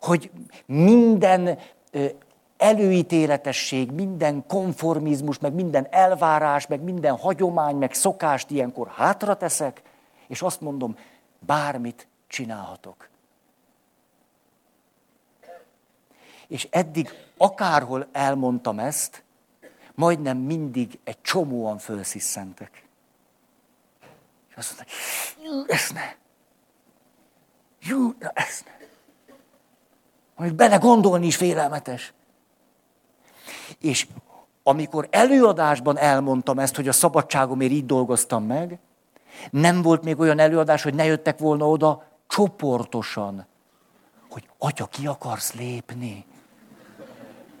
Hogy 0.00 0.30
minden 0.66 1.58
előítéletesség, 2.56 3.90
minden 3.90 4.44
konformizmus, 4.46 5.38
meg 5.38 5.52
minden 5.52 5.86
elvárás, 5.90 6.66
meg 6.66 6.80
minden 6.80 7.16
hagyomány, 7.16 7.76
meg 7.76 7.94
szokást 7.94 8.50
ilyenkor 8.50 8.88
hátra 8.88 9.34
teszek, 9.34 9.82
és 10.28 10.42
azt 10.42 10.60
mondom, 10.60 10.96
bármit 11.38 12.06
csinálhatok. 12.32 13.08
És 16.48 16.68
eddig 16.70 17.10
akárhol 17.36 18.08
elmondtam 18.12 18.78
ezt, 18.78 19.24
majdnem 19.94 20.36
mindig 20.38 20.98
egy 21.04 21.20
csomóan 21.20 21.78
felsziszentek. 21.78 22.84
És 24.48 24.54
azt 24.56 24.68
mondták, 24.68 24.88
jú, 25.42 25.64
ezt 25.66 25.92
ne. 25.92 26.14
Jú, 27.80 28.14
na 28.18 28.30
ezt 28.34 28.64
ne. 28.64 28.86
Amit 30.34 30.54
bele 30.54 30.76
gondolni 30.76 31.26
is 31.26 31.36
félelmetes. 31.36 32.12
És 33.78 34.06
amikor 34.62 35.08
előadásban 35.10 35.98
elmondtam 35.98 36.58
ezt, 36.58 36.76
hogy 36.76 36.88
a 36.88 36.92
szabadságomért 36.92 37.72
így 37.72 37.86
dolgoztam 37.86 38.44
meg, 38.44 38.78
nem 39.50 39.82
volt 39.82 40.02
még 40.02 40.18
olyan 40.18 40.38
előadás, 40.38 40.82
hogy 40.82 40.94
ne 40.94 41.04
jöttek 41.04 41.38
volna 41.38 41.68
oda 41.68 42.11
csoportosan, 42.32 43.46
hogy 44.30 44.48
atya, 44.58 44.86
ki 44.86 45.06
akarsz 45.06 45.52
lépni? 45.52 46.24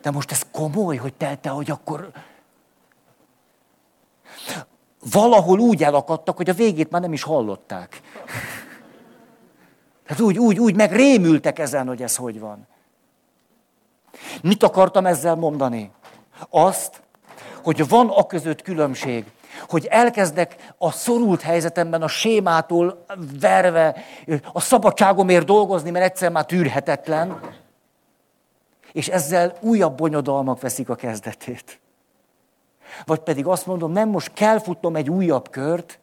De 0.02 0.10
most 0.10 0.30
ez 0.30 0.42
komoly, 0.52 0.96
hogy 0.96 1.14
te, 1.14 1.36
te 1.36 1.48
hogy 1.48 1.70
akkor... 1.70 2.10
Valahol 5.10 5.58
úgy 5.58 5.82
elakadtak, 5.82 6.36
hogy 6.36 6.50
a 6.50 6.54
végét 6.54 6.90
már 6.90 7.00
nem 7.00 7.12
is 7.12 7.22
hallották. 7.22 8.00
Tehát 10.06 10.22
úgy, 10.22 10.38
úgy, 10.38 10.58
úgy 10.58 10.74
megrémültek 10.74 11.58
ezen, 11.58 11.86
hogy 11.86 12.02
ez 12.02 12.16
hogy 12.16 12.40
van. 12.40 12.66
Mit 14.42 14.62
akartam 14.62 15.06
ezzel 15.06 15.34
mondani? 15.34 15.90
Azt, 16.50 17.02
hogy 17.62 17.88
van 17.88 18.08
a 18.08 18.26
között 18.26 18.62
különbség, 18.62 19.24
hogy 19.68 19.86
elkezdek 19.86 20.74
a 20.78 20.90
szorult 20.90 21.40
helyzetemben 21.40 22.02
a 22.02 22.08
sémától 22.08 23.04
verve 23.40 23.96
a 24.52 24.60
szabadságomért 24.60 25.46
dolgozni, 25.46 25.90
mert 25.90 26.04
egyszer 26.04 26.30
már 26.30 26.46
tűrhetetlen, 26.46 27.40
és 28.92 29.08
ezzel 29.08 29.56
újabb 29.60 29.96
bonyodalmak 29.96 30.60
veszik 30.60 30.88
a 30.88 30.94
kezdetét. 30.94 31.80
Vagy 33.04 33.18
pedig 33.18 33.46
azt 33.46 33.66
mondom, 33.66 33.92
nem 33.92 34.08
most 34.08 34.32
kell 34.32 34.58
futnom 34.58 34.96
egy 34.96 35.10
újabb 35.10 35.50
kört, 35.50 35.98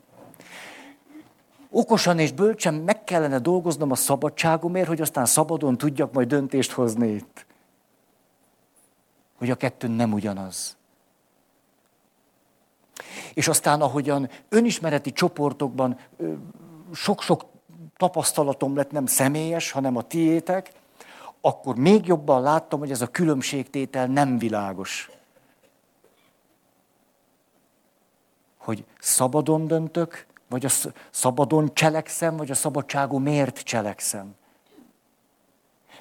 okosan 1.69 2.19
és 2.19 2.31
bölcsen 2.31 2.73
meg 2.73 3.03
kellene 3.03 3.39
dolgoznom 3.39 3.91
a 3.91 3.95
szabadságomért, 3.95 4.87
hogy 4.87 5.01
aztán 5.01 5.25
szabadon 5.25 5.77
tudjak 5.77 6.13
majd 6.13 6.27
döntést 6.27 6.71
hozni 6.71 7.07
itt. 7.07 7.45
Hogy 9.37 9.49
a 9.49 9.55
kettő 9.55 9.87
nem 9.87 10.13
ugyanaz. 10.13 10.78
És 13.33 13.47
aztán, 13.47 13.81
ahogyan 13.81 14.29
önismereti 14.49 15.11
csoportokban 15.11 15.97
sok-sok 16.93 17.45
tapasztalatom 17.97 18.75
lett, 18.75 18.91
nem 18.91 19.05
személyes, 19.05 19.71
hanem 19.71 19.95
a 19.95 20.01
tiétek, 20.01 20.71
akkor 21.41 21.75
még 21.75 22.05
jobban 22.07 22.41
láttam, 22.41 22.79
hogy 22.79 22.91
ez 22.91 23.01
a 23.01 23.07
különbségtétel 23.07 24.07
nem 24.07 24.37
világos. 24.37 25.09
Hogy 28.57 28.85
szabadon 28.99 29.67
döntök, 29.67 30.25
vagy 30.49 30.65
a 30.65 30.69
szabadon 31.11 31.73
cselekszem, 31.73 32.35
vagy 32.37 32.51
a 32.51 32.55
szabadságú 32.55 33.17
miért 33.17 33.59
cselekszem. 33.59 34.35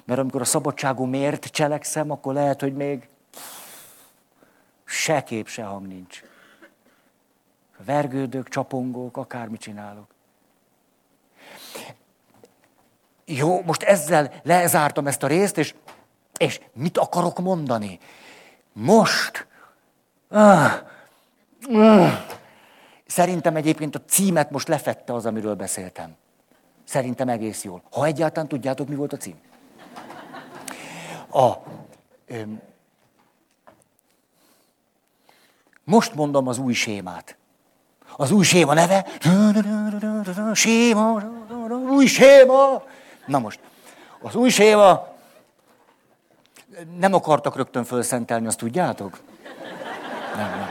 Mert 0.05 0.19
amikor 0.19 0.41
a 0.41 0.45
szabadságú 0.45 1.05
miért 1.05 1.45
cselekszem, 1.45 2.11
akkor 2.11 2.33
lehet, 2.33 2.61
hogy 2.61 2.73
még 2.73 3.07
se 4.85 5.23
kép, 5.23 5.47
se 5.47 5.63
hang 5.63 5.87
nincs. 5.87 6.23
Vergődök, 7.85 8.49
csapongok, 8.49 9.17
akármit 9.17 9.61
csinálok. 9.61 10.07
Jó, 13.25 13.61
most 13.61 13.83
ezzel 13.83 14.33
lezártam 14.43 15.07
ezt 15.07 15.23
a 15.23 15.27
részt, 15.27 15.57
és, 15.57 15.75
és 16.37 16.61
mit 16.73 16.97
akarok 16.97 17.39
mondani? 17.39 17.99
Most. 18.73 19.47
Ah, 20.27 20.73
ah, 21.71 22.11
Szerintem 23.05 23.55
egyébként 23.55 23.95
a 23.95 24.01
címet 24.05 24.51
most 24.51 24.67
lefette 24.67 25.13
az, 25.13 25.25
amiről 25.25 25.55
beszéltem. 25.55 26.15
Szerintem 26.83 27.29
egész 27.29 27.63
jól. 27.63 27.81
Ha 27.91 28.05
egyáltalán 28.05 28.47
tudjátok, 28.47 28.87
mi 28.87 28.95
volt 28.95 29.13
a 29.13 29.17
cím. 29.17 29.39
A, 31.31 31.53
öm, 32.25 32.61
most 35.83 36.15
mondom 36.15 36.47
az 36.47 36.57
új 36.57 36.73
sémát. 36.73 37.38
Az 38.19 38.31
új 38.31 38.43
séma 38.43 38.73
neve, 38.73 39.05
séma, 40.53 41.23
új 41.89 42.05
séma. 42.05 42.83
Na 43.25 43.39
most, 43.39 43.59
az 44.21 44.35
új 44.35 44.49
séma, 44.49 45.07
nem 46.97 47.13
akartak 47.13 47.55
rögtön 47.55 47.83
fölszentelni, 47.83 48.47
azt 48.47 48.57
tudjátok? 48.57 49.19
Nem, 50.35 50.49
nem. 50.49 50.67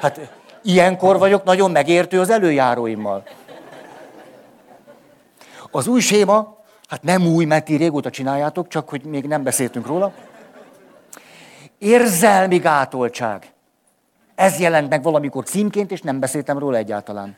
Hát 0.00 0.20
ilyenkor 0.62 1.18
vagyok 1.18 1.44
nagyon 1.44 1.70
megértő 1.70 2.20
az 2.20 2.30
előjáróimmal. 2.30 3.26
Az 5.70 5.86
új 5.86 6.00
séma, 6.00 6.56
hát 6.88 7.02
nem 7.02 7.26
új, 7.26 7.44
mert 7.44 7.64
ti 7.64 7.76
régóta 7.76 8.10
csináljátok, 8.10 8.68
csak 8.68 8.88
hogy 8.88 9.02
még 9.02 9.26
nem 9.26 9.42
beszéltünk 9.42 9.86
róla. 9.86 10.12
Érzelmi 11.78 12.58
gátoltság. 12.58 13.49
Ez 14.40 14.58
jelent 14.58 14.88
meg 14.88 15.02
valamikor 15.02 15.44
címként, 15.44 15.90
és 15.90 16.00
nem 16.00 16.20
beszéltem 16.20 16.58
róla 16.58 16.76
egyáltalán. 16.76 17.36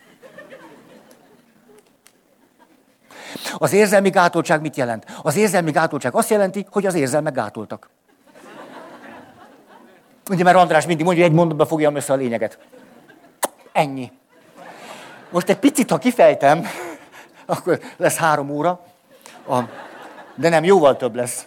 Az 3.58 3.72
érzelmi 3.72 4.10
gátoltság 4.10 4.60
mit 4.60 4.76
jelent? 4.76 5.04
Az 5.22 5.36
érzelmi 5.36 5.70
gátoltság 5.70 6.14
azt 6.14 6.30
jelenti, 6.30 6.66
hogy 6.70 6.86
az 6.86 6.94
érzelmek 6.94 7.34
gátoltak. 7.34 7.88
Ugye, 10.30 10.42
mert 10.42 10.56
András 10.56 10.86
mindig 10.86 11.04
mondja, 11.04 11.22
hogy 11.22 11.32
egy 11.32 11.38
mondatban 11.38 11.66
fogja 11.66 11.92
össze 11.94 12.12
a 12.12 12.16
lényeget. 12.16 12.58
Ennyi. 13.72 14.12
Most 15.30 15.48
egy 15.48 15.58
picit, 15.58 15.90
ha 15.90 15.98
kifejtem, 15.98 16.66
akkor 17.46 17.80
lesz 17.96 18.16
három 18.16 18.50
óra, 18.50 18.84
a, 19.48 19.60
de 20.34 20.48
nem, 20.48 20.64
jóval 20.64 20.96
több 20.96 21.14
lesz. 21.14 21.46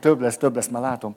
Több 0.00 0.20
lesz, 0.20 0.36
több 0.36 0.54
lesz, 0.54 0.68
már 0.68 0.82
látom. 0.82 1.16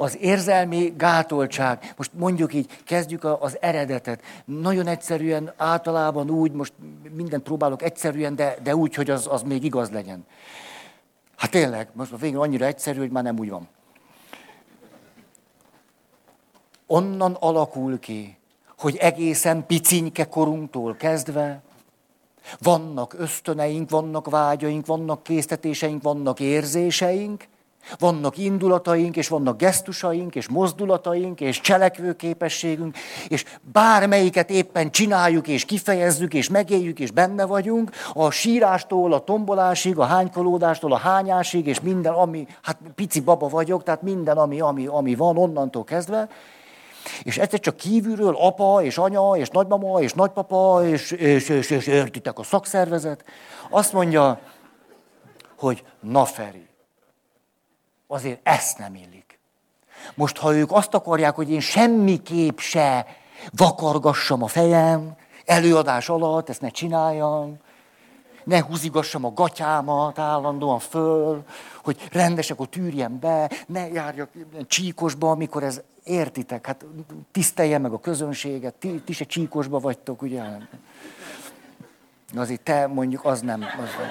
Az 0.00 0.16
érzelmi 0.20 0.94
gátoltság, 0.96 1.94
most 1.96 2.10
mondjuk 2.14 2.54
így, 2.54 2.78
kezdjük 2.84 3.24
az 3.24 3.56
eredetet. 3.60 4.22
Nagyon 4.44 4.86
egyszerűen, 4.86 5.52
általában 5.56 6.30
úgy, 6.30 6.52
most 6.52 6.72
mindent 7.14 7.42
próbálok 7.42 7.82
egyszerűen, 7.82 8.34
de, 8.34 8.56
de 8.62 8.76
úgy, 8.76 8.94
hogy 8.94 9.10
az, 9.10 9.26
az 9.30 9.42
még 9.42 9.64
igaz 9.64 9.90
legyen. 9.90 10.26
Hát 11.36 11.50
tényleg, 11.50 11.88
most 11.92 12.12
a 12.12 12.16
végén 12.16 12.36
annyira 12.36 12.64
egyszerű, 12.64 12.98
hogy 12.98 13.10
már 13.10 13.22
nem 13.22 13.38
úgy 13.38 13.50
van. 13.50 13.68
Onnan 16.86 17.36
alakul 17.40 17.98
ki, 17.98 18.36
hogy 18.78 18.96
egészen 18.96 19.66
picinke 19.66 20.24
korunktól 20.24 20.96
kezdve 20.96 21.62
vannak 22.58 23.14
ösztöneink, 23.18 23.90
vannak 23.90 24.30
vágyaink, 24.30 24.86
vannak 24.86 25.22
késztetéseink, 25.22 26.02
vannak 26.02 26.40
érzéseink, 26.40 27.48
vannak 27.98 28.38
indulataink, 28.38 29.16
és 29.16 29.28
vannak 29.28 29.56
gesztusaink, 29.56 30.34
és 30.34 30.48
mozdulataink, 30.48 31.40
és 31.40 31.60
cselekvőképességünk, 31.60 32.96
és 33.28 33.44
bármelyiket 33.72 34.50
éppen 34.50 34.90
csináljuk, 34.90 35.48
és 35.48 35.64
kifejezzük, 35.64 36.34
és 36.34 36.48
megéljük, 36.48 36.98
és 36.98 37.10
benne 37.10 37.44
vagyunk, 37.44 37.90
a 38.12 38.30
sírástól, 38.30 39.12
a 39.12 39.24
tombolásig, 39.24 39.98
a 39.98 40.04
hánykolódástól, 40.04 40.92
a 40.92 40.96
hányásig, 40.96 41.66
és 41.66 41.80
minden, 41.80 42.12
ami, 42.12 42.46
hát 42.62 42.78
pici 42.94 43.20
baba 43.20 43.48
vagyok, 43.48 43.82
tehát 43.82 44.02
minden, 44.02 44.36
ami, 44.36 44.60
ami, 44.60 44.86
ami 44.86 45.14
van 45.14 45.36
onnantól 45.36 45.84
kezdve, 45.84 46.28
és 47.22 47.38
egyszer 47.38 47.60
csak 47.60 47.76
kívülről 47.76 48.36
apa, 48.36 48.82
és 48.82 48.98
anya, 48.98 49.36
és 49.36 49.48
nagymama, 49.48 50.00
és 50.00 50.12
nagypapa, 50.12 50.86
és, 50.86 51.10
és, 51.10 51.48
és, 51.48 51.70
és 51.70 51.86
értitek 51.86 52.38
a 52.38 52.42
szakszervezet, 52.42 53.24
azt 53.70 53.92
mondja, 53.92 54.40
hogy 55.56 55.84
na 56.00 56.24
Feri, 56.24 56.69
azért 58.10 58.40
ezt 58.42 58.78
nem 58.78 58.94
illik. 58.94 59.38
Most, 60.14 60.36
ha 60.36 60.54
ők 60.54 60.72
azt 60.72 60.94
akarják, 60.94 61.34
hogy 61.34 61.50
én 61.50 61.60
semmiképp 61.60 62.58
se 62.58 63.06
vakargassam 63.50 64.42
a 64.42 64.46
fejem, 64.46 65.16
előadás 65.44 66.08
alatt, 66.08 66.48
ezt 66.48 66.60
ne 66.60 66.68
csináljam, 66.68 67.56
ne 68.44 68.62
húzigassam 68.62 69.24
a 69.24 69.32
gatyámat 69.32 70.18
állandóan 70.18 70.78
föl, 70.78 71.44
hogy 71.84 72.08
rendesek, 72.12 72.56
hogy 72.56 72.68
tűrjem 72.68 73.18
be, 73.18 73.50
ne 73.66 73.88
járjak 73.88 74.30
csíkosba, 74.66 75.30
amikor 75.30 75.62
ez 75.62 75.80
értitek, 76.04 76.66
hát 76.66 76.84
tisztelje 77.32 77.78
meg 77.78 77.92
a 77.92 78.00
közönséget, 78.00 78.74
ti, 78.74 79.02
ti 79.04 79.12
se 79.12 79.24
csíkosba 79.24 79.78
vagytok, 79.78 80.22
ugye? 80.22 80.42
Azért 82.36 82.60
te 82.60 82.86
mondjuk 82.86 83.24
az 83.24 83.40
nem. 83.40 83.62
Az 83.62 83.88
nem. 83.98 84.08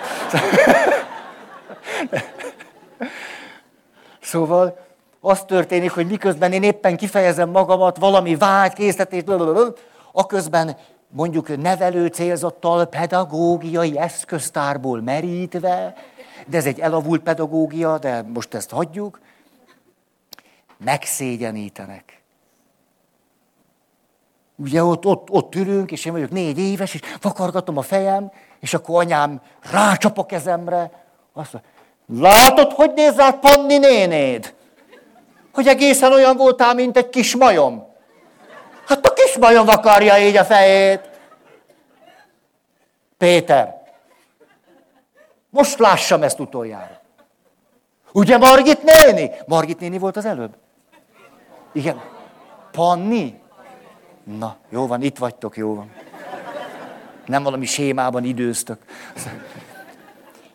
Szóval 4.29 4.77
az 5.19 5.43
történik, 5.43 5.91
hogy 5.91 6.07
miközben 6.07 6.51
én 6.51 6.63
éppen 6.63 6.97
kifejezem 6.97 7.49
magamat, 7.49 7.97
valami 7.97 8.35
vágy, 8.35 8.73
készítés, 8.73 9.23
aközben 10.11 10.77
mondjuk 11.07 11.57
nevelő 11.57 12.07
célzattal, 12.07 12.85
pedagógiai 12.85 13.97
eszköztárból 13.97 15.01
merítve, 15.01 15.93
de 16.47 16.57
ez 16.57 16.65
egy 16.65 16.79
elavult 16.79 17.21
pedagógia, 17.21 17.97
de 17.97 18.21
most 18.21 18.53
ezt 18.53 18.69
hagyjuk, 18.69 19.19
megszégyenítenek. 20.77 22.21
Ugye 24.55 24.83
ott, 24.83 25.05
ott, 25.05 25.29
ott 25.29 25.55
ülünk, 25.55 25.91
és 25.91 26.05
én 26.05 26.11
vagyok 26.11 26.31
négy 26.31 26.59
éves, 26.59 26.93
és 26.93 27.01
vakargatom 27.21 27.77
a 27.77 27.81
fejem, 27.81 28.31
és 28.59 28.73
akkor 28.73 29.01
anyám 29.03 29.41
rácsap 29.71 30.17
a 30.17 30.25
kezemre, 30.25 30.91
azt 31.33 31.53
mondja, 31.53 31.71
látod, 32.17 32.71
hogy 32.71 32.91
néz 32.95 33.15
rád 33.15 33.39
Panni 33.39 33.77
nénéd? 33.77 34.53
Hogy 35.53 35.67
egészen 35.67 36.13
olyan 36.13 36.37
voltál, 36.37 36.73
mint 36.73 36.97
egy 36.97 37.09
kis 37.09 37.35
majom. 37.35 37.87
Hát 38.87 39.05
a 39.05 39.13
kis 39.13 39.37
majom 39.37 39.65
vakarja 39.65 40.17
így 40.17 40.37
a 40.37 40.45
fejét. 40.45 41.09
Péter, 43.17 43.81
most 45.49 45.79
lássam 45.79 46.23
ezt 46.23 46.39
utoljára. 46.39 47.01
Ugye 48.11 48.37
Margit 48.37 48.83
néni? 48.83 49.31
Margit 49.45 49.79
néni 49.79 49.97
volt 49.97 50.17
az 50.17 50.25
előbb. 50.25 50.55
Igen. 51.71 52.01
Panni? 52.71 53.39
Na, 54.23 54.55
jó 54.69 54.87
van, 54.87 55.01
itt 55.01 55.17
vagytok, 55.17 55.57
jó 55.57 55.75
van. 55.75 55.91
Nem 57.25 57.43
valami 57.43 57.65
sémában 57.65 58.23
időztök. 58.23 58.77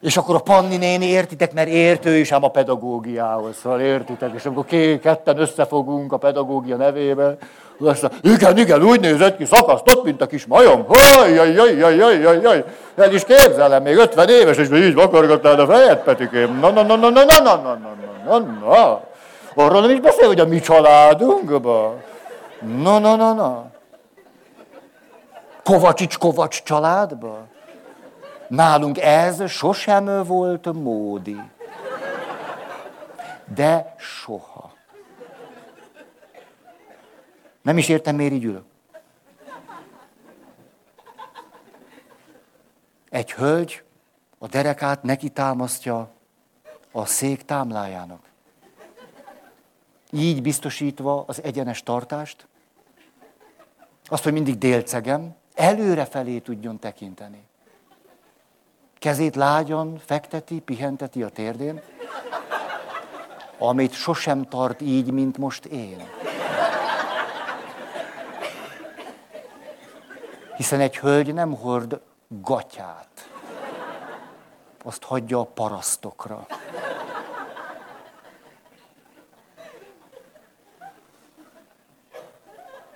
És 0.04 0.16
akkor 0.16 0.34
a 0.34 0.38
Panni 0.38 0.76
néni, 0.76 1.06
értitek, 1.06 1.52
mert 1.52 1.68
értő 1.68 2.16
is 2.16 2.32
ám 2.32 2.44
a 2.44 2.48
pedagógiához, 2.48 3.56
szóval 3.62 3.80
értitek, 3.80 4.34
és 4.34 4.44
akkor 4.44 4.64
ketten 5.02 5.38
összefogunk 5.38 6.12
a 6.12 6.16
pedagógia 6.16 6.76
nevébe, 6.76 7.36
azt 7.80 8.10
igen, 8.22 8.58
igen, 8.58 8.82
úgy 8.82 9.00
nézett 9.00 9.36
ki, 9.36 9.44
szakasztott, 9.44 10.04
mint 10.04 10.20
a 10.20 10.26
kis 10.26 10.46
majom. 10.46 10.86
Jaj, 11.16 11.32
jaj, 11.32 11.52
jaj, 11.52 11.96
jaj, 11.96 12.20
jaj, 12.20 12.40
jaj. 12.42 12.64
El 12.96 13.12
is 13.12 13.24
képzelem, 13.24 13.82
még 13.82 13.96
50 13.96 14.28
éves, 14.28 14.56
és 14.56 14.68
így 14.70 14.94
vakargattál 14.94 15.60
a 15.60 15.66
fejed, 15.66 15.98
Petikém. 15.98 16.58
Na, 16.58 16.70
na, 16.70 16.82
na, 16.82 16.96
na, 16.96 17.10
na, 17.10 17.24
na, 17.24 17.38
na, 17.38 17.56
na, 17.56 17.78
na, 18.26 18.38
na, 18.38 18.38
na. 18.38 19.00
Arról 19.54 19.80
nem 19.80 19.90
is 19.90 20.00
beszél, 20.00 20.26
hogy 20.26 20.40
a 20.40 20.46
mi 20.46 20.60
családunkba. 20.60 21.94
Na, 22.82 22.98
na, 22.98 23.16
na, 23.16 23.32
na. 23.32 23.66
Kovacsics 25.62 26.18
Kovacs 26.18 26.62
családba? 26.62 27.52
Nálunk 28.54 28.98
ez 28.98 29.50
sosem 29.50 30.24
volt 30.24 30.72
módi. 30.72 31.40
De 33.54 33.94
soha. 33.98 34.72
Nem 37.62 37.78
is 37.78 37.88
értem, 37.88 38.16
miért 38.16 38.32
így 38.32 38.44
ülök. 38.44 38.64
Egy 43.10 43.32
hölgy 43.32 43.82
a 44.38 44.46
derekát 44.46 45.02
neki 45.02 45.28
támasztja 45.28 46.10
a 46.92 47.06
szék 47.06 47.42
támlájának. 47.42 48.22
Így 50.10 50.42
biztosítva 50.42 51.24
az 51.26 51.42
egyenes 51.42 51.82
tartást, 51.82 52.46
azt, 54.04 54.22
hogy 54.22 54.32
mindig 54.32 54.58
délcegem, 54.58 55.34
előre 55.54 56.04
felé 56.04 56.38
tudjon 56.38 56.78
tekinteni. 56.78 57.46
Kezét 59.04 59.36
lágyan 59.36 59.98
fekteti, 60.04 60.60
pihenteti 60.60 61.22
a 61.22 61.28
térdén, 61.28 61.80
amit 63.58 63.92
sosem 63.92 64.48
tart 64.48 64.80
így, 64.80 65.10
mint 65.10 65.38
most 65.38 65.64
én. 65.64 66.08
Hiszen 70.56 70.80
egy 70.80 70.98
hölgy 70.98 71.34
nem 71.34 71.54
hord 71.54 72.00
gatyát. 72.28 73.30
Azt 74.84 75.02
hagyja 75.02 75.38
a 75.38 75.44
parasztokra. 75.44 76.46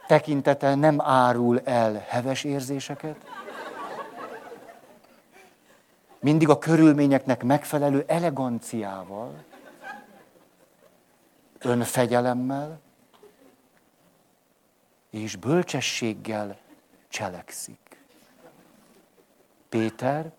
Tekintete 0.06 0.74
nem 0.74 1.00
árul 1.00 1.60
el 1.64 2.04
heves 2.08 2.44
érzéseket, 2.44 3.16
mindig 6.20 6.48
a 6.48 6.58
körülményeknek 6.58 7.42
megfelelő 7.42 8.04
eleganciával, 8.06 9.44
önfegyelemmel 11.58 12.80
és 15.10 15.36
bölcsességgel 15.36 16.58
cselekszik. 17.08 18.04
Péter, 19.68 20.32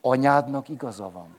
anyádnak 0.00 0.68
igaza 0.68 1.10
van. 1.10 1.36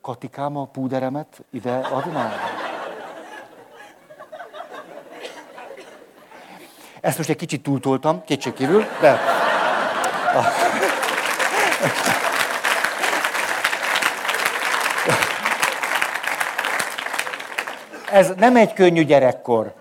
Katikám 0.00 0.56
a 0.56 0.66
púderemet 0.66 1.44
ide 1.50 1.76
adnád? 1.76 2.63
Ezt 7.04 7.16
most 7.16 7.28
egy 7.28 7.36
kicsit 7.36 7.62
túltoltam, 7.62 8.24
kétségkívül, 8.24 8.84
de... 9.00 9.20
Ez 18.10 18.32
nem 18.36 18.56
egy 18.56 18.72
könnyű 18.72 19.04
gyerekkor. 19.04 19.74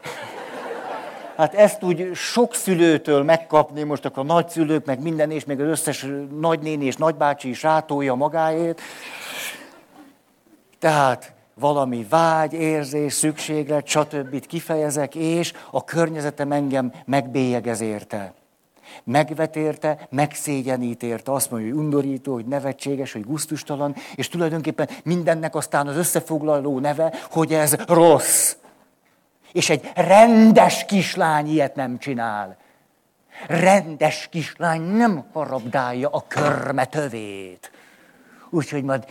Hát 1.38 1.54
ezt 1.54 1.84
úgy 1.84 2.10
sok 2.14 2.56
szülőtől 2.56 3.24
megkapni, 3.24 3.84
most 3.84 4.06
akkor 4.06 4.24
a 4.24 4.34
nagyszülők, 4.34 4.86
meg 4.86 5.02
minden, 5.02 5.32
és 5.32 5.46
még 5.46 5.60
az 5.60 5.68
összes 5.68 6.06
nagynéni 6.40 6.86
és 6.86 6.96
nagybácsi 6.96 7.50
is 7.50 7.64
rátolja 7.64 8.14
magáét. 8.16 8.82
Tehát 10.80 11.34
valami 11.54 12.06
vágy, 12.10 12.54
érzés, 12.54 13.14
szükséglet, 13.14 13.88
stb. 13.88 14.46
kifejezek, 14.46 15.16
és 15.16 15.54
a 15.72 15.84
környezetem 15.84 16.52
engem 16.52 16.92
megbélyegez 17.06 17.82
érte. 17.82 18.34
Megvet 19.04 19.56
érte, 19.56 20.08
megszégyenít 20.10 21.04
érte, 21.04 21.32
azt 21.32 21.52
mondja, 21.52 21.70
hogy 21.70 21.80
undorító, 21.80 22.34
hogy 22.34 22.46
nevetséges, 22.46 23.14
hogy 23.14 23.26
guztustalan, 23.26 23.96
és 24.16 24.28
tulajdonképpen 24.28 24.90
mindennek 25.04 25.56
aztán 25.56 25.88
az 25.88 25.96
összefoglaló 25.96 26.80
neve, 26.80 27.14
hogy 27.32 27.54
ez 27.54 27.76
rossz. 27.88 28.56
És 29.52 29.70
egy 29.70 29.92
rendes 29.96 30.86
kislány 30.86 31.48
ilyet 31.48 31.76
nem 31.76 31.98
csinál. 31.98 32.58
Rendes 33.48 34.28
kislány 34.32 34.82
nem 34.82 35.26
harabdálja 35.34 36.10
a 36.10 36.24
körmetövét. 36.28 37.72
Úgyhogy 38.50 38.84
majd 38.84 39.06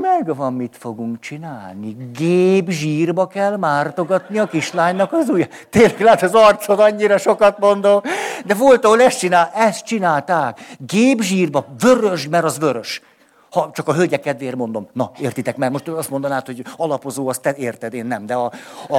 megvan, 0.00 0.52
mit 0.52 0.76
fogunk 0.78 1.20
csinálni. 1.20 1.96
Gép 2.12 2.70
zsírba 2.70 3.26
kell 3.26 3.56
mártogatni 3.56 4.38
a 4.38 4.46
kislánynak 4.46 5.12
az 5.12 5.28
ujja. 5.28 5.46
Tényleg 5.70 6.00
lát 6.00 6.22
az 6.22 6.34
arcod 6.34 6.80
annyira 6.80 7.18
sokat 7.18 7.58
mondom. 7.58 8.00
De 8.44 8.54
volt, 8.54 8.84
ahol 8.84 9.02
ezt, 9.02 9.18
csinál, 9.18 9.50
ezt 9.54 9.84
csinálták. 9.84 10.60
Gép 10.78 11.20
zsírba, 11.20 11.66
vörös, 11.78 12.28
mert 12.28 12.44
az 12.44 12.58
vörös. 12.58 13.02
Ha 13.50 13.70
csak 13.72 13.88
a 13.88 13.94
hölgyek 13.94 14.20
kedvéért 14.20 14.56
mondom. 14.56 14.88
Na, 14.92 15.10
értitek, 15.20 15.56
mert 15.56 15.72
most 15.72 15.88
azt 15.88 16.10
mondanád, 16.10 16.46
hogy 16.46 16.64
alapozó, 16.76 17.28
azt 17.28 17.40
te 17.40 17.54
érted, 17.56 17.94
én 17.94 18.06
nem. 18.06 18.26
De 18.26 18.34
a, 18.34 18.52
a, 18.88 18.98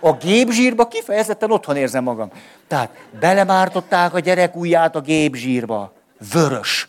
a 0.00 0.12
gépzsírba 0.12 0.88
kifejezetten 0.88 1.50
otthon 1.50 1.76
érzem 1.76 2.04
magam. 2.04 2.30
Tehát 2.68 2.90
belemártották 3.20 4.14
a 4.14 4.18
gyerek 4.18 4.56
ujját 4.56 4.96
a 4.96 5.00
gépzsírba. 5.00 5.92
Vörös. 6.32 6.88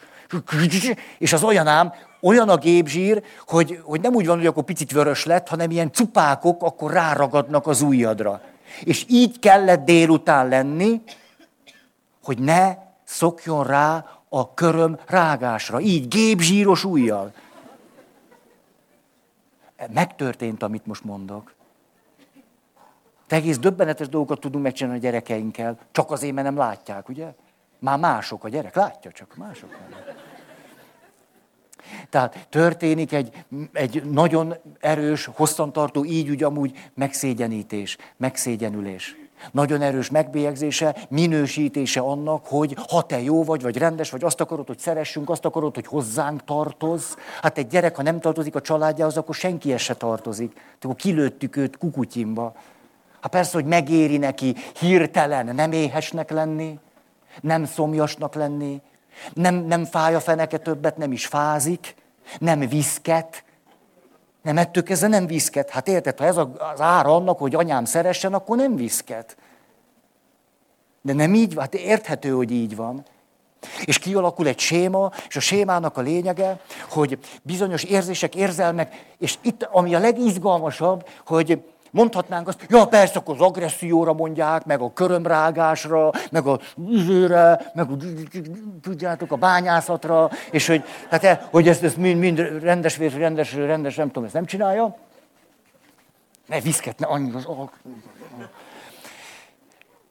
És 1.17 1.33
az 1.33 1.43
olyan 1.43 1.67
ám, 1.67 1.93
olyan 2.21 2.49
a 2.49 2.57
gépzsír, 2.57 3.23
hogy, 3.47 3.79
hogy 3.83 4.01
nem 4.01 4.13
úgy 4.13 4.25
van, 4.25 4.37
hogy 4.37 4.45
akkor 4.45 4.63
picit 4.63 4.91
vörös 4.91 5.25
lett, 5.25 5.47
hanem 5.47 5.71
ilyen 5.71 5.91
cupákok 5.91 6.63
akkor 6.63 6.91
ráragadnak 6.91 7.67
az 7.67 7.81
ujjadra. 7.81 8.41
És 8.83 9.05
így 9.09 9.39
kellett 9.39 9.85
délután 9.85 10.47
lenni, 10.47 11.01
hogy 12.23 12.39
ne 12.39 12.75
szokjon 13.03 13.63
rá 13.63 14.05
a 14.29 14.53
köröm 14.53 14.99
rágásra. 15.07 15.79
Így 15.79 16.07
gépzsíros 16.07 16.83
ujjal. 16.83 17.33
Megtörtént, 19.93 20.63
amit 20.63 20.85
most 20.85 21.03
mondok. 21.03 21.53
Te 23.27 23.35
egész 23.35 23.57
döbbenetes 23.57 24.09
dolgokat 24.09 24.39
tudunk 24.39 24.63
megcsinálni 24.63 24.99
a 24.99 25.01
gyerekeinkkel, 25.01 25.77
csak 25.91 26.11
azért, 26.11 26.33
mert 26.33 26.47
nem 26.47 26.57
látják, 26.57 27.09
ugye? 27.09 27.33
Már 27.81 27.99
mások 27.99 28.43
a 28.43 28.49
gyerek, 28.49 28.75
látja 28.75 29.11
csak, 29.11 29.35
mások. 29.35 29.77
Tehát 32.09 32.47
történik 32.49 33.11
egy, 33.11 33.45
egy 33.73 34.03
nagyon 34.03 34.55
erős, 34.79 35.25
hosszantartó, 35.25 36.05
így 36.05 36.29
úgy 36.29 36.43
amúgy 36.43 36.89
megszégyenítés, 36.93 37.97
megszégyenülés. 38.17 39.15
Nagyon 39.51 39.81
erős 39.81 40.09
megbélyegzése, 40.09 40.95
minősítése 41.09 41.99
annak, 41.99 42.45
hogy 42.45 42.75
ha 42.89 43.01
te 43.01 43.21
jó 43.21 43.43
vagy, 43.43 43.61
vagy 43.61 43.77
rendes 43.77 44.09
vagy, 44.09 44.23
azt 44.23 44.41
akarod, 44.41 44.67
hogy 44.67 44.79
szeressünk, 44.79 45.29
azt 45.29 45.45
akarod, 45.45 45.75
hogy 45.75 45.87
hozzánk 45.87 46.43
tartoz. 46.43 47.17
Hát 47.41 47.57
egy 47.57 47.67
gyerek, 47.67 47.95
ha 47.95 48.01
nem 48.01 48.19
tartozik 48.19 48.55
a 48.55 48.61
családjához, 48.61 49.17
akkor 49.17 49.35
senki 49.35 49.77
se 49.77 49.95
tartozik. 49.95 50.75
Akkor 50.81 50.95
kilőttük 50.95 51.55
őt 51.55 51.77
kukutyimba. 51.77 52.53
Hát 53.21 53.31
persze, 53.31 53.51
hogy 53.53 53.65
megéri 53.65 54.17
neki 54.17 54.55
hirtelen 54.79 55.55
nem 55.55 55.71
éhesnek 55.71 56.31
lenni, 56.31 56.79
nem 57.41 57.65
szomjasnak 57.65 58.35
lenni, 58.35 58.81
nem, 59.33 59.55
nem 59.55 59.85
fáj 59.85 60.15
a 60.15 60.19
feneke 60.19 60.57
többet, 60.57 60.97
nem 60.97 61.11
is 61.11 61.25
fázik, 61.25 61.95
nem 62.39 62.59
viszket, 62.59 63.43
nem 64.41 64.57
ettől 64.57 64.83
kezdve 64.83 65.07
nem 65.07 65.27
viszket. 65.27 65.69
Hát 65.69 65.87
érted, 65.87 66.17
ha 66.17 66.25
ez 66.25 66.37
az 66.37 66.81
ára 66.81 67.15
annak, 67.15 67.39
hogy 67.39 67.55
anyám 67.55 67.85
szeressen, 67.85 68.33
akkor 68.33 68.57
nem 68.57 68.75
viszket. 68.75 69.37
De 71.01 71.13
nem 71.13 71.33
így 71.33 71.53
van, 71.53 71.63
hát 71.63 71.73
érthető, 71.73 72.31
hogy 72.31 72.51
így 72.51 72.75
van. 72.75 73.05
És 73.85 73.99
kialakul 73.99 74.47
egy 74.47 74.59
séma, 74.59 75.11
és 75.27 75.35
a 75.35 75.39
sémának 75.39 75.97
a 75.97 76.01
lényege, 76.01 76.59
hogy 76.89 77.19
bizonyos 77.41 77.83
érzések, 77.83 78.35
érzelmek, 78.35 79.13
és 79.17 79.37
itt, 79.41 79.63
ami 79.63 79.95
a 79.95 79.99
legizgalmasabb, 79.99 81.07
hogy 81.25 81.63
Mondhatnánk 81.91 82.47
azt, 82.47 82.65
ja 82.69 82.85
persze, 82.85 83.19
akkor 83.19 83.33
az 83.33 83.41
agresszióra 83.41 84.13
mondják, 84.13 84.65
meg 84.65 84.81
a 84.81 84.93
körömrágásra, 84.93 86.11
meg 86.31 86.45
a 86.45 86.59
üzőre, 86.89 87.71
meg 87.73 87.91
a, 87.91 87.95
tudjátok, 88.81 89.31
a 89.31 89.35
bányászatra, 89.35 90.29
és 90.51 90.67
hogy, 90.67 90.83
tehát, 91.09 91.47
hogy 91.51 91.67
ezt, 91.67 91.83
ezt 91.83 91.97
mind, 91.97 92.19
mind 92.19 92.39
rendes 92.39 92.97
rendes, 92.97 93.53
rendes, 93.53 93.95
nem 93.95 94.07
tudom, 94.07 94.23
ezt 94.23 94.33
nem 94.33 94.45
csinálja. 94.45 94.95
Ne 96.47 96.59
viszketne 96.59 97.07
annyira 97.07 97.37
az 97.37 97.47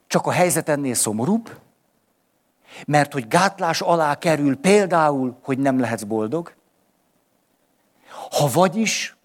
Csak 0.06 0.26
a 0.26 0.30
helyzet 0.30 0.68
ennél 0.68 0.94
szomorúbb, 0.94 1.50
mert 2.86 3.12
hogy 3.12 3.28
gátlás 3.28 3.80
alá 3.80 4.14
kerül 4.14 4.56
például, 4.56 5.38
hogy 5.42 5.58
nem 5.58 5.80
lehetsz 5.80 6.02
boldog, 6.02 6.54
ha 8.30 8.48
vagyis 8.52 9.16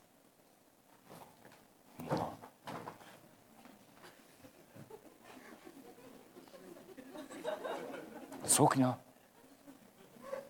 Szoknya. 8.46 8.98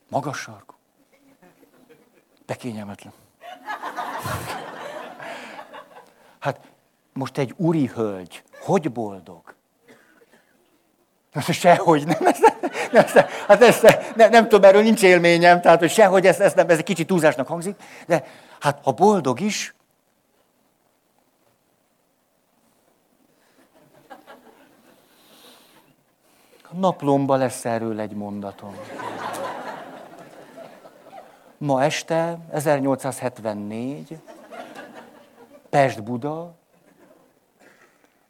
Magas 0.09 0.37
sarkú. 0.37 0.75
De 2.45 2.55
kényelmetlen. 2.55 3.13
Hát 6.39 6.59
most 7.13 7.37
egy 7.37 7.53
úri 7.57 7.87
hölgy, 7.87 8.43
hogy 8.59 8.91
boldog? 8.91 9.55
Sehogy 11.41 12.05
nem. 12.05 12.25
Ez, 12.25 12.39
nem, 12.39 13.05
ez, 13.05 13.11
hát 13.47 13.61
ez, 13.61 13.81
nem, 14.15 14.29
nem 14.29 14.43
tudom, 14.43 14.63
erről 14.69 14.81
nincs 14.81 15.03
élményem, 15.03 15.61
tehát 15.61 15.79
hogy 15.79 15.91
sehogy 15.91 16.25
ez, 16.25 16.39
ez, 16.39 16.53
nem, 16.53 16.69
ez 16.69 16.77
egy 16.77 16.83
kicsit 16.83 17.07
túlzásnak 17.07 17.47
hangzik, 17.47 17.75
de 18.07 18.23
hát 18.59 18.79
ha 18.83 18.91
boldog 18.91 19.39
is, 19.39 19.74
naplomba 26.80 27.36
lesz 27.36 27.65
erről 27.65 27.99
egy 27.99 28.13
mondatom. 28.13 28.76
Ma 31.57 31.84
este, 31.84 32.38
1874, 32.51 34.19
Pest-Buda, 35.69 36.53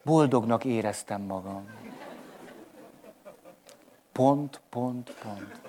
boldognak 0.04 0.64
éreztem 0.66 1.22
magam. 1.22 1.68
Pont, 4.12 4.62
pont, 4.70 5.12
pont. 5.12 5.62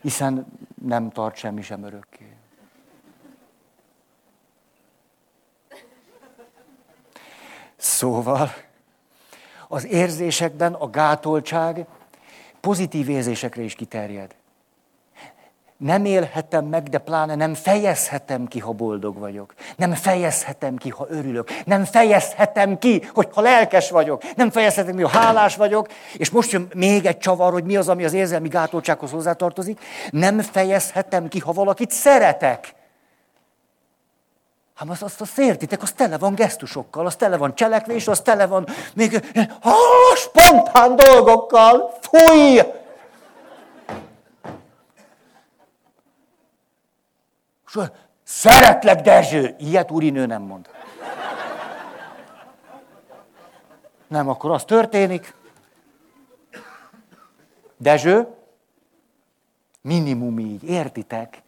Hiszen 0.00 0.46
nem 0.82 1.10
tart 1.10 1.36
semmi 1.36 1.62
sem 1.62 1.82
örökké. 1.82 2.36
Szóval 7.76 8.48
az 9.68 9.86
érzésekben 9.86 10.74
a 10.74 10.90
gátoltság 10.90 11.86
pozitív 12.60 13.08
érzésekre 13.08 13.62
is 13.62 13.74
kiterjed. 13.74 14.34
Nem 15.78 16.04
élhetem 16.04 16.64
meg, 16.64 16.82
de 16.82 16.98
pláne 16.98 17.34
nem 17.34 17.54
fejezhetem 17.54 18.46
ki, 18.46 18.58
ha 18.58 18.72
boldog 18.72 19.18
vagyok. 19.18 19.54
Nem 19.76 19.94
fejezhetem 19.94 20.76
ki, 20.76 20.90
ha 20.90 21.06
örülök. 21.08 21.48
Nem 21.64 21.84
fejezhetem 21.84 22.78
ki, 22.78 23.02
hogy 23.12 23.28
ha 23.32 23.40
lelkes 23.40 23.90
vagyok. 23.90 24.22
Nem 24.36 24.50
fejezhetem 24.50 24.96
ki, 24.96 25.02
ha 25.02 25.08
hálás 25.08 25.56
vagyok. 25.56 25.88
És 26.16 26.30
most 26.30 26.50
jön 26.50 26.68
még 26.74 27.06
egy 27.06 27.18
csavar, 27.18 27.52
hogy 27.52 27.64
mi 27.64 27.76
az, 27.76 27.88
ami 27.88 28.04
az 28.04 28.12
érzelmi 28.12 28.48
gátoltsághoz 28.48 29.10
hozzátartozik. 29.10 29.80
Nem 30.10 30.40
fejezhetem 30.40 31.28
ki, 31.28 31.38
ha 31.38 31.52
valakit 31.52 31.90
szeretek. 31.90 32.74
Hát 34.78 34.88
azt, 34.88 35.02
azt, 35.02 35.20
azt 35.20 35.38
értitek, 35.38 35.82
az 35.82 35.92
tele 35.92 36.18
van 36.18 36.34
gesztusokkal, 36.34 37.06
az 37.06 37.16
tele 37.16 37.36
van 37.36 37.54
cselekvés, 37.54 38.08
az 38.08 38.20
tele 38.20 38.46
van 38.46 38.66
még 38.94 39.32
ha, 39.60 39.74
spontán 40.16 40.96
dolgokkal. 40.96 41.98
Fúj! 42.00 42.60
Szeretlek, 48.22 49.00
Dezső! 49.00 49.54
Ilyet 49.58 49.90
úrinő 49.90 50.26
nem 50.26 50.42
mond. 50.42 50.68
Nem, 54.06 54.28
akkor 54.28 54.50
az 54.50 54.64
történik. 54.64 55.34
Dezső, 57.76 58.26
minimum 59.80 60.38
így, 60.38 60.64
értitek? 60.64 61.42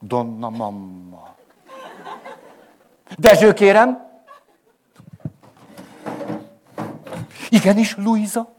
Donna 0.00 0.50
mamma. 0.50 1.34
Dezső, 3.16 3.52
kérem. 3.52 4.08
Igenis, 7.48 7.96
Luisa. 7.96 8.54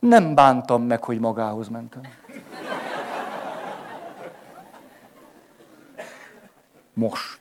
Nem 0.00 0.34
bántam 0.34 0.82
meg, 0.82 1.04
hogy 1.04 1.18
magához 1.18 1.68
mentem. 1.68 2.02
Most. 6.92 7.39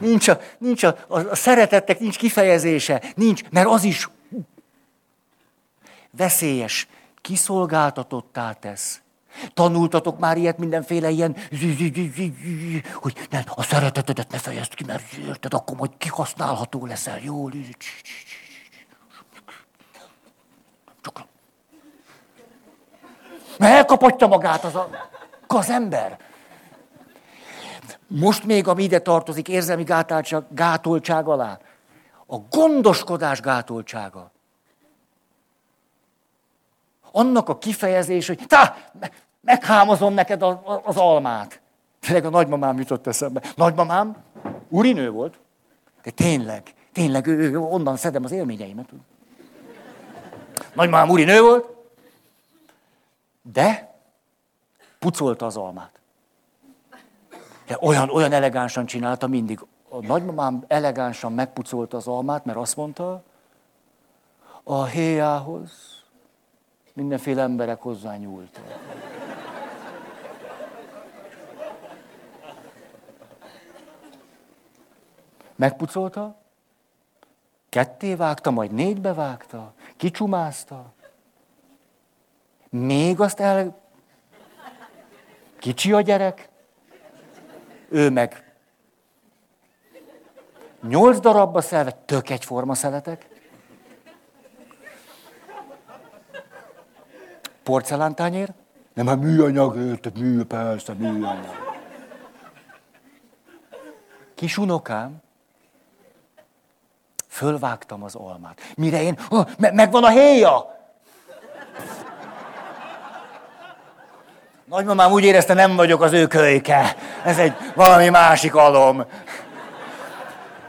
Nincs 0.00 0.28
a, 0.28 0.40
nincs 0.58 0.82
a, 0.82 0.96
a, 1.08 1.18
a 1.18 1.34
szeretettek 1.34 1.98
nincs 1.98 2.18
kifejezése, 2.18 3.02
nincs, 3.14 3.42
mert 3.50 3.68
az 3.68 3.84
is 3.84 4.08
veszélyes, 6.10 6.88
kiszolgáltatottá 7.20 8.52
tesz. 8.52 9.00
Tanultatok 9.54 10.18
már 10.18 10.36
ilyet 10.36 10.58
mindenféle 10.58 11.10
ilyen, 11.10 11.36
hogy 12.94 13.26
nem, 13.30 13.42
a 13.54 13.62
szeretetedet 13.62 14.30
ne 14.30 14.38
fejezd 14.38 14.74
ki, 14.74 14.84
mert 14.84 15.12
érted, 15.12 15.54
akkor 15.54 15.76
majd 15.76 15.90
kihasználható 15.98 16.86
leszel, 16.86 17.18
jól. 17.22 17.52
Elkapatja 23.58 24.26
magát 24.26 24.64
az, 24.64 24.74
a, 24.74 24.90
az 25.46 25.70
ember. 25.70 26.18
Most 28.10 28.44
még, 28.44 28.68
ami 28.68 28.82
ide 28.82 28.98
tartozik, 28.98 29.48
érzelmi 29.48 29.82
gátoltság, 29.82 30.42
gátoltság 30.48 31.28
alá, 31.28 31.58
a 32.26 32.36
gondoskodás 32.50 33.40
gátoltsága. 33.40 34.30
Annak 37.12 37.48
a 37.48 37.58
kifejezés, 37.58 38.26
hogy 38.26 38.40
tá, 38.46 38.76
meghámozom 39.40 40.14
neked 40.14 40.42
az 40.84 40.96
almát. 40.96 41.60
Tényleg 42.00 42.24
a 42.24 42.30
nagymamám 42.30 42.78
jutott 42.78 43.06
eszembe. 43.06 43.42
Nagymamám 43.56 44.16
urinő 44.68 45.10
volt. 45.10 45.38
De 46.02 46.10
tényleg, 46.10 46.74
tényleg, 46.92 47.26
ő, 47.26 47.38
ő, 47.38 47.58
onnan 47.58 47.96
szedem 47.96 48.24
az 48.24 48.32
élményeimet. 48.32 48.88
Nagymamám 50.74 51.08
urinő 51.08 51.40
volt, 51.40 51.68
de 53.42 53.94
pucolta 54.98 55.46
az 55.46 55.56
almát. 55.56 55.99
De 57.70 57.76
olyan, 57.80 58.10
olyan 58.10 58.32
elegánsan 58.32 58.86
csinálta 58.86 59.26
mindig. 59.26 59.60
A 59.88 60.00
nagymamám 60.06 60.64
elegánsan 60.66 61.32
megpucolta 61.32 61.96
az 61.96 62.06
almát, 62.06 62.44
mert 62.44 62.58
azt 62.58 62.76
mondta, 62.76 63.22
a 64.62 64.84
héjához 64.84 65.70
mindenféle 66.92 67.42
emberek 67.42 67.80
hozzá 67.80 68.16
nyúltak. 68.16 68.64
Megpucolta, 75.56 76.36
ketté 77.68 78.14
vágta, 78.14 78.50
majd 78.50 78.70
négybe 78.72 79.14
vágta, 79.14 79.72
kicsumázta. 79.96 80.92
Még 82.70 83.20
azt 83.20 83.40
el... 83.40 83.80
Kicsi 85.58 85.92
a 85.92 86.00
gyerek, 86.00 86.48
ő 87.90 88.10
meg 88.10 88.44
nyolc 90.88 91.18
darabba 91.18 91.60
szelve, 91.60 91.90
tök 91.90 92.30
egyforma 92.30 92.74
szeletek. 92.74 93.28
Porcelántányér? 97.62 98.52
Nem, 98.94 99.06
hát 99.06 99.20
műanyag, 99.20 99.76
érted, 99.76 100.18
mű, 100.18 100.42
persze, 100.42 100.92
műanyag. 100.92 101.38
Kis 104.34 104.58
unokám, 104.58 105.16
fölvágtam 107.28 108.02
az 108.02 108.14
almát. 108.14 108.60
Mire 108.76 109.02
én, 109.02 109.18
oh, 109.28 109.46
me- 109.58 109.72
megvan 109.72 110.04
a 110.04 110.08
héja! 110.08 110.78
Nagymamám 114.70 115.12
úgy 115.12 115.24
érezte, 115.24 115.54
nem 115.54 115.76
vagyok 115.76 116.02
az 116.02 116.12
ő 116.12 116.26
kölyke. 116.26 116.96
Ez 117.24 117.38
egy 117.38 117.52
valami 117.74 118.08
másik 118.08 118.54
alom. 118.54 119.04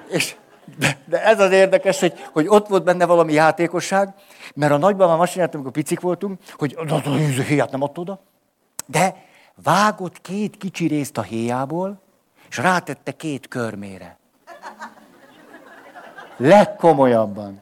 És, 0.08 0.36
de, 0.78 0.98
de 1.06 1.24
ez 1.24 1.40
az 1.40 1.52
érdekes, 1.52 2.00
hogy, 2.00 2.14
hogy 2.32 2.48
ott 2.48 2.68
volt 2.68 2.84
benne 2.84 3.06
valami 3.06 3.34
játékosság, 3.34 4.14
mert 4.56 4.72
a 4.72 4.78
nagymamám 4.78 5.20
azt 5.20 5.32
csinálta, 5.32 5.54
amikor 5.56 5.72
picik 5.72 6.00
voltunk, 6.00 6.40
hogy 6.58 6.76
a 6.78 7.42
héját 7.48 7.72
nem 7.72 7.82
adta 7.82 8.02
oda, 8.02 8.20
de 8.86 9.16
vágott 9.64 10.22
két 10.22 10.58
kicsi 10.58 10.88
részt 10.88 11.18
a 11.18 11.22
héjából, 11.22 12.02
és 12.50 12.58
rátette 12.58 13.12
két 13.12 13.48
körmére. 13.48 14.18
Legkomolyabban. 16.38 17.62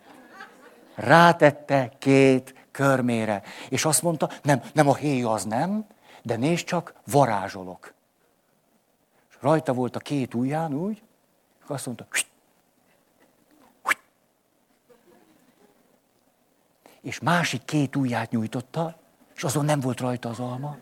Rátette 0.96 1.92
két 2.00 2.54
körmére. 2.72 3.42
És 3.70 3.86
azt 3.86 4.02
mondta, 4.02 4.30
nem, 4.44 4.62
nem 4.74 4.90
a 4.90 4.96
héj 4.96 5.24
az 5.24 5.44
nem, 5.44 5.86
de 6.22 6.36
nézd 6.36 6.66
csak, 6.66 6.94
varázsolok. 7.06 7.94
És 9.30 9.36
rajta 9.40 9.74
volt 9.74 9.96
a 9.96 10.00
két 10.00 10.34
ujján 10.34 10.74
úgy, 10.74 11.02
és 11.64 11.66
azt 11.68 11.86
mondta, 11.86 12.08
Hüt! 12.10 12.28
Hüt! 13.84 13.98
és 17.02 17.20
másik 17.20 17.66
két 17.66 17.96
ujját 17.96 18.32
nyújtotta, 18.32 18.96
és 19.36 19.44
azon 19.44 19.66
nem 19.66 19.80
volt 19.80 20.00
rajta 20.00 20.30
az 20.30 20.40
alma. 20.40 20.78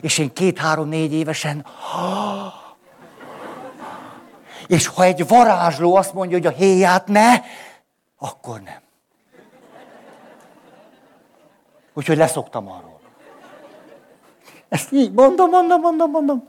És 0.00 0.18
én 0.18 0.32
két-három-négy 0.32 1.12
évesen, 1.12 1.66
és 4.66 4.86
ha 4.86 5.02
egy 5.02 5.28
varázsló 5.28 5.94
azt 5.94 6.12
mondja, 6.12 6.36
hogy 6.36 6.46
a 6.46 6.50
héját 6.50 7.06
ne, 7.06 7.40
akkor 8.18 8.60
nem. 8.60 8.80
Úgyhogy 11.92 12.16
leszoktam 12.16 12.68
arról. 12.68 12.89
Ezt 14.70 14.92
így 14.92 15.12
mondom, 15.12 15.50
mondom, 15.50 15.80
mondom, 15.80 16.10
mondom. 16.10 16.48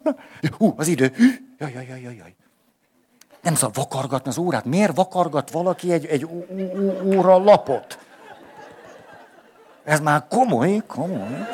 Hú, 0.58 0.74
az 0.78 0.88
idő. 0.88 1.14
Jaj, 1.58 1.72
jaj, 1.74 1.86
jaj, 1.88 2.16
jaj. 2.16 2.36
Nem 3.42 3.56
szabad 3.56 3.76
vakargatni 3.76 4.30
az 4.30 4.38
órát. 4.38 4.66
Miért 4.66 4.96
vakargat 4.96 5.52
valaki 5.52 5.92
egy, 5.92 6.06
egy 6.06 6.28
óra 7.06 7.38
lapot? 7.38 8.00
Ez 9.84 10.00
már 10.00 10.28
komoly, 10.30 10.82
komoly. 10.88 11.48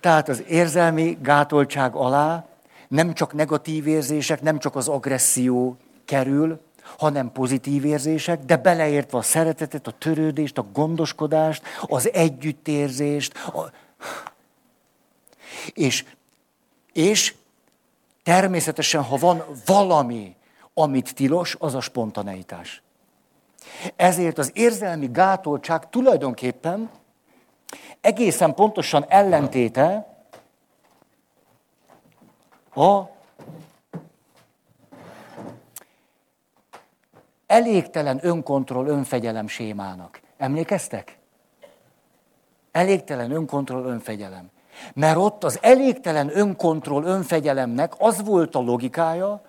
Tehát 0.00 0.28
az 0.28 0.42
érzelmi 0.46 1.18
gátoltság 1.22 1.94
alá 1.94 2.44
nem 2.88 3.14
csak 3.14 3.32
negatív 3.32 3.86
érzések, 3.86 4.42
nem 4.42 4.58
csak 4.58 4.76
az 4.76 4.88
agresszió 4.88 5.76
kerül, 6.04 6.60
hanem 6.96 7.32
pozitív 7.32 7.84
érzések, 7.84 8.44
de 8.44 8.56
beleértve 8.56 9.18
a 9.18 9.22
szeretetet, 9.22 9.86
a 9.86 9.90
törődést, 9.90 10.58
a 10.58 10.66
gondoskodást, 10.72 11.62
az 11.80 12.12
együttérzést. 12.12 13.38
A... 13.38 13.70
És, 15.74 16.04
és 16.92 17.34
természetesen, 18.22 19.02
ha 19.02 19.16
van 19.16 19.44
valami, 19.66 20.36
amit 20.74 21.14
tilos, 21.14 21.56
az 21.58 21.74
a 21.74 21.80
spontaneitás. 21.80 22.82
Ezért 23.96 24.38
az 24.38 24.50
érzelmi 24.54 25.08
gátoltság 25.12 25.90
tulajdonképpen 25.90 26.90
egészen 28.00 28.54
pontosan 28.54 29.04
ellentéte 29.08 30.16
a 32.74 33.15
elégtelen 37.46 38.18
önkontroll, 38.22 38.86
önfegyelem 38.86 39.48
sémának. 39.48 40.20
Emlékeztek? 40.36 41.18
Elégtelen 42.72 43.30
önkontroll, 43.30 43.84
önfegyelem. 43.84 44.50
Mert 44.94 45.16
ott 45.16 45.44
az 45.44 45.58
elégtelen 45.62 46.38
önkontroll, 46.38 47.04
önfegyelemnek 47.04 47.92
az 47.98 48.24
volt 48.24 48.54
a 48.54 48.60
logikája, 48.60 49.42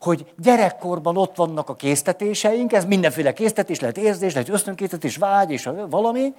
hogy 0.00 0.32
gyerekkorban 0.38 1.16
ott 1.16 1.36
vannak 1.36 1.68
a 1.68 1.74
késztetéseink, 1.74 2.72
ez 2.72 2.84
mindenféle 2.84 3.32
késztetés, 3.32 3.80
lehet 3.80 3.96
érzés, 3.96 4.32
lehet 4.32 4.48
ösztönkésztetés, 4.48 5.16
vágy 5.16 5.50
és 5.50 5.70
valami, 5.90 6.34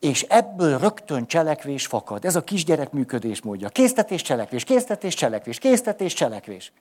és 0.00 0.22
ebből 0.22 0.78
rögtön 0.78 1.26
cselekvés 1.26 1.86
fakad. 1.86 2.24
Ez 2.24 2.36
a 2.36 2.44
kisgyerek 2.44 2.92
működés 2.92 3.42
módja. 3.42 3.68
Késztetés, 3.68 4.22
cselekvés, 4.22 4.64
késztetés, 4.64 5.14
cselekvés, 5.14 5.58
késztetés, 5.58 6.12
cselekvés. 6.12 6.72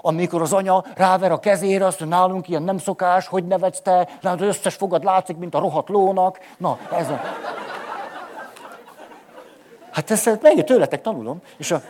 Amikor 0.00 0.42
az 0.42 0.52
anya 0.52 0.84
ráver 0.94 1.32
a 1.32 1.38
kezére, 1.38 1.86
azt 1.86 2.00
mondja, 2.00 2.18
nálunk 2.18 2.48
ilyen 2.48 2.62
nem 2.62 2.78
szokás, 2.78 3.26
hogy 3.26 3.44
nevetsz 3.44 3.80
te, 3.80 4.08
az 4.22 4.40
összes 4.40 4.74
fogad 4.74 5.04
látszik, 5.04 5.36
mint 5.36 5.54
a 5.54 5.58
rohadt 5.58 5.88
lónak. 5.88 6.38
Na, 6.56 6.78
ez 6.92 7.08
a... 7.08 7.20
Hát 9.90 10.10
ezt 10.10 10.42
meg 10.42 10.64
tőletek 10.64 11.00
tanulom. 11.00 11.40
És, 11.56 11.70
a, 11.70 11.82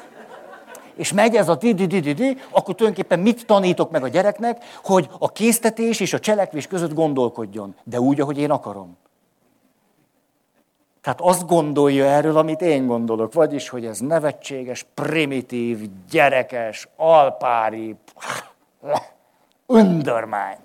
és 0.94 1.12
megy 1.12 1.34
ez 1.34 1.48
a 1.48 1.54
di 1.54 1.74
di 1.74 1.86
di 1.86 2.00
di 2.00 2.12
di 2.12 2.38
akkor 2.50 2.74
tulajdonképpen 2.74 3.18
mit 3.18 3.46
tanítok 3.46 3.90
meg 3.90 4.02
a 4.02 4.08
gyereknek, 4.08 4.64
hogy 4.82 5.08
a 5.18 5.32
késztetés 5.32 6.00
és 6.00 6.12
a 6.12 6.18
cselekvés 6.18 6.66
között 6.66 6.94
gondolkodjon. 6.94 7.74
De 7.84 8.00
úgy, 8.00 8.20
ahogy 8.20 8.38
én 8.38 8.50
akarom. 8.50 8.96
Tehát 11.00 11.20
azt 11.20 11.46
gondolja 11.46 12.04
erről, 12.04 12.36
amit 12.36 12.60
én 12.60 12.86
gondolok, 12.86 13.32
vagyis, 13.32 13.68
hogy 13.68 13.86
ez 13.86 13.98
nevetséges, 13.98 14.86
primitív, 14.94 15.90
gyerekes, 16.10 16.88
alpári, 16.96 17.96
undormány. 19.66 20.56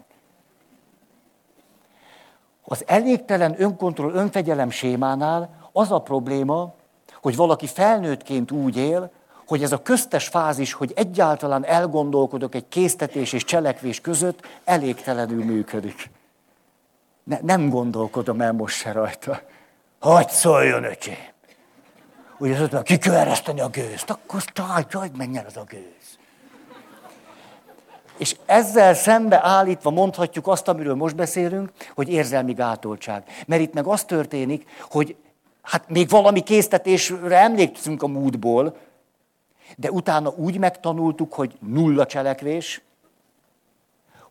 Az 2.64 2.84
elégtelen 2.88 3.55
önkontroll, 3.57 4.14
önfegyelem 4.14 4.69
sémánál 4.69 5.69
az 5.72 5.91
a 5.91 5.99
probléma, 5.99 6.73
hogy 7.22 7.35
valaki 7.35 7.68
felnőttként 7.68 8.51
úgy 8.51 8.77
él, 8.77 9.11
hogy 9.47 9.64
ez 9.64 9.72
a 9.72 9.81
köztes 9.81 10.27
fázis, 10.27 10.73
hogy 10.73 10.91
egyáltalán 10.95 11.65
elgondolkodok 11.65 12.55
egy 12.55 12.68
késztetés 12.68 13.34
és 13.34 13.43
cselekvés 13.43 14.01
között, 14.01 14.47
elégtelenül 14.64 15.43
működik. 15.43 16.10
Ne, 17.23 17.38
nem 17.41 17.69
gondolkodom 17.69 18.41
el 18.41 18.51
most 18.51 18.76
se 18.76 18.91
rajta. 18.91 19.41
Hogy 20.03 20.30
szóljon, 20.30 20.84
öcsém? 20.84 21.17
Ugye 22.38 22.51
azt 22.51 22.59
mondta, 22.59 22.81
ki 22.81 22.97
kell 22.97 23.31
a 23.57 23.69
gőzt, 23.69 24.09
akkor 24.09 24.43
táj, 24.43 24.84
táj, 24.84 25.09
menjen 25.17 25.45
az 25.45 25.57
a 25.57 25.63
gőz. 25.67 26.19
És 28.17 28.35
ezzel 28.45 28.93
szembe 28.93 29.39
állítva 29.43 29.89
mondhatjuk 29.89 30.47
azt, 30.47 30.67
amiről 30.67 30.95
most 30.95 31.15
beszélünk, 31.15 31.71
hogy 31.95 32.09
érzelmi 32.09 32.53
gátoltság. 32.53 33.23
Mert 33.47 33.61
itt 33.61 33.73
meg 33.73 33.88
az 33.88 34.03
történik, 34.03 34.69
hogy 34.89 35.15
hát 35.61 35.89
még 35.89 36.09
valami 36.09 36.41
késztetésre 36.41 37.38
emlékszünk 37.38 38.03
a 38.03 38.07
múltból, 38.07 38.77
de 39.77 39.91
utána 39.91 40.30
úgy 40.30 40.57
megtanultuk, 40.57 41.34
hogy 41.34 41.57
nulla 41.59 42.05
cselekvés, 42.05 42.81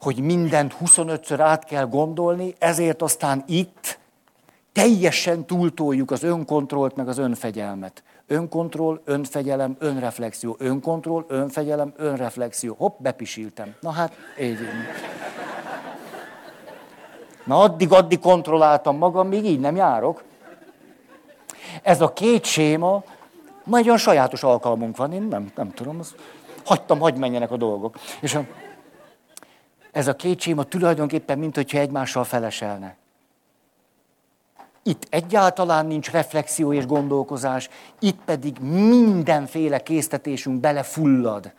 hogy 0.01 0.19
mindent 0.19 0.77
25-ször 0.85 1.39
át 1.39 1.65
kell 1.65 1.86
gondolni, 1.86 2.55
ezért 2.59 3.03
aztán 3.03 3.44
itt 3.47 4.01
teljesen 4.73 5.44
túltoljuk 5.47 6.11
az 6.11 6.23
önkontrollt, 6.23 6.97
meg 6.97 7.09
az 7.09 7.19
önfegyelmet. 7.19 8.03
Önkontroll, 8.27 9.01
önfegyelem, 9.05 9.77
önreflexió. 9.78 10.57
Önkontroll, 10.59 11.24
önfegyelem, 11.28 11.93
önreflexió. 11.97 12.74
Hopp, 12.78 13.01
bepisiltem. 13.01 13.74
Na 13.81 13.90
hát, 13.90 14.12
így. 14.40 14.59
Na 17.44 17.59
addig-addig 17.59 18.19
kontrolláltam 18.19 18.97
magam, 18.97 19.28
még 19.28 19.44
így 19.44 19.61
nem 19.61 19.77
járok. 19.77 20.23
Ez 21.82 22.01
a 22.01 22.12
két 22.12 22.44
séma, 22.44 23.03
majd 23.65 23.85
olyan 23.85 23.99
sajátos 23.99 24.43
alkalmunk 24.43 24.97
van, 24.97 25.12
én 25.12 25.23
nem, 25.23 25.51
nem 25.55 25.70
tudom, 25.70 25.99
az, 25.99 26.15
hagytam, 26.65 26.99
hagy 26.99 27.15
menjenek 27.15 27.51
a 27.51 27.57
dolgok. 27.57 27.99
És 28.20 28.35
a, 28.35 28.44
ez 29.93 30.09
a 30.09 30.16
két 30.16 30.40
séma 30.40 30.62
tulajdonképpen, 30.62 31.39
mint 31.39 31.55
hogyha 31.55 31.78
egymással 31.78 32.24
feleselne. 32.24 32.97
Itt 34.83 35.07
egyáltalán 35.11 35.87
nincs 35.87 36.11
reflexió 36.11 36.73
és 36.73 36.87
gondolkozás, 36.87 37.69
itt 37.99 38.21
pedig 38.25 38.59
mindenféle 38.61 39.83
késztetésünk 39.83 40.61
belefullad. 40.61 41.53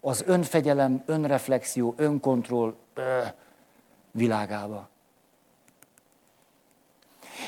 Az 0.00 0.24
önfegyelem, 0.26 1.02
önreflexió, 1.06 1.94
önkontroll 1.96 2.74
ö, 2.94 3.00
világába. 4.10 4.88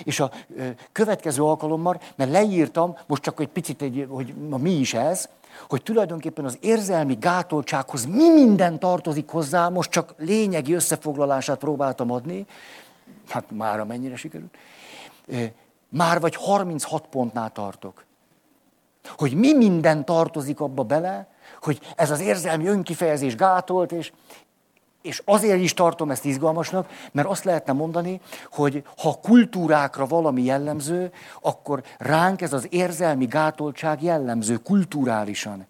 És 0.04 0.20
a 0.20 0.30
ö, 0.56 0.68
következő 0.92 1.42
alkalommal, 1.42 2.00
mert 2.16 2.30
leírtam, 2.30 2.96
most 3.06 3.22
csak 3.22 3.40
egy 3.40 3.48
picit, 3.48 3.82
egy, 3.82 4.06
hogy 4.08 4.34
ma 4.34 4.56
mi 4.56 4.70
is 4.70 4.94
ez, 4.94 5.28
hogy 5.68 5.82
tulajdonképpen 5.82 6.44
az 6.44 6.58
érzelmi 6.60 7.16
gátoltsághoz 7.20 8.04
mi 8.06 8.28
minden 8.28 8.78
tartozik 8.78 9.28
hozzá, 9.28 9.68
most 9.68 9.90
csak 9.90 10.14
lényegi 10.18 10.72
összefoglalását 10.72 11.58
próbáltam 11.58 12.10
adni, 12.10 12.46
hát 13.28 13.44
már 13.50 13.84
mennyire 13.84 14.16
sikerült 14.16 14.54
már 15.88 16.20
vagy 16.20 16.34
36 16.34 17.06
pontnál 17.06 17.50
tartok. 17.52 18.04
Hogy 19.16 19.34
mi 19.34 19.54
minden 19.54 20.04
tartozik 20.04 20.60
abba 20.60 20.82
bele, 20.82 21.28
hogy 21.62 21.80
ez 21.96 22.10
az 22.10 22.20
érzelmi 22.20 22.66
önkifejezés 22.66 23.34
gátolt, 23.34 23.92
és, 23.92 24.12
és 25.02 25.22
azért 25.24 25.60
is 25.60 25.74
tartom 25.74 26.10
ezt 26.10 26.24
izgalmasnak, 26.24 26.90
mert 27.12 27.28
azt 27.28 27.44
lehetne 27.44 27.72
mondani, 27.72 28.20
hogy 28.50 28.84
ha 28.98 29.18
kultúrákra 29.22 30.06
valami 30.06 30.42
jellemző, 30.42 31.12
akkor 31.40 31.82
ránk 31.98 32.40
ez 32.40 32.52
az 32.52 32.66
érzelmi 32.70 33.24
gátoltság 33.24 34.02
jellemző 34.02 34.56
kulturálisan. 34.56 35.66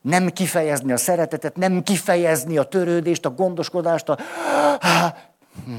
Nem 0.00 0.28
kifejezni 0.28 0.92
a 0.92 0.96
szeretetet, 0.96 1.56
nem 1.56 1.82
kifejezni 1.82 2.58
a 2.58 2.62
törődést, 2.62 3.24
a 3.24 3.34
gondoskodást, 3.34 4.08
a... 4.08 4.18
Hm. 5.64 5.72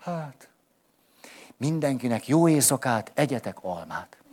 Hát, 0.00 0.43
Mindenkinek 1.56 2.28
jó 2.28 2.48
éjszakát, 2.48 3.10
egyetek 3.14 3.56
almát. 3.62 4.23